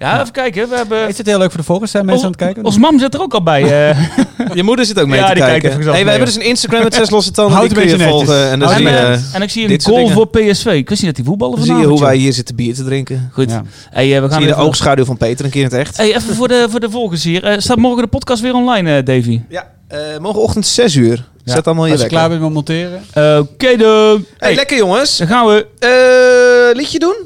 Ja, 0.00 0.20
even 0.20 0.32
kijken. 0.32 0.68
We 0.68 0.76
hebben... 0.76 1.08
Is 1.08 1.18
het 1.18 1.26
heel 1.26 1.38
leuk 1.38 1.50
voor 1.50 1.60
de 1.60 1.66
volgers? 1.66 1.90
Zijn 1.90 2.04
mensen 2.04 2.24
aan 2.24 2.30
het 2.32 2.40
kijken? 2.40 2.64
Ons 2.64 2.78
mam 2.78 2.98
zit 2.98 3.14
er 3.14 3.20
ook 3.20 3.34
al 3.34 3.42
bij. 3.42 3.62
eh. 3.90 3.98
Je 4.54 4.62
moeder 4.62 4.84
zit 4.84 5.00
ook 5.00 5.06
mee 5.06 5.18
Ja, 5.20 5.28
te 5.28 5.34
die 5.34 5.42
kijkt 5.42 5.60
kijken. 5.60 5.68
even 5.68 5.76
gezellig 5.76 5.84
hey, 5.84 5.98
we 6.04 6.10
mee, 6.10 6.16
hebben 6.18 6.34
dus 6.34 6.44
een 6.44 6.50
Instagram 6.50 6.82
met 6.82 6.94
zes 6.94 7.10
losse 7.10 7.30
tanden. 7.30 7.56
Houd 7.56 7.68
een 7.68 7.74
beetje 7.74 7.98
volgen. 8.08 8.50
En 8.50 8.58
dan 8.58 8.70
en, 8.70 8.82
je, 8.82 8.88
eh, 8.88 9.12
eh, 9.12 9.20
en 9.32 9.42
ik 9.42 9.50
zie 9.50 9.68
dit 9.68 9.86
een 9.86 9.92
goal 9.92 10.08
voor 10.08 10.26
PSV. 10.28 10.66
Ik 10.66 10.88
wist 10.88 11.02
niet 11.02 11.10
dat 11.10 11.14
die 11.16 11.24
voetballen 11.24 11.56
dan 11.56 11.64
zie 11.64 11.72
vanavond. 11.74 11.98
je 11.98 12.04
hoe 12.04 12.12
wij 12.12 12.20
hier 12.20 12.32
zitten 12.32 12.54
bier 12.56 12.74
te 12.74 12.84
drinken. 12.84 13.30
Goed. 13.32 13.50
Ja. 13.50 13.62
Hey, 13.90 14.04
eh, 14.16 14.22
we 14.22 14.28
gaan 14.28 14.30
Zie 14.30 14.40
je 14.40 14.46
de 14.46 14.52
even- 14.52 14.64
oogschaduw 14.66 15.04
van 15.04 15.16
Peter 15.16 15.44
een 15.44 15.50
keer 15.50 15.62
in 15.62 15.68
het 15.68 15.76
echt. 15.76 15.96
Hey, 15.96 16.14
even 16.16 16.34
voor 16.34 16.48
de, 16.48 16.66
voor 16.70 16.80
de 16.80 16.90
volgers 16.90 17.24
hier. 17.24 17.44
Eh, 17.44 17.58
staat 17.58 17.76
morgen 17.76 18.02
de 18.02 18.08
podcast 18.08 18.42
weer 18.42 18.54
online, 18.54 18.96
eh, 18.96 19.04
Davy? 19.04 19.40
Ja, 19.48 19.70
eh, 19.88 19.98
morgenochtend 20.20 20.66
6 20.66 20.94
uur. 20.94 21.28
Ja. 21.44 21.54
Zet 21.54 21.66
allemaal 21.66 21.86
je 21.86 21.92
Als 21.92 22.00
je 22.02 22.06
klaar 22.08 22.28
bent 22.28 22.40
met 22.40 22.52
monteren. 22.52 23.02
Oké 23.38 23.76
dan. 23.76 24.10
Hey, 24.16 24.24
Hey, 24.38 24.54
lekker 24.54 24.76
jongens. 24.76 25.16
dan 25.16 25.26
gaan 25.26 25.46
we. 25.46 25.66
Eh, 25.78 26.76
liedje 26.76 26.98
doen? 26.98 27.19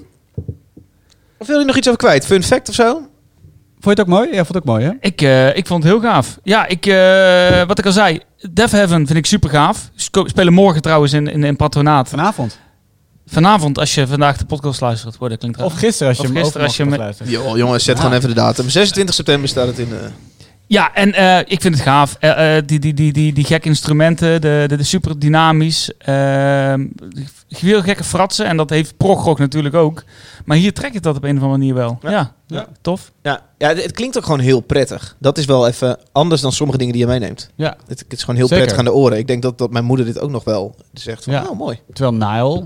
Of 1.44 1.50
wil 1.50 1.58
je 1.58 1.64
nog 1.64 1.76
iets 1.76 1.86
over 1.86 1.98
kwijt? 2.00 2.26
Fun 2.26 2.42
fact 2.42 2.68
of 2.68 2.74
zo? 2.74 2.92
Vond 2.92 3.08
je 3.80 3.90
het 3.90 4.00
ook 4.00 4.06
mooi? 4.06 4.28
Ja, 4.28 4.34
vond 4.44 4.48
het 4.48 4.56
ook 4.56 4.64
mooi, 4.64 4.84
hè? 4.84 4.90
Ik, 5.00 5.22
eh, 5.22 5.56
ik 5.56 5.66
vond 5.66 5.82
het 5.82 5.92
heel 5.92 6.00
gaaf. 6.00 6.38
Ja, 6.42 6.66
ik, 6.66 6.86
eh, 6.86 7.66
wat 7.66 7.78
ik 7.78 7.86
al 7.86 7.92
zei. 7.92 8.20
Death 8.52 8.70
Heaven 8.70 9.06
vind 9.06 9.18
ik 9.18 9.26
super 9.26 9.50
gaaf. 9.50 9.90
Spelen 10.24 10.52
morgen 10.52 10.82
trouwens 10.82 11.12
in, 11.12 11.28
in, 11.28 11.44
in 11.44 11.56
patronaat. 11.56 12.08
Vanavond. 12.08 12.58
Vanavond, 13.26 13.78
als 13.78 13.94
je 13.94 14.06
vandaag 14.06 14.36
de 14.36 14.44
podcast 14.44 14.80
luistert. 14.80 15.16
Hoor, 15.16 15.28
dat 15.28 15.38
klinkt 15.38 15.56
raar. 15.56 15.66
Of 15.66 15.74
gisteren 15.74 16.08
als 16.08 16.16
je 16.16 16.22
Of 16.22 16.28
hem 16.32 16.42
gisteren 16.42 16.66
als 17.06 17.18
je. 17.18 17.30
Jo, 17.30 17.56
jongens, 17.56 17.84
zet 17.84 18.00
gewoon 18.00 18.16
even 18.16 18.28
de 18.28 18.34
datum. 18.34 18.68
26 18.68 19.14
september 19.14 19.48
staat 19.48 19.66
het 19.66 19.78
in. 19.78 19.88
eh 19.92 19.98
Ja, 20.66 20.94
en 20.94 21.12
eh, 21.14 21.38
ik 21.38 21.60
vind 21.60 21.74
het 21.74 21.82
gaaf. 21.82 22.16
Eh, 22.20 22.56
eh, 22.56 22.62
die, 22.66 22.78
die, 22.78 22.94
die, 22.94 23.12
die, 23.12 23.32
die 23.32 23.44
gekke 23.44 23.68
instrumenten, 23.68 24.40
de, 24.40 24.64
de, 24.68 24.76
de 24.76 24.82
super 24.82 25.18
dynamisch. 25.18 25.90
Ehm, 25.98 26.86
heel 27.48 27.82
gekke 27.82 28.04
fratsen. 28.04 28.46
En 28.46 28.56
dat 28.56 28.70
heeft 28.70 28.96
progrock 28.96 29.38
natuurlijk 29.38 29.74
ook. 29.74 30.02
Maar 30.44 30.56
hier 30.56 30.72
trek 30.72 30.94
ik 30.94 31.02
dat 31.02 31.16
op 31.16 31.22
een 31.24 31.36
of 31.36 31.42
andere 31.42 31.58
manier 31.58 31.74
wel. 31.74 31.98
Ja. 32.02 32.10
Ja, 32.10 32.32
Ja. 32.46 32.66
tof. 32.80 33.12
Ja, 33.22 33.40
ja, 33.58 33.68
het 33.68 33.82
het 33.82 33.92
klinkt 33.92 34.16
ook 34.16 34.24
gewoon 34.24 34.40
heel 34.40 34.60
prettig. 34.60 35.16
Dat 35.18 35.38
is 35.38 35.44
wel 35.44 35.66
even 35.68 35.98
anders 36.12 36.40
dan 36.40 36.52
sommige 36.52 36.78
dingen 36.78 36.92
die 36.92 37.02
je 37.02 37.08
meeneemt. 37.08 37.50
Ja. 37.54 37.76
Het, 37.86 37.98
het 37.98 38.12
is 38.12 38.20
gewoon 38.20 38.36
heel 38.36 38.46
Zeker. 38.48 38.62
prettig 38.64 38.78
aan 38.86 38.92
de 38.92 38.98
oren. 39.00 39.18
Ik 39.18 39.26
denk 39.26 39.42
dat, 39.42 39.58
dat 39.58 39.70
mijn 39.70 39.84
moeder 39.84 40.06
dit 40.06 40.18
ook 40.20 40.30
nog 40.30 40.44
wel 40.44 40.74
zegt 40.92 41.24
van, 41.24 41.32
Ja. 41.32 41.44
oh 41.48 41.58
mooi. 41.58 41.78
Terwijl 41.92 42.14
Nile 42.32 42.64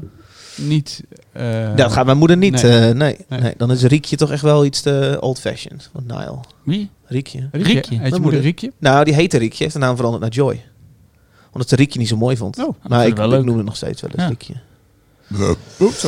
niet... 0.58 1.02
eh, 1.32 1.76
dat 1.76 1.92
gaat 1.92 2.04
mijn 2.04 2.18
moeder 2.18 2.36
niet. 2.36 2.62
nee. 2.62 2.72
Nee. 2.72 2.94
nee, 2.94 3.16
Nee. 3.28 3.40
nee. 3.40 3.54
Dan 3.56 3.70
is 3.70 3.82
Riekje 3.82 4.16
toch 4.16 4.30
echt 4.30 4.42
wel 4.42 4.64
iets 4.64 4.80
te 4.80 5.16
old-fashioned. 5.20 5.90
Van 5.92 6.04
Nile. 6.06 6.38
Wie? 6.64 6.90
Riekje. 7.04 7.48
Riekje. 7.52 7.72
Riekje. 7.72 7.74
Heet 7.74 7.84
je 7.88 7.96
Mijn 7.96 8.02
moeder 8.10 8.20
moeder. 8.22 8.40
Riekje? 8.40 8.72
Nou, 8.78 9.04
die 9.04 9.14
heette 9.14 9.38
Riekje. 9.38 9.62
Heeft 9.62 9.74
de 9.74 9.80
naam 9.80 9.96
veranderd 9.96 10.22
naar 10.22 10.32
Joy. 10.32 10.64
Omdat 11.52 11.68
ze 11.68 11.76
Riekje 11.76 11.98
niet 11.98 12.08
zo 12.08 12.16
mooi 12.16 12.36
vond. 12.36 12.58
Oh, 12.58 12.74
maar 12.88 13.02
ik, 13.04 13.08
ik 13.10 13.16
wel 13.16 13.26
ik 13.26 13.32
leuk. 13.32 13.44
noem 13.44 13.56
het 13.56 13.66
nog 13.66 13.76
steeds 13.76 14.00
wel 14.00 14.10
eens 14.10 14.22
Ja. 14.22 14.28
Riekje. 14.28 14.54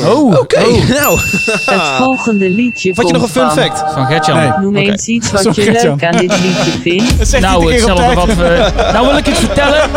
Oh, 0.06 0.38
Oké, 0.38 0.60
nou. 1.00 1.18
Het 1.64 1.80
volgende 1.98 2.50
liedje 2.50 2.94
Vat 2.94 3.06
je 3.06 3.12
nog 3.12 3.22
een 3.22 3.28
fun 3.28 3.42
van- 3.50 3.56
fact? 3.56 3.92
van 3.92 4.06
Gertjan. 4.06 4.36
Nee. 4.36 4.50
Noem 4.60 4.76
Oké. 4.76 4.90
eens 4.90 5.06
iets 5.06 5.30
wat 5.30 5.42
Sorry, 5.42 5.64
je 5.64 5.70
Gert-Jan. 5.70 5.96
leuk 6.00 6.04
aan 6.04 6.20
dit 6.20 6.40
liedje 6.40 6.70
vindt. 6.82 7.30
Nou, 7.40 7.72
hetzelfde 7.72 8.14
wat 8.14 8.34
we, 8.34 8.70
nou 8.92 9.06
wil 9.06 9.16
ik 9.16 9.26
iets 9.26 9.38
vertellen 9.38 9.90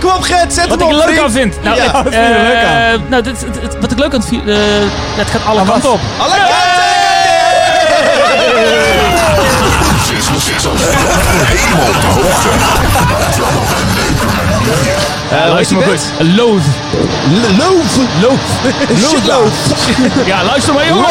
Kom 0.00 0.10
op, 0.10 0.22
Gert, 0.22 0.52
zet 0.52 0.68
wat 0.68 0.80
hem 0.80 0.88
ik 0.88 0.94
op, 0.94 1.00
leuk 1.04 1.08
vriend. 1.08 1.22
aan 1.24 1.30
vind. 1.30 1.62
Nou, 1.62 1.76
Ja, 1.76 1.82
het, 1.82 1.92
wat 1.92 2.02
vind 2.02 2.14
er 2.14 2.30
leuk 2.42 2.64
aan? 2.64 2.92
eh, 2.92 3.00
nou 3.10 3.22
dit, 3.22 3.40
het, 3.46 3.60
het- 3.62 3.76
wat 3.80 3.90
ik 3.92 3.98
leuk 3.98 4.12
aan 4.14 4.20
het 4.20 4.28
vi- 4.28 4.42
eh, 4.46 4.56
het 5.16 5.26
gaat 5.30 5.44
alle 5.46 5.60
Ah, 5.60 5.66
kanten 5.68 5.90
wat? 5.90 5.98
op. 5.98 6.00
Alle 6.18 6.30
kanten! 6.36 6.54
Ja, 15.30 15.48
luister 15.48 15.76
maar 15.76 15.86
goed. 15.86 16.12
Loath. 16.36 16.64
Loof. 17.60 17.98
Loath. 18.20 19.26
Loof. 19.26 19.52
Ja, 20.26 20.44
luister 20.44 20.74
maar 20.74 20.86
jongen. 20.86 21.04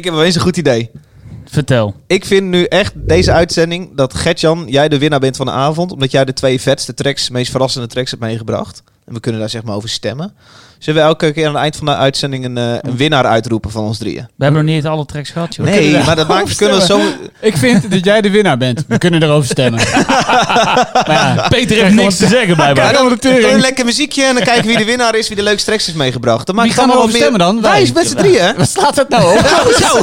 Ik 0.00 0.06
heb 0.06 0.14
opeens 0.14 0.34
een 0.34 0.40
goed 0.40 0.56
idee. 0.56 0.90
Vertel. 1.44 1.94
Ik 2.06 2.24
vind 2.24 2.46
nu 2.46 2.64
echt 2.64 2.92
deze 2.94 3.32
uitzending 3.32 3.96
dat 3.96 4.14
Gertjan, 4.14 4.64
jij 4.68 4.88
de 4.88 4.98
winnaar 4.98 5.20
bent 5.20 5.36
van 5.36 5.46
de 5.46 5.52
avond. 5.52 5.92
Omdat 5.92 6.10
jij 6.10 6.24
de 6.24 6.32
twee 6.32 6.60
vetste 6.60 6.94
tracks, 6.94 7.30
meest 7.30 7.50
verrassende 7.50 7.86
tracks 7.86 8.10
hebt 8.10 8.22
meegebracht. 8.22 8.82
En 9.06 9.14
we 9.14 9.20
kunnen 9.20 9.40
daar 9.40 9.50
zeg 9.50 9.62
maar 9.62 9.74
over 9.74 9.88
stemmen. 9.88 10.34
Zullen 10.78 11.00
we 11.02 11.06
elke 11.08 11.32
keer 11.32 11.46
aan 11.46 11.52
het 11.52 11.62
eind 11.62 11.76
van 11.76 11.86
de 11.86 11.96
uitzending 11.96 12.44
een, 12.44 12.58
eh, 12.58 12.72
een 12.80 12.96
winnaar 12.96 13.24
uitroepen 13.26 13.70
van 13.70 13.84
ons 13.84 13.98
drieën? 13.98 14.28
We 14.36 14.44
hebben 14.44 14.64
nog 14.64 14.74
niet 14.74 14.86
alle 14.86 15.06
tracks 15.06 15.30
gehad, 15.30 15.54
joh. 15.54 15.66
Nee, 15.66 16.04
maar 16.04 16.16
dat 16.16 16.28
maakt, 16.28 16.56
kunnen 16.56 16.78
we 16.78 16.84
zo... 16.84 17.00
Ik 17.40 17.56
vind 17.56 17.90
dat 17.90 18.04
jij 18.04 18.20
de 18.20 18.30
winnaar 18.30 18.56
bent. 18.58 18.84
We 18.88 18.98
kunnen 18.98 19.22
erover 19.22 19.48
stemmen. 19.50 19.80
maar 21.06 21.34
ja, 21.36 21.46
Peter 21.48 21.76
heeft 21.82 21.94
niks 21.94 22.16
te 22.16 22.26
zeggen 22.26 22.48
Ja, 22.48 22.54
blijkbaar. 22.54 22.92
dan 22.92 23.18
een 23.22 23.60
lekker 23.60 23.84
muziekje 23.84 24.24
en 24.24 24.34
dan 24.34 24.44
kijken 24.44 24.66
wie 24.66 24.76
de 24.76 24.84
winnaar 24.84 25.14
is, 25.14 25.28
wie 25.28 25.36
de 25.36 25.42
leukste 25.42 25.66
tracks 25.66 25.86
heeft 25.86 25.98
meegebracht. 25.98 26.46
Dan 26.46 26.54
maakt 26.54 26.68
Wie 26.68 26.76
gaan 26.78 26.88
wat 26.88 27.06
meer- 27.06 27.16
stemmen 27.16 27.38
dan? 27.38 27.60
Wij 27.60 27.70
Wij. 27.70 27.82
is 27.82 27.92
met 27.92 28.06
z'n 28.08 28.16
drieën. 28.16 28.56
Waar 28.56 28.66
slaat 28.66 28.96
het 28.96 29.08
nou 29.08 29.38
op? 29.38 29.46
Zo. 29.90 29.98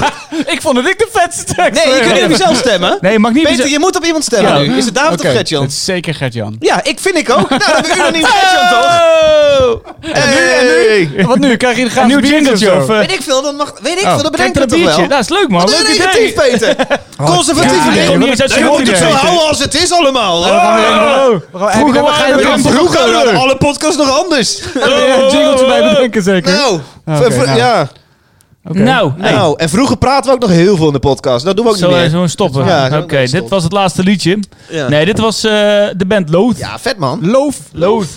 ik 0.46 0.62
vond 0.62 0.78
het 0.78 0.88
ik 0.88 0.98
de 0.98 1.08
vetste 1.12 1.54
tekst. 1.54 1.86
Nee, 1.86 1.94
je 1.94 2.02
kunt 2.02 2.14
niet 2.14 2.24
op 2.24 2.30
jezelf 2.30 2.58
stemmen. 2.58 2.98
Nee, 3.02 3.12
je 3.12 3.20
mag 3.20 3.32
niet... 3.34 3.44
Peter, 3.48 3.68
je 3.70 3.80
moet 3.80 3.96
op 3.96 4.06
iemand 4.06 4.24
stemmen 4.24 4.68
nu. 4.68 4.78
Is 4.78 4.86
het 4.86 4.96
David 4.96 5.20
of 5.26 5.32
Gertjan? 5.32 5.62
Het 5.62 5.72
is 5.72 5.86
zeker 5.86 6.16
Gert-Jan. 6.16 6.56
Ja, 6.60 6.84
ik 6.84 7.00
vind 7.00 7.16
ik 7.18 7.30
ook. 7.30 7.50
Nou, 7.50 7.62
dan 7.62 7.70
hebben 7.74 7.92
we 7.92 7.98
unaniem 7.98 8.26
Gertjan, 8.34 8.82
toch? 8.82 8.87
Oh! 8.88 9.86
Hey. 10.02 11.26
Wat 11.26 11.40
nu? 11.40 11.58
Krijg 11.58 11.76
je 11.76 11.82
een 11.82 11.88
Een 11.88 11.92
gratis 11.92 12.12
nieuw 12.12 12.20
biertje 12.22 12.36
jingletje 12.36 12.76
of 12.76 12.90
eh, 12.90 12.98
Weet 12.98 13.12
ik 13.12 13.22
veel, 13.22 13.42
dan 13.42 13.56
mag... 13.56 13.74
Weet 13.82 14.00
ik 14.00 14.06
oh, 14.06 14.14
veel, 14.14 14.24
dat 14.24 14.32
bedenk 14.32 14.54
je 14.54 14.60
dat 14.60 14.70
toch 14.70 14.78
biertje. 14.80 15.00
wel? 15.00 15.10
Dat 15.10 15.20
is 15.20 15.30
leuk, 15.30 15.48
man. 15.50 15.70
Leuk 15.70 15.88
negatief, 15.88 16.32
idee. 16.32 16.52
Peter. 16.52 16.76
Conservatief 17.26 17.86
Ja, 17.86 17.92
idee. 17.92 18.04
ik 18.04 18.12
Je 18.12 18.18
moet 18.18 18.88
het 18.88 18.98
zo 18.98 19.04
houden 19.06 19.48
als 19.48 19.60
het 19.60 19.74
is 19.76 19.92
allemaal. 19.92 20.38
Oh. 20.40 21.36
Vroeger 21.52 22.02
waren 22.02 22.36
we 22.36 22.42
Ja, 22.42 22.48
dan 22.48 22.60
vroeger 22.60 23.36
alle 23.38 23.58
podcasts 23.58 23.98
nog 23.98 24.24
anders. 24.24 24.60
een 24.74 25.30
jingletje 25.32 25.66
bij 25.66 25.84
bedenken 25.84 26.24
zeker? 26.24 26.52
Nou, 26.52 26.80
Oké, 27.06 27.96
nou. 28.74 28.86
Nou, 28.86 29.12
hey. 29.18 29.32
Nou, 29.32 29.54
en 29.60 29.70
vroeger 29.70 29.98
praten 29.98 30.30
we 30.30 30.36
ook 30.36 30.42
nog 30.42 30.50
heel 30.50 30.76
veel 30.78 30.88
in 30.88 30.94
de 30.94 31.00
podcast. 31.00 31.46
Dat 31.46 31.56
doen 31.56 31.66
we 31.66 31.72
ook 31.72 31.78
niet 31.78 31.86
Zullen 31.86 32.04
we 32.04 32.10
meer. 32.12 32.20
zo 32.22 32.28
stoppen? 32.28 32.66
Ja, 32.66 32.98
Oké, 32.98 33.18
dit 33.18 33.28
stoppen. 33.30 33.50
was 33.50 33.64
het 33.64 33.72
laatste 33.72 34.04
liedje. 34.04 34.40
Ja. 34.70 34.88
Nee, 34.88 35.06
dit 35.06 35.20
was 35.20 35.44
eh, 35.44 35.52
de 35.98 36.06
band 36.08 36.30
Loath. 36.30 36.58
Ja, 36.58 36.80
vet 36.80 36.98
man. 36.98 37.20
Loof. 37.30 37.58
Loath. 37.74 38.08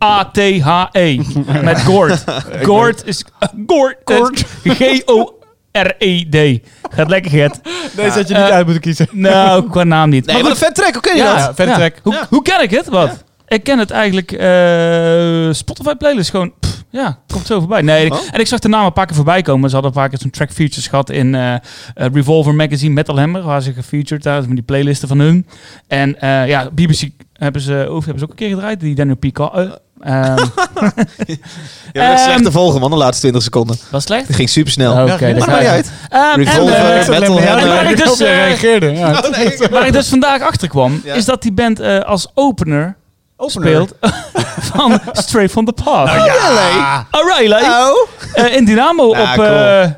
L-O-A-T-H-E. 0.00 1.20
Met 1.62 1.80
Gord. 1.82 2.24
Gord 2.62 3.02
is... 3.06 3.24
Gord. 3.66 3.96
Gord. 4.04 4.44
G-O-R-E-D. 4.64 6.60
Gaat 6.90 7.08
lekker, 7.08 7.30
Gert. 7.30 7.58
Deze 7.96 8.08
had 8.10 8.28
je 8.28 8.34
Eh, 8.34 8.42
niet 8.44 8.50
uit 8.52 8.64
moeten 8.64 8.82
kiezen. 8.82 9.08
Nou, 9.12 9.70
qua 9.70 9.84
naam 9.84 10.08
niet. 10.10 10.26
Nee, 10.26 10.34
Maar 10.34 10.44
wat 10.44 10.52
een 10.52 10.58
vet 10.58 10.74
track. 10.74 10.92
Hoe 10.92 11.02
ken 11.02 11.16
je 11.16 11.22
Ja, 11.22 11.46
dat? 11.46 11.66
Ja. 11.66 11.74
track. 11.74 11.94
Hoe, 12.02 12.12
Ja. 12.12 12.26
hoe 12.30 12.42
ken 12.42 12.62
ik 12.62 12.70
het? 12.70 12.88
Wat? 12.88 13.24
Ik 13.48 13.62
ken 13.64 13.78
het 13.78 13.90
eigenlijk... 13.90 14.32
eh, 14.32 15.48
Spotify 15.52 15.94
playlist 15.94 16.30
gewoon... 16.30 16.52
pff, 16.60 16.77
ja, 16.90 17.18
komt 17.26 17.46
zo 17.46 17.58
voorbij. 17.58 17.82
Nee, 17.82 18.04
ik- 18.04 18.12
Oh. 18.12 18.18
en 18.32 18.40
ik 18.40 18.46
zag 18.46 18.58
de 18.58 18.68
naam 18.68 18.86
een 18.86 18.92
paar 18.92 19.06
keer 19.06 19.16
voorbij 19.16 19.42
komen. 19.42 19.68
Ze 19.68 19.74
hadden 19.74 19.92
een 19.94 20.00
paar 20.00 20.08
keer 20.08 20.18
zo'n 20.18 20.30
track 20.30 20.50
features 20.52 20.86
gehad 20.86 21.10
in 21.10 21.34
eh, 21.34 21.54
eh, 21.54 21.60
Revolver 21.94 22.54
Magazine 22.54 22.92
Metal 22.94 23.18
Hammer. 23.18 23.42
Waar 23.42 23.62
ze 23.62 23.72
gefeatured 23.72 24.22
daar, 24.22 24.40
met 24.40 24.50
die 24.50 24.62
playlisten 24.62 25.08
van 25.08 25.18
hun. 25.18 25.46
En 25.86 26.20
eh, 26.20 26.48
ja, 26.48 26.70
BBC 26.70 27.08
hebben 27.32 27.60
ze, 27.62 27.86
of 27.90 28.04
hebben 28.04 28.18
ze 28.18 28.24
ook 28.24 28.30
een 28.30 28.36
keer 28.36 28.48
gedraaid. 28.48 28.80
Die 28.80 28.94
Daniel 28.94 29.16
Pika. 29.16 29.50
eh, 29.52 29.60
ehm, 30.00 30.36
Ja, 31.92 32.08
dat 32.08 32.18
is 32.18 32.22
slecht 32.22 32.26
Ehm, 32.36 32.42
te 32.42 32.52
volgen 32.52 32.80
man, 32.80 32.90
de 32.90 32.96
laatste 32.96 33.20
20 33.20 33.42
seconden. 33.42 33.76
was 33.90 34.04
slecht? 34.04 34.26
Dat 34.26 34.36
ging 34.36 34.48
super 34.48 34.72
snel. 34.72 34.92
Oké, 34.92 35.26
Ja, 35.26 35.34
Maakt 35.34 35.46
niet 35.50 35.60
je. 35.60 35.68
uit. 35.68 35.90
Ehm, 36.08 36.36
Revolver, 36.40 36.74
en, 36.74 37.10
Metal 37.10 37.40
Hammer. 37.42 37.66
waar 37.68 37.90
ik 37.90 37.96
dus, 37.96 38.20
eh, 38.20 38.34
reageerde. 38.46 38.90
Ja. 38.90 39.10
Oh, 39.10 39.30
nee. 39.36 39.58
waar 39.70 39.86
ik 39.86 39.92
dus 39.92 40.08
vandaag 40.08 40.42
achter 40.42 40.68
kwam, 40.68 41.00
Ja. 41.04 41.14
is 41.14 41.24
dat 41.24 41.42
die 41.42 41.52
band 41.52 41.80
eh, 41.80 41.98
als 42.00 42.30
opener, 42.34 42.96
speelt 43.46 43.94
van 44.72 45.00
Straight 45.12 45.50
from 45.50 45.64
the 45.64 45.72
Past. 45.84 46.12
Ja, 46.14 47.06
O'Reilly. 47.10 47.62
Oh. 47.64 48.08
Eh, 48.32 48.56
in 48.56 48.64
Dynamo 48.64 49.08
op 49.08 49.16
cool. 49.34 49.46
eh 49.46 49.88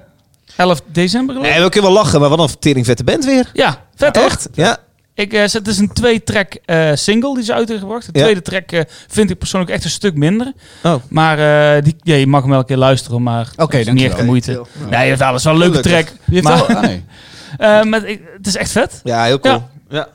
11 0.57 0.80
december 0.86 1.34
geloof. 1.34 1.51
Nee, 1.51 1.62
we 1.62 1.68
kunnen 1.68 1.91
wel 1.93 2.03
lachen, 2.03 2.20
maar 2.20 2.28
wat 2.28 2.38
een 2.38 2.59
tering 2.59 2.86
vette 2.86 3.05
band 3.05 3.24
weer. 3.24 3.51
Ja, 3.53 3.76
vet? 3.95 4.16
Echt? 4.16 4.49
Ja. 4.53 4.76
Ik, 5.14 5.32
eh, 5.32 5.41
het 5.41 5.66
is 5.68 5.78
een 5.78 5.93
twee-track 5.93 6.55
eh, 6.64 6.91
single 6.95 7.34
die 7.34 7.45
ze 7.45 7.53
uit 7.55 7.68
hebben 7.68 7.88
gebracht. 7.88 8.07
De 8.12 8.18
Ja. 8.18 8.24
tweede 8.24 8.43
track 8.43 8.72
eh, 8.72 8.80
vind 9.09 9.30
ik 9.30 9.38
persoonlijk 9.38 9.72
echt 9.72 9.84
een 9.84 9.91
stuk 9.91 10.14
minder. 10.14 10.53
Oh. 10.82 10.95
Maar 11.09 11.38
eh, 11.76 11.82
die, 11.84 11.97
ja, 12.03 12.14
je 12.14 12.26
mag 12.26 12.41
hem 12.41 12.51
wel 12.51 12.59
een 12.59 12.64
keer 12.64 12.76
luisteren, 12.76 13.22
maar 13.22 13.49
Oké, 13.57 13.76
het 13.76 13.86
is 13.86 13.93
niet 13.93 14.03
echt 14.05 14.16
de 14.16 14.24
moeite. 14.24 14.62
Nee, 14.91 15.16
dat 15.16 15.34
is 15.34 15.45
wel 15.45 15.53
een 15.53 15.59
leuke 15.59 15.82
Gelukkig. 15.82 16.05
track. 16.07 16.18
Je 16.26 16.34
hebt 16.34 16.47
Maar, 16.47 16.66
wel... 16.66 16.76
ah, 16.76 16.82
nee. 16.82 17.84
met, 17.93 18.05
ik- 18.05 18.22
het 18.36 18.47
is 18.47 18.57
echt 18.57 18.70
vet. 18.70 19.01
Ja, 19.05 19.24
heel 19.24 19.41
cool. 19.41 19.68
Ja. 19.88 20.09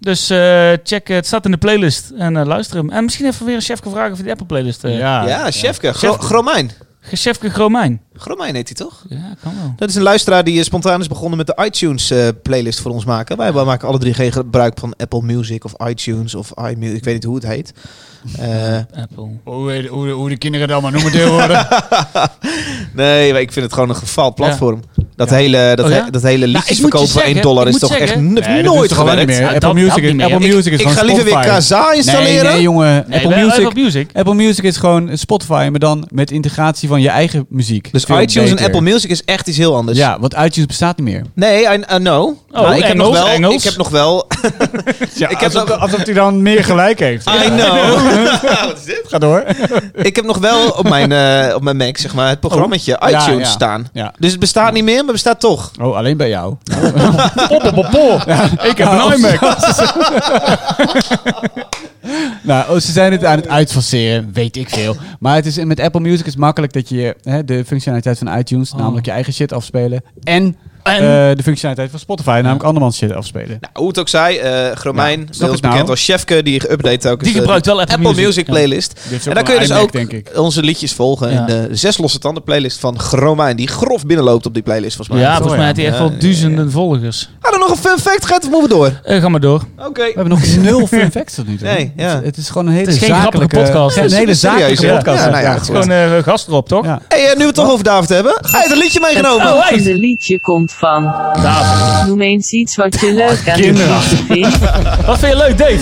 Dus 0.00 0.30
eh, 0.30 0.72
check, 0.84 1.08
het 1.08 1.26
staat 1.26 1.44
in 1.44 1.50
de 1.50 1.56
playlist 1.56 2.10
en 2.10 2.36
eh, 2.36 2.46
luister 2.46 2.76
hem. 2.76 2.90
En 2.90 3.04
misschien 3.04 3.26
even 3.26 3.46
weer 3.46 3.54
een 3.54 3.60
chef 3.60 3.80
gevraagd 3.80 4.10
of 4.10 4.16
hij 4.16 4.24
de 4.24 4.30
Apple 4.30 4.46
playlist... 4.46 4.84
eh 4.84 4.98
Ja. 4.98 5.26
Ja, 5.26 5.50
Chefke. 5.50 5.92
Gro 5.92 6.08
Chefke. 6.10 6.26
Gromijn. 6.26 6.70
Chefke 7.00 7.50
Gromijn. 7.50 8.02
Gromijn 8.20 8.54
heet 8.54 8.66
hij 8.68 8.86
toch? 8.86 9.04
Ja, 9.08 9.34
kan 9.42 9.52
wel. 9.60 9.72
Dat 9.76 9.88
is 9.88 9.94
een 9.94 10.02
luisteraar 10.02 10.44
die 10.44 10.58
eh, 10.58 10.64
spontaan 10.64 11.00
is 11.00 11.08
begonnen 11.08 11.36
met 11.38 11.46
de 11.46 11.64
iTunes 11.64 12.10
eh, 12.10 12.28
playlist 12.42 12.80
voor 12.80 12.90
ons 12.92 13.04
maken. 13.04 13.36
Wij 13.36 13.52
wij 13.52 13.64
maken 13.64 13.88
alle 13.88 13.98
drie 13.98 14.14
geen 14.14 14.32
gebruik 14.32 14.78
van 14.78 14.94
Apple 14.96 15.22
Music 15.22 15.64
of 15.64 15.72
iTunes 15.88 16.34
of 16.34 16.52
iMusic. 16.70 16.96
Ik 16.96 17.04
weet 17.04 17.14
niet 17.14 17.24
hoe 17.24 17.34
het 17.34 17.46
heet. 17.46 17.72
Eh, 18.38 18.76
Apple. 19.02 19.28
Hoe, 19.44 19.70
heet- 19.70 19.86
hoe, 19.88 20.08
hoe 20.10 20.28
de 20.28 20.36
kinderen 20.38 20.68
dan 20.68 20.82
maar 20.82 20.92
noemen 20.92 21.12
tegenwoordig. 21.12 21.68
nee, 22.94 23.32
maar 23.32 23.40
ik 23.40 23.52
vind 23.52 23.64
het 23.64 23.74
gewoon 23.74 23.88
een 23.88 23.96
gefaald 23.96 24.34
platform. 24.34 24.80
Dat, 25.16 25.30
Ja. 25.30 25.36
hele, 25.36 25.72
dat, 25.76 25.86
Oh 25.86 25.92
ja? 25.92 26.04
he- 26.04 26.10
dat 26.10 26.22
hele 26.22 26.38
Nou, 26.46 26.52
liedjes 26.52 26.76
ik 26.76 26.82
moet 26.82 26.92
je 26.92 26.98
verkopen 26.98 27.08
voor 27.08 27.20
1 27.22 27.26
zeggen, 27.34 27.42
dollar 27.52 27.66
ik 27.66 27.74
is 27.74 27.80
toch 27.80 27.92
echt 27.94 28.16
Nee, 28.16 28.62
nooit 28.62 28.92
gewerkt. 28.92 29.26
meer. 29.26 29.40
Ja, 29.40 29.44
Apple 29.46 29.60
dat- 29.60 29.74
Music 29.74 29.88
dat 29.90 29.98
is, 29.98 30.06
niet 30.08 30.16
meer. 30.16 30.24
Apple 30.32 30.46
Ik- 30.48 30.54
Music 30.54 30.72
is 30.72 30.78
Ik 30.78 30.86
gewoon 30.86 30.96
ga 30.98 31.04
liever 31.04 31.24
weer 31.24 31.32
Spotify. 31.32 31.54
Kazaa 31.54 31.92
installeren. 31.92 32.44
Nee, 32.44 32.52
nee, 32.52 32.62
jongen. 32.62 33.04
Nee, 33.08 33.18
Apple, 33.18 33.34
wel 33.34 33.44
Music, 33.46 33.64
Apple 33.64 33.82
Music. 33.82 34.10
Apple 34.12 34.34
Music 34.34 34.64
is 34.64 34.76
gewoon 34.76 35.16
Spotify, 35.18 35.68
maar 35.70 35.80
dan 35.80 36.08
met 36.12 36.30
integratie 36.30 36.88
van 36.88 37.00
je 37.00 37.08
eigen 37.08 37.46
muziek. 37.48 37.92
Dus 37.92 38.04
Veel 38.12 38.20
iTunes 38.22 38.48
en 38.50 38.54
beter. 38.56 38.64
Apple 38.74 38.90
Music 38.90 39.10
is 39.10 39.24
echt 39.24 39.46
iets 39.48 39.58
heel 39.58 39.76
anders. 39.76 39.98
Ja, 39.98 40.18
want 40.20 40.32
iTunes 40.34 40.66
bestaat 40.66 40.96
niet 40.96 41.06
meer. 41.06 41.22
Nee, 41.34 41.62
I, 41.64 41.74
I 41.74 41.96
know. 41.96 42.36
Oh, 42.52 42.60
maar 42.62 42.76
ik 42.76 42.84
heb, 42.84 42.96
nog 42.96 43.12
wel, 43.12 43.28
Engels. 43.28 43.54
ik 43.54 43.62
heb 43.62 43.76
nog 43.76 43.88
wel... 43.88 44.26
Ja, 45.14 45.28
Ik 45.28 45.40
heb 45.40 45.54
alsof, 45.54 45.68
nog- 45.68 45.78
alsof 45.78 46.04
hij 46.04 46.14
dan 46.14 46.42
meer 46.42 46.64
gelijk 46.64 46.98
heeft. 46.98 47.28
I 47.28 47.48
know. 47.48 47.94
Wat 48.66 48.76
is 48.78 48.84
dit? 48.84 49.02
Ga 49.08 49.18
door. 49.18 49.44
Ik 50.10 50.16
heb 50.16 50.24
nog 50.24 50.38
wel 50.38 50.68
op 50.68 50.88
mijn, 50.88 51.12
eh, 51.12 51.54
op 51.54 51.62
mijn 51.62 51.76
Mac 51.76 51.96
zeg 51.96 52.14
maar, 52.14 52.28
het 52.28 52.40
programmaatje 52.40 53.00
Oh. 53.00 53.08
ITunes 53.10 53.46
ja. 53.46 53.52
staan. 53.52 53.88
Ja. 53.92 54.12
Dus 54.18 54.30
het 54.30 54.40
bestaat 54.40 54.72
niet 54.72 54.84
meer, 54.84 55.04
maar 55.04 55.12
bestaat 55.12 55.40
toch. 55.40 55.70
Oh, 55.80 55.96
alleen 55.96 56.16
bij 56.16 56.28
jou. 56.28 56.54
Ik 58.62 58.76
heb 58.78 58.88
een 58.92 59.12
iMac. 59.12 59.40
Nou, 62.42 62.70
oh, 62.74 62.78
ze 62.80 62.92
zijn 62.92 63.12
het 63.12 63.24
aan 63.24 63.36
het 63.38 63.48
uitfaceren, 63.48 64.30
weet 64.32 64.56
ik 64.56 64.68
veel. 64.68 64.96
Maar 65.18 65.34
het 65.34 65.46
is, 65.46 65.64
met 65.64 65.80
Apple 65.80 66.00
Music 66.00 66.26
is 66.26 66.32
het 66.32 66.40
makkelijk 66.40 66.72
dat 66.72 66.88
je 66.88 67.16
hè, 67.22 67.44
de 67.44 67.64
functionaliteit 67.64 68.18
van 68.18 68.38
iTunes, 68.38 68.72
namelijk 68.72 69.06
je 69.06 69.12
eigen 69.12 69.32
shit 69.32 69.52
afspelen, 69.52 70.02
en, 70.22 70.56
En? 70.82 70.94
eh, 70.94 71.36
de 71.36 71.42
functionaliteit 71.42 71.90
van 71.90 71.98
Spotify, 71.98 72.40
namelijk 72.42 72.62
andermans 72.64 72.96
shit 72.96 73.12
afspelen. 73.12 73.48
Nou, 73.60 73.72
hoe 73.74 73.88
het 73.88 73.98
ook 73.98 74.08
zij, 74.08 74.40
eh 74.40 74.76
Gromijn, 74.76 75.10
Ja, 75.10 75.16
inmiddels 75.16 75.56
ik 75.56 75.60
nou. 75.60 75.72
bekend 75.72 75.90
als 75.90 76.04
Chefke, 76.04 76.42
die 76.42 76.60
geüpdate 76.66 77.08
ook 77.08 77.24
Die 77.24 77.32
gebruikt 77.34 77.66
wel 77.66 77.80
Apple, 77.80 77.94
Apple 77.94 78.10
Music, 78.10 78.24
Music. 78.26 78.46
Ja. 78.46 78.52
playlist. 78.52 79.00
En 79.26 79.34
dan 79.34 79.44
kun 79.44 79.54
je 79.54 79.60
dus 79.60 79.72
ook 79.72 79.92
denk 79.92 80.12
ik. 80.12 80.30
onze 80.34 80.62
liedjes 80.62 80.92
volgen 80.92 81.32
Ja. 81.32 81.40
in 81.40 81.46
de 81.46 81.68
zes 81.76 81.98
losse 81.98 82.18
tanden 82.18 82.42
playlist 82.42 82.78
van 82.78 82.98
Gromijn, 82.98 83.56
die 83.56 83.68
grof 83.68 84.06
binnenloopt 84.06 84.46
op 84.46 84.54
die 84.54 84.62
playlist 84.62 84.96
volgens 84.96 85.16
mij. 85.16 85.26
Ja, 85.26 85.34
volgens 85.36 85.56
mij 85.56 85.64
heeft 85.66 85.76
hij 85.78 85.86
echt 85.86 85.98
wel 85.98 86.10
ja, 86.10 86.18
duizenden 86.18 86.70
volgers. 86.70 87.30
Er 87.40 87.58
nog 87.60 87.70
een 87.70 87.76
fun 87.76 87.98
fact? 87.98 88.26
Gaat 88.26 88.44
of 88.44 88.50
moeten 88.50 88.68
we 88.68 88.74
door? 88.74 88.92
Eh, 89.04 89.20
ga 89.20 89.28
maar 89.28 89.40
door. 89.40 89.62
Oké. 89.78 90.02
We 90.02 90.12
hebben 90.14 90.28
nog 90.28 90.56
nul 90.58 90.86
fun 90.86 91.10
facts 91.10 91.34
tot 91.34 91.46
nu 91.46 91.56
toe. 91.56 91.66
Nee, 91.68 91.92
ja. 91.96 92.08
het, 92.14 92.24
het 92.24 92.36
is 92.36 92.48
gewoon 92.48 92.66
een 92.66 92.72
hele 92.72 92.84
Het 92.86 92.94
is 92.94 93.00
geen 93.00 93.08
zakelijke 93.16 93.56
grappige 93.56 93.72
podcast. 93.72 93.96
Een 93.96 94.02
Het 94.02 94.12
is 94.12 94.18
hele 94.18 94.34
serieus, 94.34 94.60
zakelijke 94.60 94.86
ja. 94.86 94.94
podcast. 94.94 95.24
Ja, 95.24 95.30
nou 95.30 95.42
ja, 95.42 95.50
Ja. 95.50 95.56
goed. 95.58 95.66
Gewoon 95.66 95.90
eh 95.90 96.22
gast 96.22 96.48
erop, 96.48 96.68
toch? 96.68 96.84
Ja. 96.84 97.00
Hey, 97.08 97.20
eh, 97.24 97.32
nu 97.32 97.38
we 97.38 97.44
het 97.46 97.54
toch 97.54 97.70
over 97.70 97.84
David 97.84 98.08
hebben. 98.08 98.34
Hij 98.50 98.60
heeft 98.60 98.72
een 98.72 98.78
liedje 98.78 99.00
meegenomen. 99.00 99.46
Oh, 99.46 99.54
Het 99.54 99.68
volgende 99.68 99.94
liedje 99.94 100.40
komt 100.40 100.72
van. 100.72 101.02
David. 101.42 102.06
Noem 102.06 102.20
eens 102.20 102.50
iets 102.50 102.76
wat 102.76 103.00
je 103.00 103.12
leuk 103.14 103.48
aan 103.48 103.56
vindt. 104.26 104.58
Wat 105.06 105.18
vind 105.18 105.32
je 105.32 105.36
leuk, 105.36 105.58
Dave? 105.58 105.78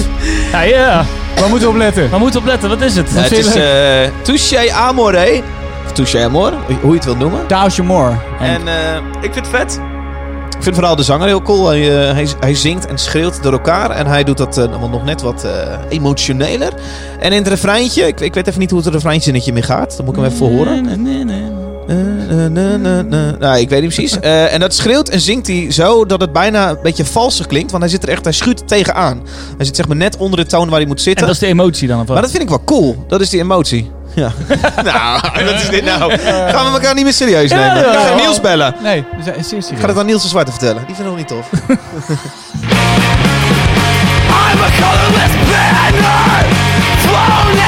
Ja, 0.53 0.61
ja. 0.61 1.05
Waar 1.41 1.49
moeten 1.49 1.68
we 1.68 1.74
op 1.74 1.81
letten? 1.81 2.11
Waar 2.11 2.20
moeten 2.20 2.41
we 2.41 2.47
op 2.47 2.53
letten? 2.53 2.68
Wat 2.68 2.81
is 2.81 2.97
het? 2.97 3.09
het 3.11 3.33
is 3.33 3.55
eh 3.55 4.11
Touché 4.22 4.72
Amore. 4.72 5.43
Of 5.87 5.93
Touché 5.93 6.24
Amore, 6.24 6.57
hoe 6.81 6.91
je 6.91 6.97
het 6.97 7.05
wil 7.05 7.16
noemen. 7.16 7.41
Dausje 7.49 7.83
Moore. 7.83 8.14
En 8.41 8.68
eh, 8.68 8.74
ik 9.20 9.33
vind 9.33 9.47
het 9.47 9.49
vet. 9.49 9.81
Ik 10.59 10.64
vind 10.64 10.76
vooral 10.76 10.96
de 10.96 11.02
zanger 11.02 11.26
heel 11.26 11.42
cool. 11.42 11.68
Hij, 11.68 12.09
eh, 12.09 12.14
hij, 12.14 12.28
hij 12.40 12.54
zingt 12.54 12.86
en 12.86 12.98
schreeuwt 12.98 13.42
door 13.42 13.52
elkaar. 13.52 13.90
En 13.90 14.06
hij 14.06 14.24
doet 14.24 14.36
dat 14.36 14.59
eh, 14.59 14.80
nog 14.90 15.04
net 15.04 15.22
wat 15.22 15.44
eh, 15.44 15.78
emotioneler. 15.88 16.72
En 17.18 17.32
in 17.32 17.38
het 17.38 17.48
refreintje, 17.48 18.06
ik, 18.06 18.20
ik 18.20 18.34
weet 18.34 18.46
even 18.46 18.61
niet 18.61 18.70
hoe 18.70 18.80
het 18.80 18.88
refreintje 18.88 19.52
meer 19.52 19.64
gaat. 19.64 19.96
Dan 19.96 20.04
moet 20.04 20.16
ik 20.16 20.20
hem 20.20 20.30
even 20.30 20.38
voor 20.38 20.56
horen. 20.56 20.84
Nee, 20.84 20.96
nee, 20.96 21.24
nee. 21.24 21.47
Nou, 23.39 23.59
ik 23.59 23.68
weet 23.68 23.80
niet 23.82 23.95
precies. 23.95 24.18
Eh, 24.28 24.53
en 24.53 24.61
dat 24.61 24.74
schreeuwt 24.74 25.09
en 25.09 25.20
zingt 25.20 25.47
hij 25.47 25.66
zo 25.72 26.07
dat 26.07 26.20
het 26.20 26.32
bijna 26.32 26.68
een 26.70 26.78
beetje 26.82 27.05
valsig 27.05 27.47
klinkt. 27.47 27.70
Want 27.70 27.82
hij 27.82 27.93
zit 27.93 28.03
er 28.03 28.09
echt, 28.09 28.24
hij 28.24 28.32
schuurt 28.32 28.68
tegenaan. 28.68 29.22
Hij 29.57 29.66
zit 29.66 29.76
zeg 29.76 29.89
maar 29.89 29.97
net 29.97 30.16
onder 30.16 30.39
de 30.39 30.47
toon 30.47 30.68
waar 30.68 30.78
hij 30.78 30.86
moet 30.89 30.97
En 30.97 31.03
zitten. 31.03 31.26
dat 31.26 31.34
is 31.34 31.41
de 31.41 31.47
emotie 31.47 31.89
dan, 31.89 32.01
of 32.01 32.07
wat? 32.07 32.12
Maar 32.12 32.22
dat 32.22 32.30
vind 32.30 32.43
ik 32.43 32.49
wel 32.49 32.62
cool. 32.64 33.05
Dat 33.09 33.20
is 33.20 33.30
die 33.30 33.41
emotie. 33.41 33.91
Ja. 34.14 34.32
nou, 34.84 35.20
wat 35.45 35.55
is 35.55 35.68
dit 35.68 35.84
nou? 35.84 36.18
Gaan 36.53 36.64
we 36.64 36.70
elkaar 36.72 36.95
niet 36.95 37.05
meer 37.05 37.12
serieus 37.12 37.51
nemen? 37.51 37.66
ja, 37.66 37.93
Ik 37.93 37.99
ga. 38.09 38.14
Niels 38.14 38.41
bellen. 38.41 38.74
Nee, 38.82 39.05
we 39.16 39.22
zijn 39.22 39.34
zeer 39.34 39.45
serieus. 39.45 39.70
Ik 39.70 39.78
ga 39.78 39.86
het 39.86 39.99
aan 39.99 40.07
Niels 40.07 40.22
de 40.22 40.28
Zwarte 40.28 40.51
vertellen. 40.51 40.82
Die 40.86 40.95
vinden 40.95 41.12
we 41.14 41.18
niet 41.18 41.28
tof. 41.28 41.51
I'm 41.51 41.59
a 44.61 44.70
colorless 44.80 45.34
banner 45.51 46.47
Flown 46.99 47.67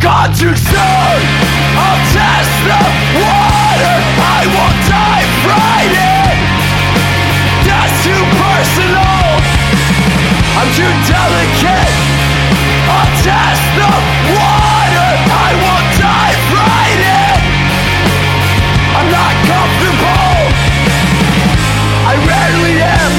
Not 0.00 0.38
too 0.38 0.54
soon. 0.54 1.20
I'll 1.74 2.02
test 2.14 2.54
the 2.62 2.82
water. 3.18 3.96
I 4.22 4.46
won't 4.54 4.80
die 4.86 5.26
frightened. 5.42 6.40
That's 7.66 7.96
too 8.06 8.22
personal. 8.38 9.26
I'm 10.54 10.70
too 10.78 10.92
delicate. 11.10 11.94
I'll 12.86 13.12
test 13.26 13.66
the 13.82 13.92
water. 14.30 15.10
I 15.26 15.50
won't 15.58 15.90
die 15.98 16.34
frightened. 16.54 17.42
I'm 18.94 19.08
not 19.10 19.34
comfortable. 19.50 20.38
I 22.06 22.14
rarely 22.30 22.78
am. 22.78 23.12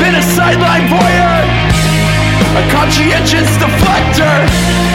Been 0.00 0.16
a 0.16 0.24
sideline 0.24 0.88
voyeur. 0.88 1.44
A 2.56 2.64
conscientious 2.72 3.52
deflector. 3.60 4.85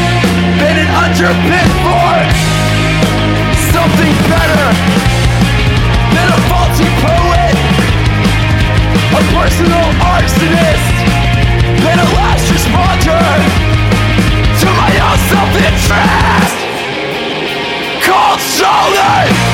Underpin 0.92 1.70
for 1.84 2.16
something 3.72 4.14
better. 4.28 4.66
Been 6.12 6.30
a 6.30 6.40
faulty 6.52 6.90
poet. 7.00 7.56
A 9.16 9.22
personal 9.36 9.88
arsonist. 10.12 10.96
Been 11.84 12.00
a 12.00 12.10
last 12.20 12.46
responder 12.52 13.24
to 14.60 14.68
my 14.82 14.92
own 15.08 15.20
self-interest. 15.32 16.58
Cold 18.06 18.40
shouldered 18.40 19.51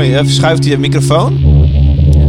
Mooi, 0.00 0.16
even 0.16 0.30
schuift 0.30 0.62
hij 0.62 0.72
je 0.72 0.78
microfoon. 0.78 1.40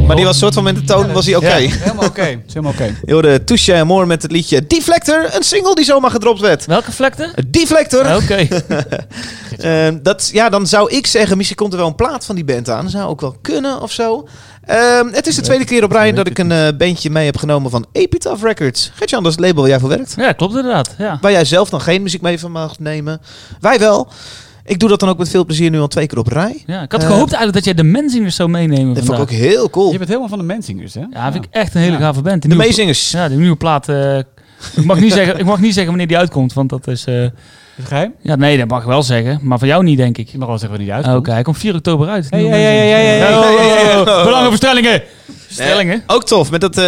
Maar 0.08 0.16
die 0.16 0.26
was 0.26 0.38
soort 0.38 0.54
van 0.54 0.64
met 0.64 0.76
de 0.76 0.84
toon, 0.84 1.12
was 1.12 1.26
hij 1.26 1.36
oké. 1.36 1.56
Ja, 1.56 1.70
helemaal 1.72 2.06
oké. 2.06 2.22
Is 2.48 2.54
helemaal 2.54 2.72
oké. 2.72 2.96
Hoorde 3.06 3.44
Touche 3.44 3.74
Amore 3.74 4.06
met 4.06 4.22
het 4.22 4.32
liedje 4.32 4.68
Deflector, 4.68 5.30
een 5.36 5.44
single 5.44 5.76
die 5.76 5.86
zomaar 5.86 6.12
gedropt 6.12 6.40
werd. 6.40 6.66
Welke 6.66 6.92
vlekte? 6.92 7.34
Deflector. 7.48 8.16
Oké. 8.16 8.48
Ehm, 9.58 9.98
dat, 10.02 10.30
ja, 10.34 10.50
dan 10.50 10.68
zou 10.68 10.92
ik 10.92 11.08
zeggen, 11.08 11.38
misschien 11.38 11.58
komt 11.58 11.72
er 11.74 11.80
wel 11.80 11.88
een 11.88 11.96
plaat 11.96 12.26
van 12.26 12.36
die 12.36 12.46
band 12.46 12.70
aan. 12.70 12.82
Dat 12.82 12.92
zou 12.92 13.10
ook 13.10 13.22
wel 13.22 13.36
kunnen 13.42 13.82
of 13.82 13.92
zo. 13.92 14.28
Ehm, 14.66 15.08
het 15.12 15.28
is 15.28 15.36
de 15.36 15.42
tweede 15.42 15.66
keer 15.66 15.84
op 15.84 15.92
rij 15.92 16.12
dat 16.12 16.28
ik 16.28 16.38
een 16.38 16.52
eh, 16.52 16.68
bandje 16.78 17.10
mee 17.10 17.26
heb 17.26 17.38
genomen 17.38 17.72
van 17.72 17.86
Epitaph 17.92 18.44
Records. 18.44 18.92
Gertjan, 18.96 19.24
dat 19.24 19.32
is 19.32 19.38
het 19.38 19.46
label 19.46 19.62
waar 19.62 19.72
jij 19.72 19.80
voor 19.80 19.90
werkt. 19.90 20.14
Ja, 20.18 20.32
klopt 20.32 20.56
inderdaad. 20.56 20.96
Ja. 20.98 21.18
Waar 21.22 21.32
jij 21.32 21.46
zelf 21.46 21.70
dan 21.70 21.82
geen 21.82 22.02
muziek 22.02 22.22
mee 22.22 22.40
van 22.40 22.52
mag 22.52 22.80
nemen. 22.80 23.22
Wij 23.60 23.80
wel. 23.80 24.12
Ik 24.72 24.80
doe 24.80 24.90
dat 24.90 25.00
dan 25.00 25.10
ook 25.10 25.18
met 25.18 25.30
veel 25.30 25.46
plezier 25.46 25.70
nu 25.70 25.80
al 25.80 25.88
twee 25.88 26.08
keer 26.08 26.18
op 26.18 26.28
rij. 26.28 26.64
Ja, 26.66 26.82
ik 26.82 26.92
had 26.92 27.02
Eh, 27.02 27.08
gehoopt 27.08 27.34
eigenlijk 27.34 27.54
dat 27.54 27.64
jij 27.66 27.74
de 27.74 27.84
Menzingers 27.84 28.36
zou 28.36 28.50
meenemen 28.50 28.94
Dat 28.94 29.06
vond 29.06 29.18
ik 29.18 29.24
ook 29.24 29.30
heel 29.32 29.70
cool. 29.70 29.92
Je 29.92 29.98
bent 29.98 30.08
helemaal 30.10 30.30
van 30.30 30.38
de 30.40 30.44
Menzingers, 30.46 30.94
hè? 30.94 31.02
Ja, 31.12 31.32
vind 31.32 31.44
ik 31.46 31.50
echt 31.54 31.76
een 31.76 31.82
hele 31.82 31.94
Ja. 31.94 32.00
gave 32.00 32.22
band. 32.22 32.42
De 32.42 32.48
nieuwe- 32.48 32.64
Meezingers. 32.64 33.12
Ja, 33.12 33.28
die 33.28 33.38
nieuwe 33.38 33.56
plaat. 33.56 33.90
eh, 33.90 34.18
ik, 34.18 34.26
mag 34.84 35.00
niet 35.00 35.14
zeggen, 35.20 35.40
ik 35.40 35.46
mag 35.46 35.60
niet 35.60 35.72
zeggen 35.74 35.88
wanneer 35.88 36.08
die 36.08 36.18
uitkomt, 36.18 36.54
want 36.54 36.70
dat 36.70 36.88
is... 36.88 37.06
eh, 37.06 37.24
Is 37.24 37.30
het 37.76 37.88
geheim? 37.88 38.14
ja, 38.22 38.36
nee, 38.36 38.58
dat 38.58 38.68
mag 38.68 38.82
ik 38.82 38.88
wel 38.88 39.04
zeggen. 39.04 39.40
Maar 39.42 39.60
voor 39.60 39.68
jou 39.68 39.84
niet, 39.84 39.98
denk 39.98 40.18
ik. 40.18 40.30
Je 40.30 40.38
mag 40.38 40.48
wel 40.48 40.58
zeggen 40.58 40.78
wanneer 40.78 40.96
die 40.96 41.04
Oké, 41.04 41.14
uitkomt. 41.14 41.36
hij 41.36 41.44
komt 41.44 41.58
4 41.58 41.76
oktober 41.76 42.08
uit. 42.08 42.28
Hey, 42.30 42.40
Nieuwe 42.40 42.56
hey, 42.56 42.64
hey, 42.64 43.20
Menzingers. 43.20 43.46
hey, 43.46 43.58
hey, 43.58 43.58
hey, 43.58 43.68
Oh, 43.68 43.76
hey, 43.78 43.84
hey, 43.86 43.96
oh, 43.96 44.02
oh, 44.08 44.16
hey. 44.16 44.24
Belangenverstellingen. 44.24 45.02
Stellingen. 45.50 46.04
Ook 46.08 46.26
tof. 46.26 46.52
Met 46.52 46.62
dat, 46.62 46.78
eh, 46.78 46.86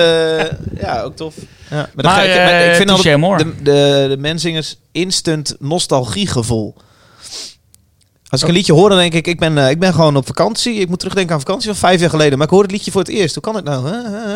ja, 0.82 1.02
ook 1.02 1.16
tof. 1.16 1.36
Ja, 1.70 1.90
maar 1.96 2.26
ik, 2.26 2.36
maar 2.36 2.66
ik 2.66 2.76
vind 2.76 2.90
altijd 2.90 3.16
Amore. 3.16 3.38
de, 3.44 3.54
de, 3.64 4.06
de 4.10 4.18
Menzingers 4.20 4.78
instant 4.92 5.56
nostalgiegevoel. 5.60 6.76
Als 8.34 8.42
ik 8.42 8.48
een 8.48 8.54
liedje 8.54 8.74
hoor, 8.74 8.90
dan 8.90 8.98
denk 8.98 9.14
ik, 9.14 9.28
ik 9.28 9.40
ben, 9.40 9.58
eh, 9.58 9.70
ik 9.70 9.80
ben 9.80 9.94
gewoon 9.94 10.16
op 10.16 10.26
vakantie. 10.26 10.74
Ik 10.74 10.90
moet 10.90 11.00
terugdenken 11.00 11.34
aan 11.34 11.40
vakantie 11.40 11.70
van 11.70 11.78
vijf 11.78 12.00
jaar 12.00 12.10
geleden. 12.10 12.38
Maar 12.38 12.48
ik 12.48 12.54
hoor 12.54 12.62
het 12.62 12.72
liedje 12.72 12.92
voor 12.92 13.02
het 13.02 13.10
eerst. 13.10 13.34
Hoe 13.34 13.44
kan 13.44 13.56
het 13.56 13.64
nou? 13.64 13.88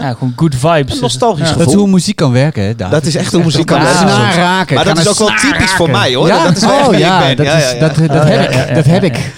Ja, 0.02 0.14
gewoon 0.14 0.34
good 0.36 0.56
vibes. 0.56 0.96
Een 0.96 1.02
nostalgisch 1.02 1.40
Ja. 1.40 1.46
gevoel. 1.46 1.64
Dat 1.64 1.74
is 1.74 1.80
hoe 1.80 1.90
muziek 1.90 2.16
kan 2.16 2.32
werken, 2.32 2.64
hè, 2.64 2.76
David. 2.76 2.94
Dat 2.94 3.06
is 3.06 3.16
echt 3.16 3.32
hoe 3.34 3.44
muziek 3.44 3.66
kan 3.66 3.82
werken. 3.82 3.98
snaar 3.98 4.36
raken. 4.36 4.76
Maar 4.76 4.86
dat 4.86 4.98
is 4.98 5.08
ook 5.08 5.18
wel 5.18 5.52
typisch 5.52 5.72
voor 5.72 5.90
mij, 5.90 6.16
hoor. 6.16 6.28
Ja? 6.28 6.44
Dat 6.44 6.58
is 6.58 6.66
wel 6.66 6.88
oh, 6.88 6.94
ik 6.94 7.00
ja, 7.00 7.20
ben. 7.20 7.36
Dat, 7.36 7.46
is, 7.46 7.52
Oh, 7.52 7.58
heb 7.60 8.44
ik. 8.44 8.54
ja, 8.54 8.74
dat 8.74 8.86
heb 8.86 9.04
ik. 9.04 9.34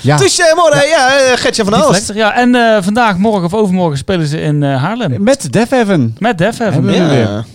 Morgen. 0.55 0.87
Ja, 0.87 1.17
eh, 1.17 1.37
Gertje 1.37 1.65
van. 1.65 1.83
Vlechter, 1.83 2.15
Ja, 2.15 2.35
en 2.35 2.55
eh, 2.55 2.77
vandaag, 2.81 3.17
morgen 3.17 3.43
of 3.43 3.53
overmorgen 3.53 3.97
spelen 3.97 4.27
ze 4.27 4.41
in 4.41 4.63
eh, 4.63 4.83
Haarlem. 4.83 5.23
Met 5.23 5.51
Def 5.53 5.69
Heaven. 5.69 6.15
Met 6.17 6.37
Def 6.37 6.57
Heaven. 6.57 6.93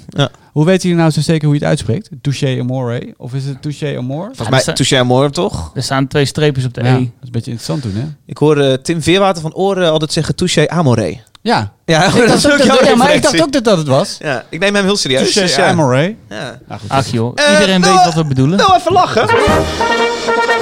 Ja. 0.09 0.31
Hoe 0.55 0.65
weten 0.65 0.83
jullie 0.83 0.97
nou 1.03 1.11
zo 1.11 1.21
zeker 1.21 1.45
hoe 1.45 1.55
je 1.55 1.61
het 1.61 1.69
uitspreekt? 1.69 2.09
Touché 2.23 2.61
Amore? 2.61 3.15
Of 3.17 3.33
is 3.35 3.45
het 3.45 3.63
Touché 3.63 3.97
Amore? 3.99 4.25
Volgens 4.27 4.49
mij 4.49 4.63
dat- 4.65 4.77
Touché 4.77 4.99
Amore, 4.99 5.31
toch? 5.31 5.71
Er 5.75 5.83
staan 5.83 6.07
twee 6.09 6.25
streepjes 6.25 6.65
op 6.65 6.75
de 6.75 6.83
Ja, 6.83 6.89
E. 6.89 6.93
dat 6.93 7.01
is 7.01 7.07
een 7.23 7.31
beetje 7.31 7.51
interessant 7.51 7.83
toen, 7.83 7.93
hè? 7.95 8.05
Ik 8.27 8.39
hoor 8.39 8.59
eh, 8.59 8.73
Tim 8.73 9.03
Veerwater 9.03 9.43
van 9.43 9.55
Oren 9.55 9.91
altijd 9.91 10.13
zeggen 10.13 10.35
Touché 10.35 10.67
Amore. 10.69 11.17
Ja. 11.43 11.73
Ja, 11.85 12.05
Ik 12.05 12.13
dacht, 12.15 12.29
dat 12.29 12.37
is 12.37 12.47
ook 12.47 12.53
ook 12.53 12.59
jouw 12.59 12.77
dat, 12.77 12.87
ja, 12.87 12.97
maar 12.97 13.15
ik 13.15 13.23
dacht 13.23 13.43
ook 13.43 13.53
dat 13.53 13.65
dat 13.65 13.79
het 13.79 13.87
was. 13.87 14.17
Ja, 14.21 14.45
ik 14.49 14.59
neem 14.61 14.75
hem 14.75 14.85
heel 14.85 14.97
serieus. 14.97 15.33
Touché 15.33 15.63
ja. 15.63 15.69
Amore. 15.69 16.15
Ja. 16.29 16.59
Nou, 16.69 16.81
goed. 16.81 16.91
Ach 16.91 17.07
joh, 17.07 17.33
Eh, 17.35 17.53
iedereen 17.53 17.81
nou, 17.81 17.95
weet 17.95 18.05
wat 18.05 18.15
we 18.15 18.25
bedoelen. 18.25 18.59
Nou, 18.59 18.75
even 18.77 18.93
lachen. 18.93 19.29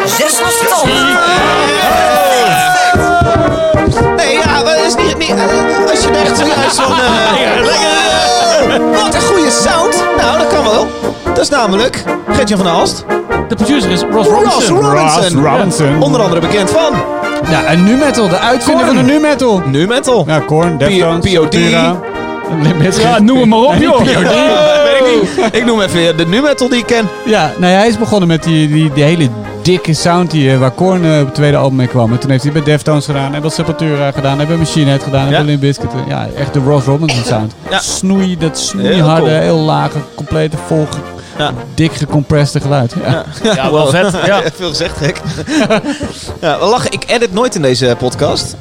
Zes 0.07 0.35
verstandig. 0.35 1.21
Nee, 4.17 4.33
ja, 4.33 4.63
maar 4.63 4.85
is 4.87 4.95
niet, 4.95 5.19
niet, 5.19 5.29
eh, 5.31 5.91
als 5.91 6.03
je 6.03 6.09
echt 6.11 6.37
zojuist 6.39 6.81
van... 6.81 6.93
is 11.43 11.49
namelijk 11.49 12.05
Gertjan 12.29 12.59
van 12.59 12.69
Aalst. 12.69 13.05
De 13.49 13.55
producer 13.55 13.91
is 13.91 14.01
Ross 14.01 14.29
Ross 14.29 14.69
Robinson. 14.69 14.81
Ross 14.81 15.31
Robinson. 15.31 16.03
Onder 16.03 16.21
andere 16.21 16.41
bekend 16.41 16.71
van... 16.71 16.93
Ja, 17.51 17.65
en 17.65 17.85
nu 17.85 17.97
metal. 17.97 18.29
De 18.29 18.39
uitvinder 18.39 18.87
van 18.87 18.97
de 18.97 19.03
nu 19.03 19.19
metal. 19.19 19.63
Nu 19.67 19.87
metal. 19.87 20.25
Ja, 20.27 20.39
Korn, 20.39 20.79
Deftones, 20.79 21.33
POD. 21.35 21.55
Ja, 21.55 23.19
noem 23.19 23.39
hem 23.39 23.49
maar 23.49 23.59
op, 23.59 23.75
joh. 23.75 23.95
Oh, 23.95 24.05
weet 24.85 25.01
ik 25.01 25.37
niet. 25.37 25.55
Ik 25.55 25.65
noem 25.65 25.81
even 25.81 26.17
de 26.17 26.27
nu 26.27 26.41
metal 26.41 26.69
die 26.69 26.79
ik 26.79 26.87
ken. 26.87 27.09
Ja, 27.25 27.53
nou 27.59 27.73
ja, 27.73 27.79
hij 27.79 27.89
is 27.89 27.99
begonnen 27.99 28.29
met 28.29 28.43
die, 28.43 28.69
die, 28.69 28.93
die 28.93 29.05
hele 29.05 29.29
dikke 29.63 29.95
sound 29.95 30.31
die, 30.31 30.53
eh, 30.53 30.59
waar 30.59 30.71
Korn 30.71 31.05
eh, 31.05 31.19
op 31.21 31.25
het 31.27 31.35
tweede 31.35 31.57
album 31.57 31.77
mee 31.77 31.87
kwam. 31.87 32.13
En 32.13 32.19
toen 32.19 32.31
heeft 32.31 32.43
hij 32.43 32.53
bij 32.53 32.63
Deftones 32.63 33.05
gedaan, 33.05 33.31
heeft 33.31 33.43
bij 33.43 33.51
Sepultura 33.51 34.11
gedaan, 34.11 34.37
bij 34.37 34.57
Machine 34.57 34.91
Head 34.91 35.03
gedaan, 35.03 35.27
hij 35.27 35.33
Ja. 35.33 35.43
Limp 35.43 35.61
Bizkit. 35.61 35.91
Ja, 36.09 36.29
echt 36.37 36.53
de 36.53 36.61
Ross 36.67 36.87
Robinson 36.87 37.25
sound. 37.25 37.55
Ja. 37.71 37.79
Snoei, 37.79 38.37
dat 38.39 38.51
Heel 38.51 38.57
snoeiharde, 38.57 39.27
cool. 39.27 39.41
heel 39.41 39.59
lage, 39.59 39.99
complete, 40.15 40.57
vol, 40.67 40.87
Ja. 41.43 41.53
dik 41.75 41.93
gecompressed 41.93 42.63
geluid. 42.63 42.95
Ja. 43.05 43.25
Ja, 43.55 43.73
wel 43.73 43.87
vet. 43.87 44.13
Ja. 44.27 44.43
Veel 44.57 44.69
gezegd, 44.69 44.97
gek. 44.97 45.21
ja, 46.41 46.59
we 46.59 46.65
lachen. 46.65 46.91
Ik 46.93 47.05
edit 47.07 47.33
nooit 47.33 47.55
in 47.55 47.63
deze 47.63 47.97
podcast. 47.99 48.57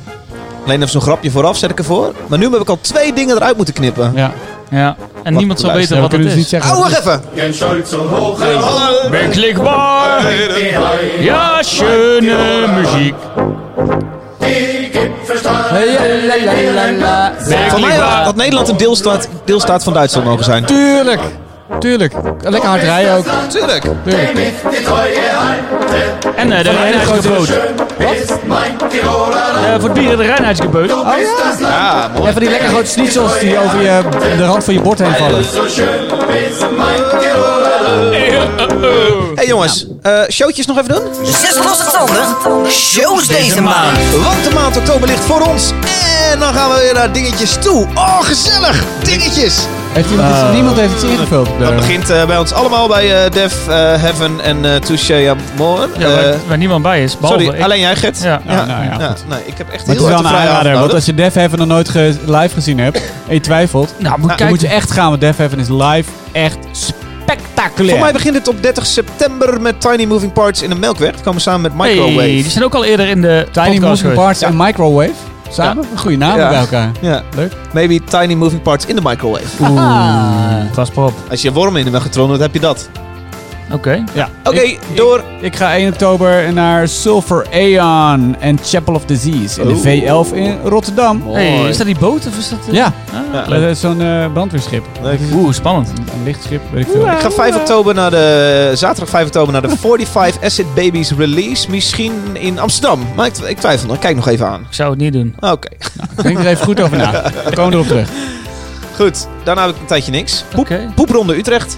Alleen 0.66 0.78
even 0.78 0.90
zo'n 0.90 1.02
grapje 1.02 1.32
vooraf, 1.32 1.58
zet 1.58 1.70
ik 1.72 1.78
ervoor. 1.80 2.14
Maar 2.28 2.38
nu 2.40 2.50
heb 2.52 2.62
ik 2.62 2.70
al 2.70 2.78
twee 2.82 3.14
dingen 3.14 3.36
eruit 3.36 3.56
moeten 3.56 3.74
knippen. 3.74 4.12
Ja. 4.16 4.32
ja. 4.70 4.96
En 5.24 5.34
niemand 5.34 5.60
zal 5.60 5.72
weten 5.74 5.96
we 5.96 6.02
wat 6.02 6.12
het 6.12 6.22
niet 6.22 6.36
is. 6.36 6.50
zeggen. 6.50 6.72
Oh, 6.72 6.80
wacht 6.80 7.00
even. 7.00 7.22
Werkelijk 9.10 9.58
Ja, 11.20 11.64
schöne 11.64 12.68
muziek. 12.76 13.16
Voor 17.70 17.80
mij 17.80 17.96
had- 17.98 18.26
had 18.26 18.36
Nederland 18.36 18.68
een 18.70 18.78
deelstaat, 18.78 19.28
deelstaat 19.46 19.84
van 19.84 19.94
Duitsland 19.94 20.28
mogen 20.28 20.44
zijn. 20.44 20.66
Tuurlijk, 20.66 21.22
tuurlijk. 21.80 22.14
Lekker 22.42 22.70
hard 22.70 22.82
rijden 22.82 23.14
ook. 23.14 23.26
Tuurlijk. 23.50 23.84
Tuurlijk. 24.04 24.54
En 26.36 26.52
eh, 26.52 26.64
de 26.64 26.70
reinheidsgebod. 26.70 27.50
Eh, 29.58 29.80
voor 29.80 29.90
het 29.90 29.94
bier 29.94 30.18
de 30.18 30.24
reinheidsgebod. 30.24 30.92
Oh 30.92 31.08
ja. 31.60 31.68
Ja, 31.68 32.10
mooi. 32.14 32.26
Ja, 32.26 32.32
van 32.32 32.42
die 32.42 32.50
lekker 32.50 32.70
grote 32.70 32.90
schnitzels 32.90 33.40
die 33.40 33.60
over 33.60 33.82
je, 33.82 34.02
de 34.38 34.46
rand 34.46 34.64
van 34.64 34.74
je 34.74 34.82
bord 34.82 35.00
heen 35.00 35.16
vallen. 35.16 35.46
Hey 39.36 39.48
jongens, 39.48 39.86
eh 40.02 40.22
showtjes 40.30 40.66
nog 40.66 40.78
even 40.78 40.90
doen? 40.90 41.26
Zes 41.26 41.58
losse 41.58 41.92
tanden. 41.92 42.26
Shows 42.70 43.28
deze 43.28 43.62
maand. 43.62 43.98
Want 44.24 44.44
de 44.44 44.52
maand 44.54 44.78
oktober 44.78 45.08
ligt 45.08 45.24
voor 45.24 45.42
ons. 45.42 45.72
En 46.32 46.40
dan 46.40 46.54
gaan 46.54 46.70
we 46.70 46.80
weer 46.80 46.94
naar 46.94 47.12
dingetjes 47.12 47.58
toe. 47.60 47.88
Oh, 47.96 48.22
gezellig! 48.22 48.84
Dingetjes! 49.04 49.68
Heeft 49.94 50.10
iemand, 50.12 50.30
iets- 50.30 50.54
niemand 50.54 50.78
heeft 50.80 50.94
iets 50.94 51.04
ingevuld. 51.04 51.46
de- 51.46 51.64
Dat 51.66 51.76
begint 51.76 52.10
eh, 52.10 52.26
bij 52.26 52.38
ons 52.38 52.54
allemaal 52.54 52.88
bij 52.88 53.24
eh 53.26 53.32
Def, 53.32 53.68
eh, 53.68 53.74
Heaven 53.76 54.40
en 54.44 54.66
eh 54.66 54.76
Touché 54.76 55.30
Amor. 55.56 55.90
Ja, 55.98 56.08
Eh, 56.08 56.14
waar, 56.16 56.34
waar 56.48 56.58
niemand 56.58 56.84
bij 56.84 57.04
is. 57.04 57.18
Sorry, 57.24 57.48
ik. 57.48 57.62
alleen 57.62 57.80
jij, 57.80 57.96
Gert? 57.96 58.22
Ja. 58.24 58.42
Ja, 58.48 58.66
nou 58.66 58.84
ja, 58.84 59.08
goed. 59.08 59.24
nee, 59.30 59.40
ik 59.46 59.58
heb 59.58 59.68
echt 59.68 59.68
Maar 59.68 59.72
het 59.78 59.86
heel 59.86 59.96
is 59.96 60.02
wel 60.02 60.10
erg 60.12 60.20
een 60.20 60.38
aanrader, 60.48 60.80
want 60.80 60.94
als 60.94 61.06
je 61.06 61.14
Def 61.14 61.34
Heaven 61.34 61.58
nog 61.60 61.68
nooit 61.68 61.90
ge- 61.90 62.16
live 62.26 62.54
gezien 62.54 62.80
hebt 62.80 62.98
en 63.28 63.34
je 63.34 63.40
twijfelt, 63.40 63.94
Nou, 63.98 64.18
moet 64.20 64.26
Nou, 64.28 64.38
dan 64.40 64.48
moet 64.48 64.62
je 64.62 64.68
echt 64.68 64.92
gaan, 64.92 65.10
want 65.10 65.22
Def 65.22 65.38
Heaven 65.38 65.60
is 65.60 65.68
live 65.70 66.10
echt 66.32 66.58
spectaculair. 66.72 67.92
Voor 67.92 68.04
mij 68.04 68.12
begint 68.14 68.36
het 68.36 68.48
op 68.48 68.62
30 68.64 68.86
september 68.86 69.62
met 69.62 69.82
Tiny 69.82 70.06
Moving 70.06 70.34
Parts 70.34 70.62
in 70.62 70.70
de 70.70 70.76
Melkweg. 70.76 71.14
Die 71.14 71.24
komen 71.24 71.42
samen 71.42 71.62
met 71.62 71.76
Microwave. 71.88 72.18
Hey, 72.20 72.28
die 72.28 72.50
zijn 72.50 72.64
ook 72.64 72.76
al 72.76 72.84
eerder 72.86 73.08
in 73.08 73.22
de 73.22 73.48
Tiny 73.52 73.66
podcast 73.66 73.82
Moving 73.82 74.00
geweest. 74.00 74.20
Parts 74.22 74.40
Ja. 74.40 74.48
en 74.48 74.56
Microwave. 74.58 75.12
Samen? 75.52 75.86
Een 75.92 75.98
goede 76.00 76.18
naam 76.18 76.38
Ja. 76.38 76.50
bij 76.50 76.60
elkaar. 76.60 76.92
Ja. 77.02 77.24
Leuk. 77.36 77.52
Maybe 77.74 78.04
Tiny 78.04 78.34
Moving 78.34 78.62
Parts 78.62 78.86
in 78.86 78.96
de 78.96 79.02
Microwave. 79.04 79.64
Ah. 79.64 80.74
Pas 80.76 80.90
op. 80.96 81.14
Als 81.30 81.42
je 81.42 81.52
wormen 81.52 81.80
in 81.80 81.86
de 81.86 81.92
megatron 81.92 82.28
doet, 82.28 82.40
heb 82.40 82.54
je 82.54 82.60
dat. 82.60 82.90
Oké. 83.74 84.04
Ja. 84.14 84.30
Oké, 84.44 84.76
door. 84.96 85.24
Ik 85.42 85.56
ga 85.56 85.76
1 85.76 85.88
oktober 85.92 86.54
naar 86.54 86.88
Sulphur 86.88 87.46
Aeon 87.54 88.36
en 88.40 88.58
Chapel 88.64 88.94
of 88.94 89.06
Disease 89.06 89.62
in 89.62 89.68
de 89.68 89.74
Oeh. 89.74 90.26
V11 90.28 90.34
in 90.36 90.58
Rotterdam. 90.64 91.24
Hey, 91.34 91.68
is 91.70 91.78
dat 91.78 91.86
die 91.86 91.98
boot 92.00 92.28
of 92.28 92.38
is 92.38 92.50
dat... 92.50 92.60
eh? 92.68 92.74
Ja, 92.74 92.94
Ah, 93.14 93.20
Ja. 93.50 93.60
dat 93.60 93.70
is 93.70 93.80
zo'n 93.80 94.02
eh, 94.02 94.32
brandweerschip. 94.34 94.84
Leuk. 95.02 95.20
Oeh, 95.34 95.54
spannend. 95.54 95.90
Een 95.90 96.24
lichtschip, 96.24 96.62
weet 96.72 96.86
ik 96.86 96.92
veel. 96.92 97.02
Ik 97.08 97.20
ga 97.20 97.32
5 97.32 97.56
oktober 97.56 97.94
naar 97.94 98.12
de, 98.12 98.72
zaterdag 98.76 99.10
5 99.10 99.26
oktober 99.26 99.54
naar 99.54 99.62
de 99.62 99.78
45 99.78 100.44
Acid 100.44 100.74
Babies 100.76 101.12
release. 101.18 101.70
Misschien 101.70 102.14
in 102.34 102.60
Amsterdam. 102.60 103.00
Maar 103.16 103.26
ik, 103.26 103.38
ik 103.38 103.58
twijfel 103.58 103.88
nog. 103.88 104.00
Kijk 104.00 104.16
nog 104.16 104.28
even 104.28 104.48
aan. 104.48 104.60
Ik 104.60 104.68
zou 104.76 104.90
het 104.90 105.00
niet 105.00 105.14
doen. 105.14 105.36
Oké, 105.40 105.68
Denk 106.22 106.38
er 106.40 106.46
even 106.48 106.66
goed 106.66 106.82
over 106.82 106.98
na. 106.98 107.12
We 107.46 107.54
komen 107.56 107.74
erop 107.74 107.88
terug. 107.88 108.10
goed. 108.96 109.28
Daarna 109.44 109.66
heb 109.66 109.76
ik 109.76 109.82
een 109.82 109.88
tijdje 109.88 110.12
niks. 110.12 110.44
Poep. 110.56 110.80
Poepronde 110.96 111.38
Utrecht. 111.38 111.78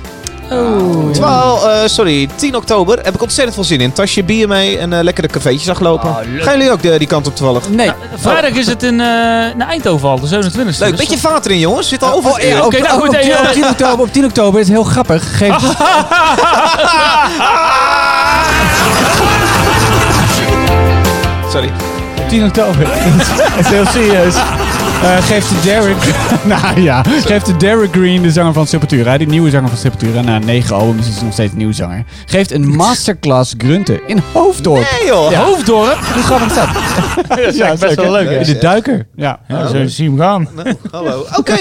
Oh. 0.52 1.12
12, 1.12 1.64
eh, 1.66 1.80
sorry, 1.86 2.30
10 2.36 2.56
oktober 2.56 3.00
heb 3.04 3.14
ik 3.14 3.22
ontzettend 3.22 3.56
veel 3.56 3.64
zin 3.64 3.80
in. 3.82 3.94
Tasje 3.94 4.24
bier 4.24 4.48
mee 4.48 4.78
en 4.78 4.94
eh 4.94 5.04
lekkere 5.04 5.28
cafeetjes 5.28 5.70
afgelopen. 5.70 6.10
Ah, 6.10 6.26
leuk. 6.26 6.44
Gaan 6.44 6.54
jullie 6.58 6.72
ook 6.72 6.82
de, 6.82 6.98
die 6.98 7.08
kant 7.08 7.28
op 7.28 7.36
toevallig? 7.36 7.70
Nee. 7.70 7.92
Vrijdag 8.16 8.52
is 8.52 8.68
het 8.68 8.84
in, 8.84 9.00
eh 9.00 9.06
naar 9.56 9.68
Eindhoven 9.68 10.10
al, 10.10 10.20
de 10.20 10.28
27e. 10.28 10.80
Leuk, 10.80 10.90
Dus- 10.90 11.00
beetje 11.00 11.18
vater 11.18 11.52
in 11.52 11.60
jongens. 11.60 11.88
Zit 11.88 12.04
al 12.04 12.14
over 12.14 12.30
Oh, 12.32 12.38
het. 12.38 12.62
Oké, 12.62 12.78
op, 12.78 12.82
nou 12.84 12.94
op- 12.96 13.00
goed, 13.00 13.08
op, 13.10 13.14
hey, 13.14 13.24
10, 13.24 13.32
eh. 13.34 13.40
op 13.42 13.52
10 13.54 13.68
oktober, 13.68 14.06
op 14.06 14.14
10 14.14 14.26
oktober 14.26 14.60
is 14.60 14.68
het 14.68 14.76
heel 14.76 14.86
grappig. 14.86 15.38
Geef, 15.38 15.56
Sorry. 21.52 21.72
op 22.22 22.30
10 22.30 22.44
oktober. 22.46 22.84
Dat 23.56 23.60
is 23.60 23.68
heel 23.68 23.86
serieus. 23.86 24.36
Eh, 25.04 25.18
geeft 25.24 25.50
de 25.50 25.60
Derek... 25.64 25.98
nou 26.62 26.82
ja, 26.82 27.04
geeft 27.26 27.46
de 27.46 27.58
Derek 27.58 27.92
Green, 27.92 28.22
de 28.22 28.32
zanger 28.32 28.54
van 28.54 28.68
Sepultura, 28.68 29.18
die 29.18 29.28
nieuwe 29.28 29.50
zanger 29.50 29.70
van 29.70 29.78
Sepultura, 29.78 30.22
na 30.22 30.40
9 30.40 30.76
albums 30.76 31.08
is 31.08 31.14
hij 31.16 31.24
nog 31.24 31.34
steeds 31.34 31.52
een 31.52 31.58
nieuwe 31.58 31.74
zanger, 31.74 32.04
geeft 32.26 32.52
een 32.52 32.68
masterclass 32.76 33.54
grunten 33.58 34.00
in 34.08 34.22
Hoofddorp. 34.34 34.88
Nee 35.00 35.08
joh. 35.08 35.32
Ja. 35.32 35.44
Hoofddorp. 35.44 35.98
Hoe 36.14 36.24
grappig 36.24 36.48
is 36.48 36.56
dat? 36.56 36.68
Dat 37.28 37.74
is 37.74 37.80
best 37.80 37.96
wel 37.96 38.12
leuk, 38.12 38.30
hè? 38.30 38.38
In 38.38 38.46
de 38.46 38.58
duiker. 38.58 39.08
Ja. 39.16 39.40
Ja, 39.48 39.68
zo 39.68 39.88
zie 39.88 40.04
je 40.04 40.10
hem 40.10 40.20
gaan. 40.20 40.48
Nou, 40.56 40.76
hallo. 40.92 41.26
Oké, 41.38 41.56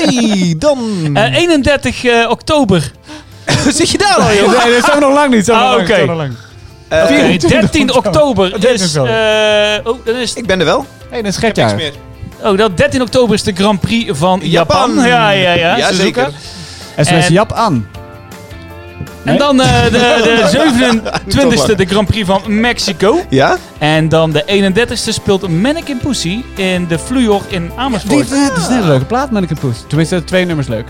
dan. 0.59 0.79
Eh, 1.15 1.37
31 1.37 2.05
eh, 2.05 2.31
oktober. 2.31 2.93
Zit 3.69 3.89
je 3.91 3.99
daar 3.99 4.15
al 4.15 4.27
Nee, 4.27 4.39
joh? 4.39 4.53
dat 4.53 4.67
is 4.67 5.01
nog 5.01 5.13
lang 5.13 5.35
niet. 5.35 5.45
Zo 5.45 5.53
Ah, 5.53 5.79
oké. 5.81 5.93
Eh, 6.89 7.07
24 7.07 7.49
13 7.61 7.95
oktober 7.95 8.61
13 8.61 8.85
is... 8.85 8.95
eh, 8.95 9.03
oh, 9.85 9.99
dan 10.05 10.17
is 10.17 10.35
Ik 10.35 10.47
ben 10.47 10.59
er 10.59 10.65
wel. 10.65 10.87
Hé, 11.11 11.23
dat 11.23 11.33
is 11.33 11.39
Niks 11.39 11.57
gekjaar. 11.57 11.81
Oh, 12.45 12.57
dat 12.59 12.77
13 12.77 13.01
oktober 13.03 13.35
is 13.35 13.43
de 13.43 13.53
Grand 13.53 13.81
Prix 13.81 14.19
van 14.19 14.41
Japan. 14.43 14.89
Japan. 14.91 15.07
Ja, 15.07 15.31
ja, 15.31 15.53
ja. 15.53 15.77
Ja, 15.77 15.93
zeker. 15.93 16.31
En- 16.97 17.33
Jap 17.33 17.53
aan. 17.53 17.87
En 19.25 19.39
dan 19.39 19.61
eh, 19.61 19.83
de, 19.85 19.91
de 21.27 21.73
27e 21.73 21.77
de 21.77 21.87
Grand 21.87 22.07
Prix 22.09 22.27
van 22.27 22.41
Mexico. 22.47 23.21
Ja? 23.29 23.57
En 23.79 24.09
dan 24.09 24.31
de 24.33 24.73
31ste 24.73 25.09
speelt 25.09 25.49
Mannequin 25.49 25.99
Pussy 25.99 26.43
in 26.57 26.87
de 26.87 26.99
Fluor 26.99 27.43
in 27.49 27.63
Die, 27.67 27.79
Amersfoort. 27.79 28.29
dat 28.31 28.57
is 28.59 28.67
een 28.67 28.75
hele 28.75 28.87
leuke 28.87 29.05
plaat, 29.05 29.31
Mannequin 29.31 29.59
Poes. 29.59 29.77
Tenminste, 29.87 30.25
twee 30.25 30.45
nummers 30.45 30.69
leuk. 30.69 30.87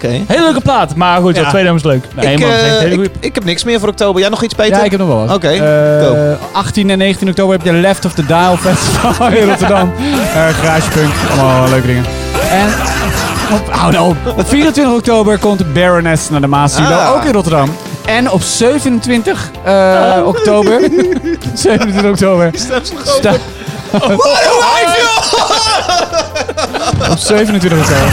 Hele 0.00 0.42
leuke 0.42 0.60
plaat, 0.60 0.94
maar 0.94 1.20
goed, 1.20 1.36
Ja. 1.36 1.48
twee 1.48 1.62
nummers 1.62 1.84
leuk. 1.84 2.04
Nee, 2.14 2.32
ik, 2.32 2.40
man, 2.40 2.50
eh, 2.50 2.98
ik, 3.20 3.34
heb 3.34 3.44
niks 3.44 3.64
meer 3.64 3.80
voor 3.80 3.88
oktober. 3.88 4.20
Jij 4.20 4.30
nog 4.30 4.42
iets, 4.42 4.54
Peter? 4.54 4.76
Ja, 4.76 4.82
ik 4.84 4.90
heb 4.90 5.00
nog 5.00 5.08
wel 5.08 5.26
wat. 5.26 5.34
Oké, 5.36 5.48
Eh, 5.48 6.06
go. 6.06 6.36
18 6.52 6.90
en 6.90 6.98
19 6.98 7.28
oktober 7.28 7.56
heb 7.56 7.64
je 7.66 7.72
Left 7.72 8.04
of 8.04 8.12
the 8.12 8.26
Dial 8.26 8.56
Festival 8.56 9.28
in 9.38 9.48
Rotterdam. 9.48 9.92
Eh 10.34 10.48
Garagepunk, 10.60 11.12
allemaal 11.30 11.68
leuke 11.68 11.86
dingen. 11.86 12.04
En 12.50 12.68
op, 13.52 13.70
hou 13.72 13.92
nou 13.92 14.08
op. 14.08 14.16
Op 14.38 14.48
24 14.48 14.94
oktober 14.94 15.38
komt 15.38 15.72
Baroness 15.72 16.30
naar 16.30 16.40
de 16.40 16.46
Maasilo, 16.46 16.88
Ah. 16.96 17.10
ook 17.14 17.24
in 17.24 17.32
Rotterdam. 17.32 17.76
En 18.06 18.30
op 18.30 18.42
27 18.42 19.50
eh, 19.64 20.12
oktober... 20.24 20.80
27 21.54 22.10
oktober... 22.10 22.50
sta- 22.54 23.32
op 27.10 27.18
27 27.18 27.78
oktober... 27.78 28.12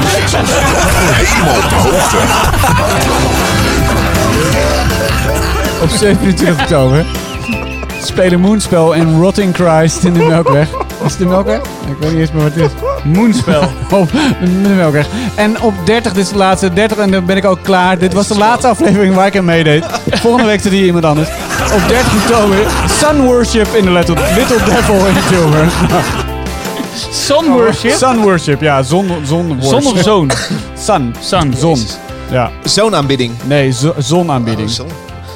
Op 5.82 5.88
27 5.88 6.60
oktober 6.60 7.04
spelen 8.10 8.40
Moonspel 8.40 8.94
en 8.94 9.20
Rotting 9.20 9.54
Christ 9.54 10.04
in 10.04 10.12
de 10.12 10.18
Melkweg. 10.18 10.68
Is 11.04 11.10
het 11.10 11.18
de 11.18 11.26
Melkweg? 11.26 11.58
Ik 11.58 11.96
weet 12.00 12.10
niet 12.10 12.20
eens 12.20 12.32
meer 12.32 12.42
wat 12.42 12.54
het 12.54 12.62
is. 12.62 12.70
Moonspel. 13.04 13.62
Op 13.90 14.10
de 14.40 14.68
Melkweg. 14.68 15.06
En 15.34 15.60
op 15.60 15.74
30, 15.84 16.12
dit 16.12 16.24
is 16.24 16.30
de 16.30 16.36
laatste, 16.36 16.72
30 16.72 16.98
en 16.98 17.10
dan 17.10 17.24
ben 17.24 17.36
ik 17.36 17.44
ook 17.44 17.58
klaar. 17.62 17.98
Dit 17.98 18.12
was 18.12 18.28
de 18.28 18.38
laatste 18.38 18.68
aflevering 18.68 19.14
waar 19.14 19.26
ik 19.26 19.36
aan 19.36 19.44
meedeed. 19.44 19.84
Volgende 20.10 20.46
week 20.46 20.60
zit 20.60 20.72
hier 20.72 20.84
iemand 20.84 21.04
anders. 21.04 21.28
Op 21.74 21.88
30 21.88 22.14
oktober 22.14 22.56
Sun 22.98 23.22
Worship 23.22 23.74
in 23.74 23.84
de 23.84 23.90
Little, 23.90 24.16
Little 24.34 24.64
Devil 24.64 25.06
in 25.06 25.14
Tilburg. 25.28 26.28
Sun 27.10 27.52
Worship. 27.52 27.90
Sun 27.90 28.22
Worship, 28.22 28.60
ja, 28.60 28.82
zon, 28.82 29.08
zon 29.26 29.46
worship. 29.60 29.82
Zon 29.82 29.92
of 29.92 29.98
zoon? 30.02 30.30
Sun. 30.86 31.14
Sun. 31.20 31.54
Zon. 31.58 31.78
Ja. 32.30 32.50
Zo'n 32.64 32.94
aanbieding. 32.94 33.32
Nee, 33.44 33.70
zo- 33.72 33.94
zonaanbieding. 33.98 34.70
Zo. 34.70 34.86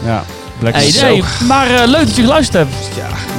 Ja. 0.04 0.22
Black 0.58 0.74
Hey, 0.74 0.92
nee, 1.02 1.22
maar 1.48 1.66
eh, 1.70 1.86
leuk 1.88 2.00
dat 2.06 2.16
je 2.16 2.22
geluisterd 2.22 2.66
hebt. 2.68 2.90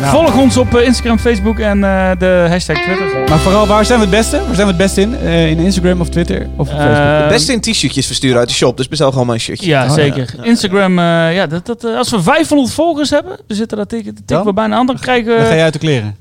Nou, 0.02 0.12
Volg 0.12 0.38
ons 0.42 0.58
op 0.58 0.76
eh, 0.76 0.86
Instagram, 0.86 1.20
Facebook 1.20 1.60
en 1.60 1.84
eh, 1.84 2.10
de 2.20 2.46
hashtag 2.50 2.78
Twitter. 2.84 3.30
Maar 3.30 3.40
vooral, 3.40 3.68
waar 3.68 3.86
zijn 3.86 4.00
we 4.00 4.06
het 4.06 4.16
beste? 4.16 4.38
Waar 4.46 4.56
zijn 4.56 4.68
we 4.68 4.74
het 4.74 4.78
beste 4.78 5.02
in? 5.02 5.16
Eh, 5.18 5.50
in 5.50 5.58
Instagram 5.60 6.02
of 6.02 6.10
Twitter? 6.10 6.42
Of 6.56 6.70
op 6.70 6.76
Facebook? 6.78 7.22
Eh, 7.22 7.28
Best 7.28 7.50
in 7.50 7.60
t-shirtjes 7.62 8.06
versturen 8.06 8.38
uit 8.40 8.48
de 8.48 8.54
shop, 8.54 8.78
dus 8.78 8.88
bestel 8.88 9.12
gewoon 9.12 9.26
maar 9.26 9.36
een 9.36 9.42
shirtje. 9.42 9.68
Ja, 9.68 9.84
Oh, 9.86 9.94
zeker. 9.94 10.34
Instagram, 10.42 11.00
eh, 11.00 11.36
ja, 11.36 11.48
dat, 11.48 11.66
dat, 11.66 11.84
als 11.84 12.10
we 12.10 12.22
500 12.22 12.72
volgers 12.74 13.10
hebben, 13.10 13.38
we 13.48 13.54
zitten 13.56 13.78
daar 13.78 13.88
tegen, 13.88 14.16
tikken 14.16 14.36
Dan? 14.36 14.46
we 14.46 14.54
bijna 14.54 14.76
aan, 14.76 14.86
dan 14.86 15.00
krijgen 15.00 15.32
we... 15.34 15.38
Dan 15.40 15.48
ga 15.48 15.54
je 15.54 15.62
uit 15.64 15.74
de 15.74 15.80
kleren. 15.80 16.16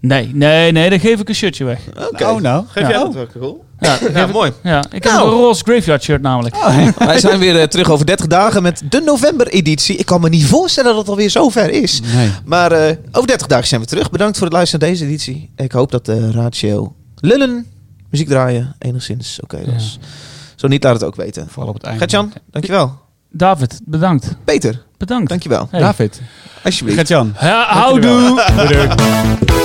Nee, 0.00 0.30
nee, 0.34 0.72
nee, 0.72 0.90
dan 0.90 1.00
geef 1.00 1.20
ik 1.20 1.28
een 1.28 1.34
shirtje 1.34 1.64
weg. 1.64 1.80
Oké. 2.10 2.24
Oh, 2.26 2.40
nou. 2.40 2.64
Geef 2.68 2.82
Ja. 2.82 2.88
jij 2.90 2.98
dat 2.98 3.14
wel 3.14 3.26
cool? 3.26 3.64
Ja, 4.14 4.26
mooi. 4.26 4.52
ja 4.62 4.84
ik 4.90 5.02
heb 5.04 5.12
Nou. 5.12 5.24
een 5.30 5.34
roze 5.38 5.62
graveyard 5.64 6.02
shirt 6.02 6.22
namelijk. 6.22 6.56
Wij 6.98 7.18
zijn 7.20 7.38
weer 7.38 7.60
eh, 7.60 7.66
terug 7.66 7.90
over 7.90 8.06
30 8.06 8.26
dagen 8.26 8.62
met 8.62 8.82
de 8.88 9.00
november-editie. 9.00 9.96
Ik 9.96 10.06
kan 10.06 10.20
me 10.20 10.28
niet 10.28 10.44
voorstellen 10.46 10.90
dat 10.90 10.98
het 11.00 11.08
alweer 11.08 11.30
zover 11.30 11.70
is. 11.70 12.00
Nee. 12.14 12.30
Maar 12.44 12.72
eh, 12.72 12.96
over 13.12 13.26
30 13.28 13.46
dagen 13.46 13.66
zijn 13.66 13.80
we 13.80 13.86
terug. 13.86 14.10
Bedankt 14.10 14.36
voor 14.36 14.46
het 14.46 14.54
luisteren 14.56 14.80
naar 14.86 14.90
deze 14.96 15.04
editie. 15.04 15.50
Ik 15.56 15.72
hoop 15.72 15.90
dat 15.90 16.06
de 16.06 16.30
ratio 16.30 16.94
lullen, 17.16 17.66
muziek 18.10 18.28
draaien, 18.28 18.74
enigszins 18.78 19.38
oké 19.42 19.58
was. 19.72 19.98
Zo 20.56 20.66
niet, 20.68 20.84
laat 20.84 20.92
het 20.94 21.04
ook 21.04 21.16
weten. 21.16 21.48
Vooral 21.48 21.68
op 21.68 21.74
het 21.74 21.82
einde. 21.84 21.98
Gert-Jan, 21.98 22.32
dankjewel. 22.50 22.98
David, 23.32 23.80
bedankt. 23.84 24.34
Peter, 24.44 24.82
Bedankt. 24.98 25.28
dankjewel. 25.28 25.68
Hey. 25.70 25.80
David. 25.80 26.20
Alsjeblieft. 26.64 26.96
Gert-Jan. 26.98 27.34
Ja, 27.40 27.66
houdoe. 27.68 28.44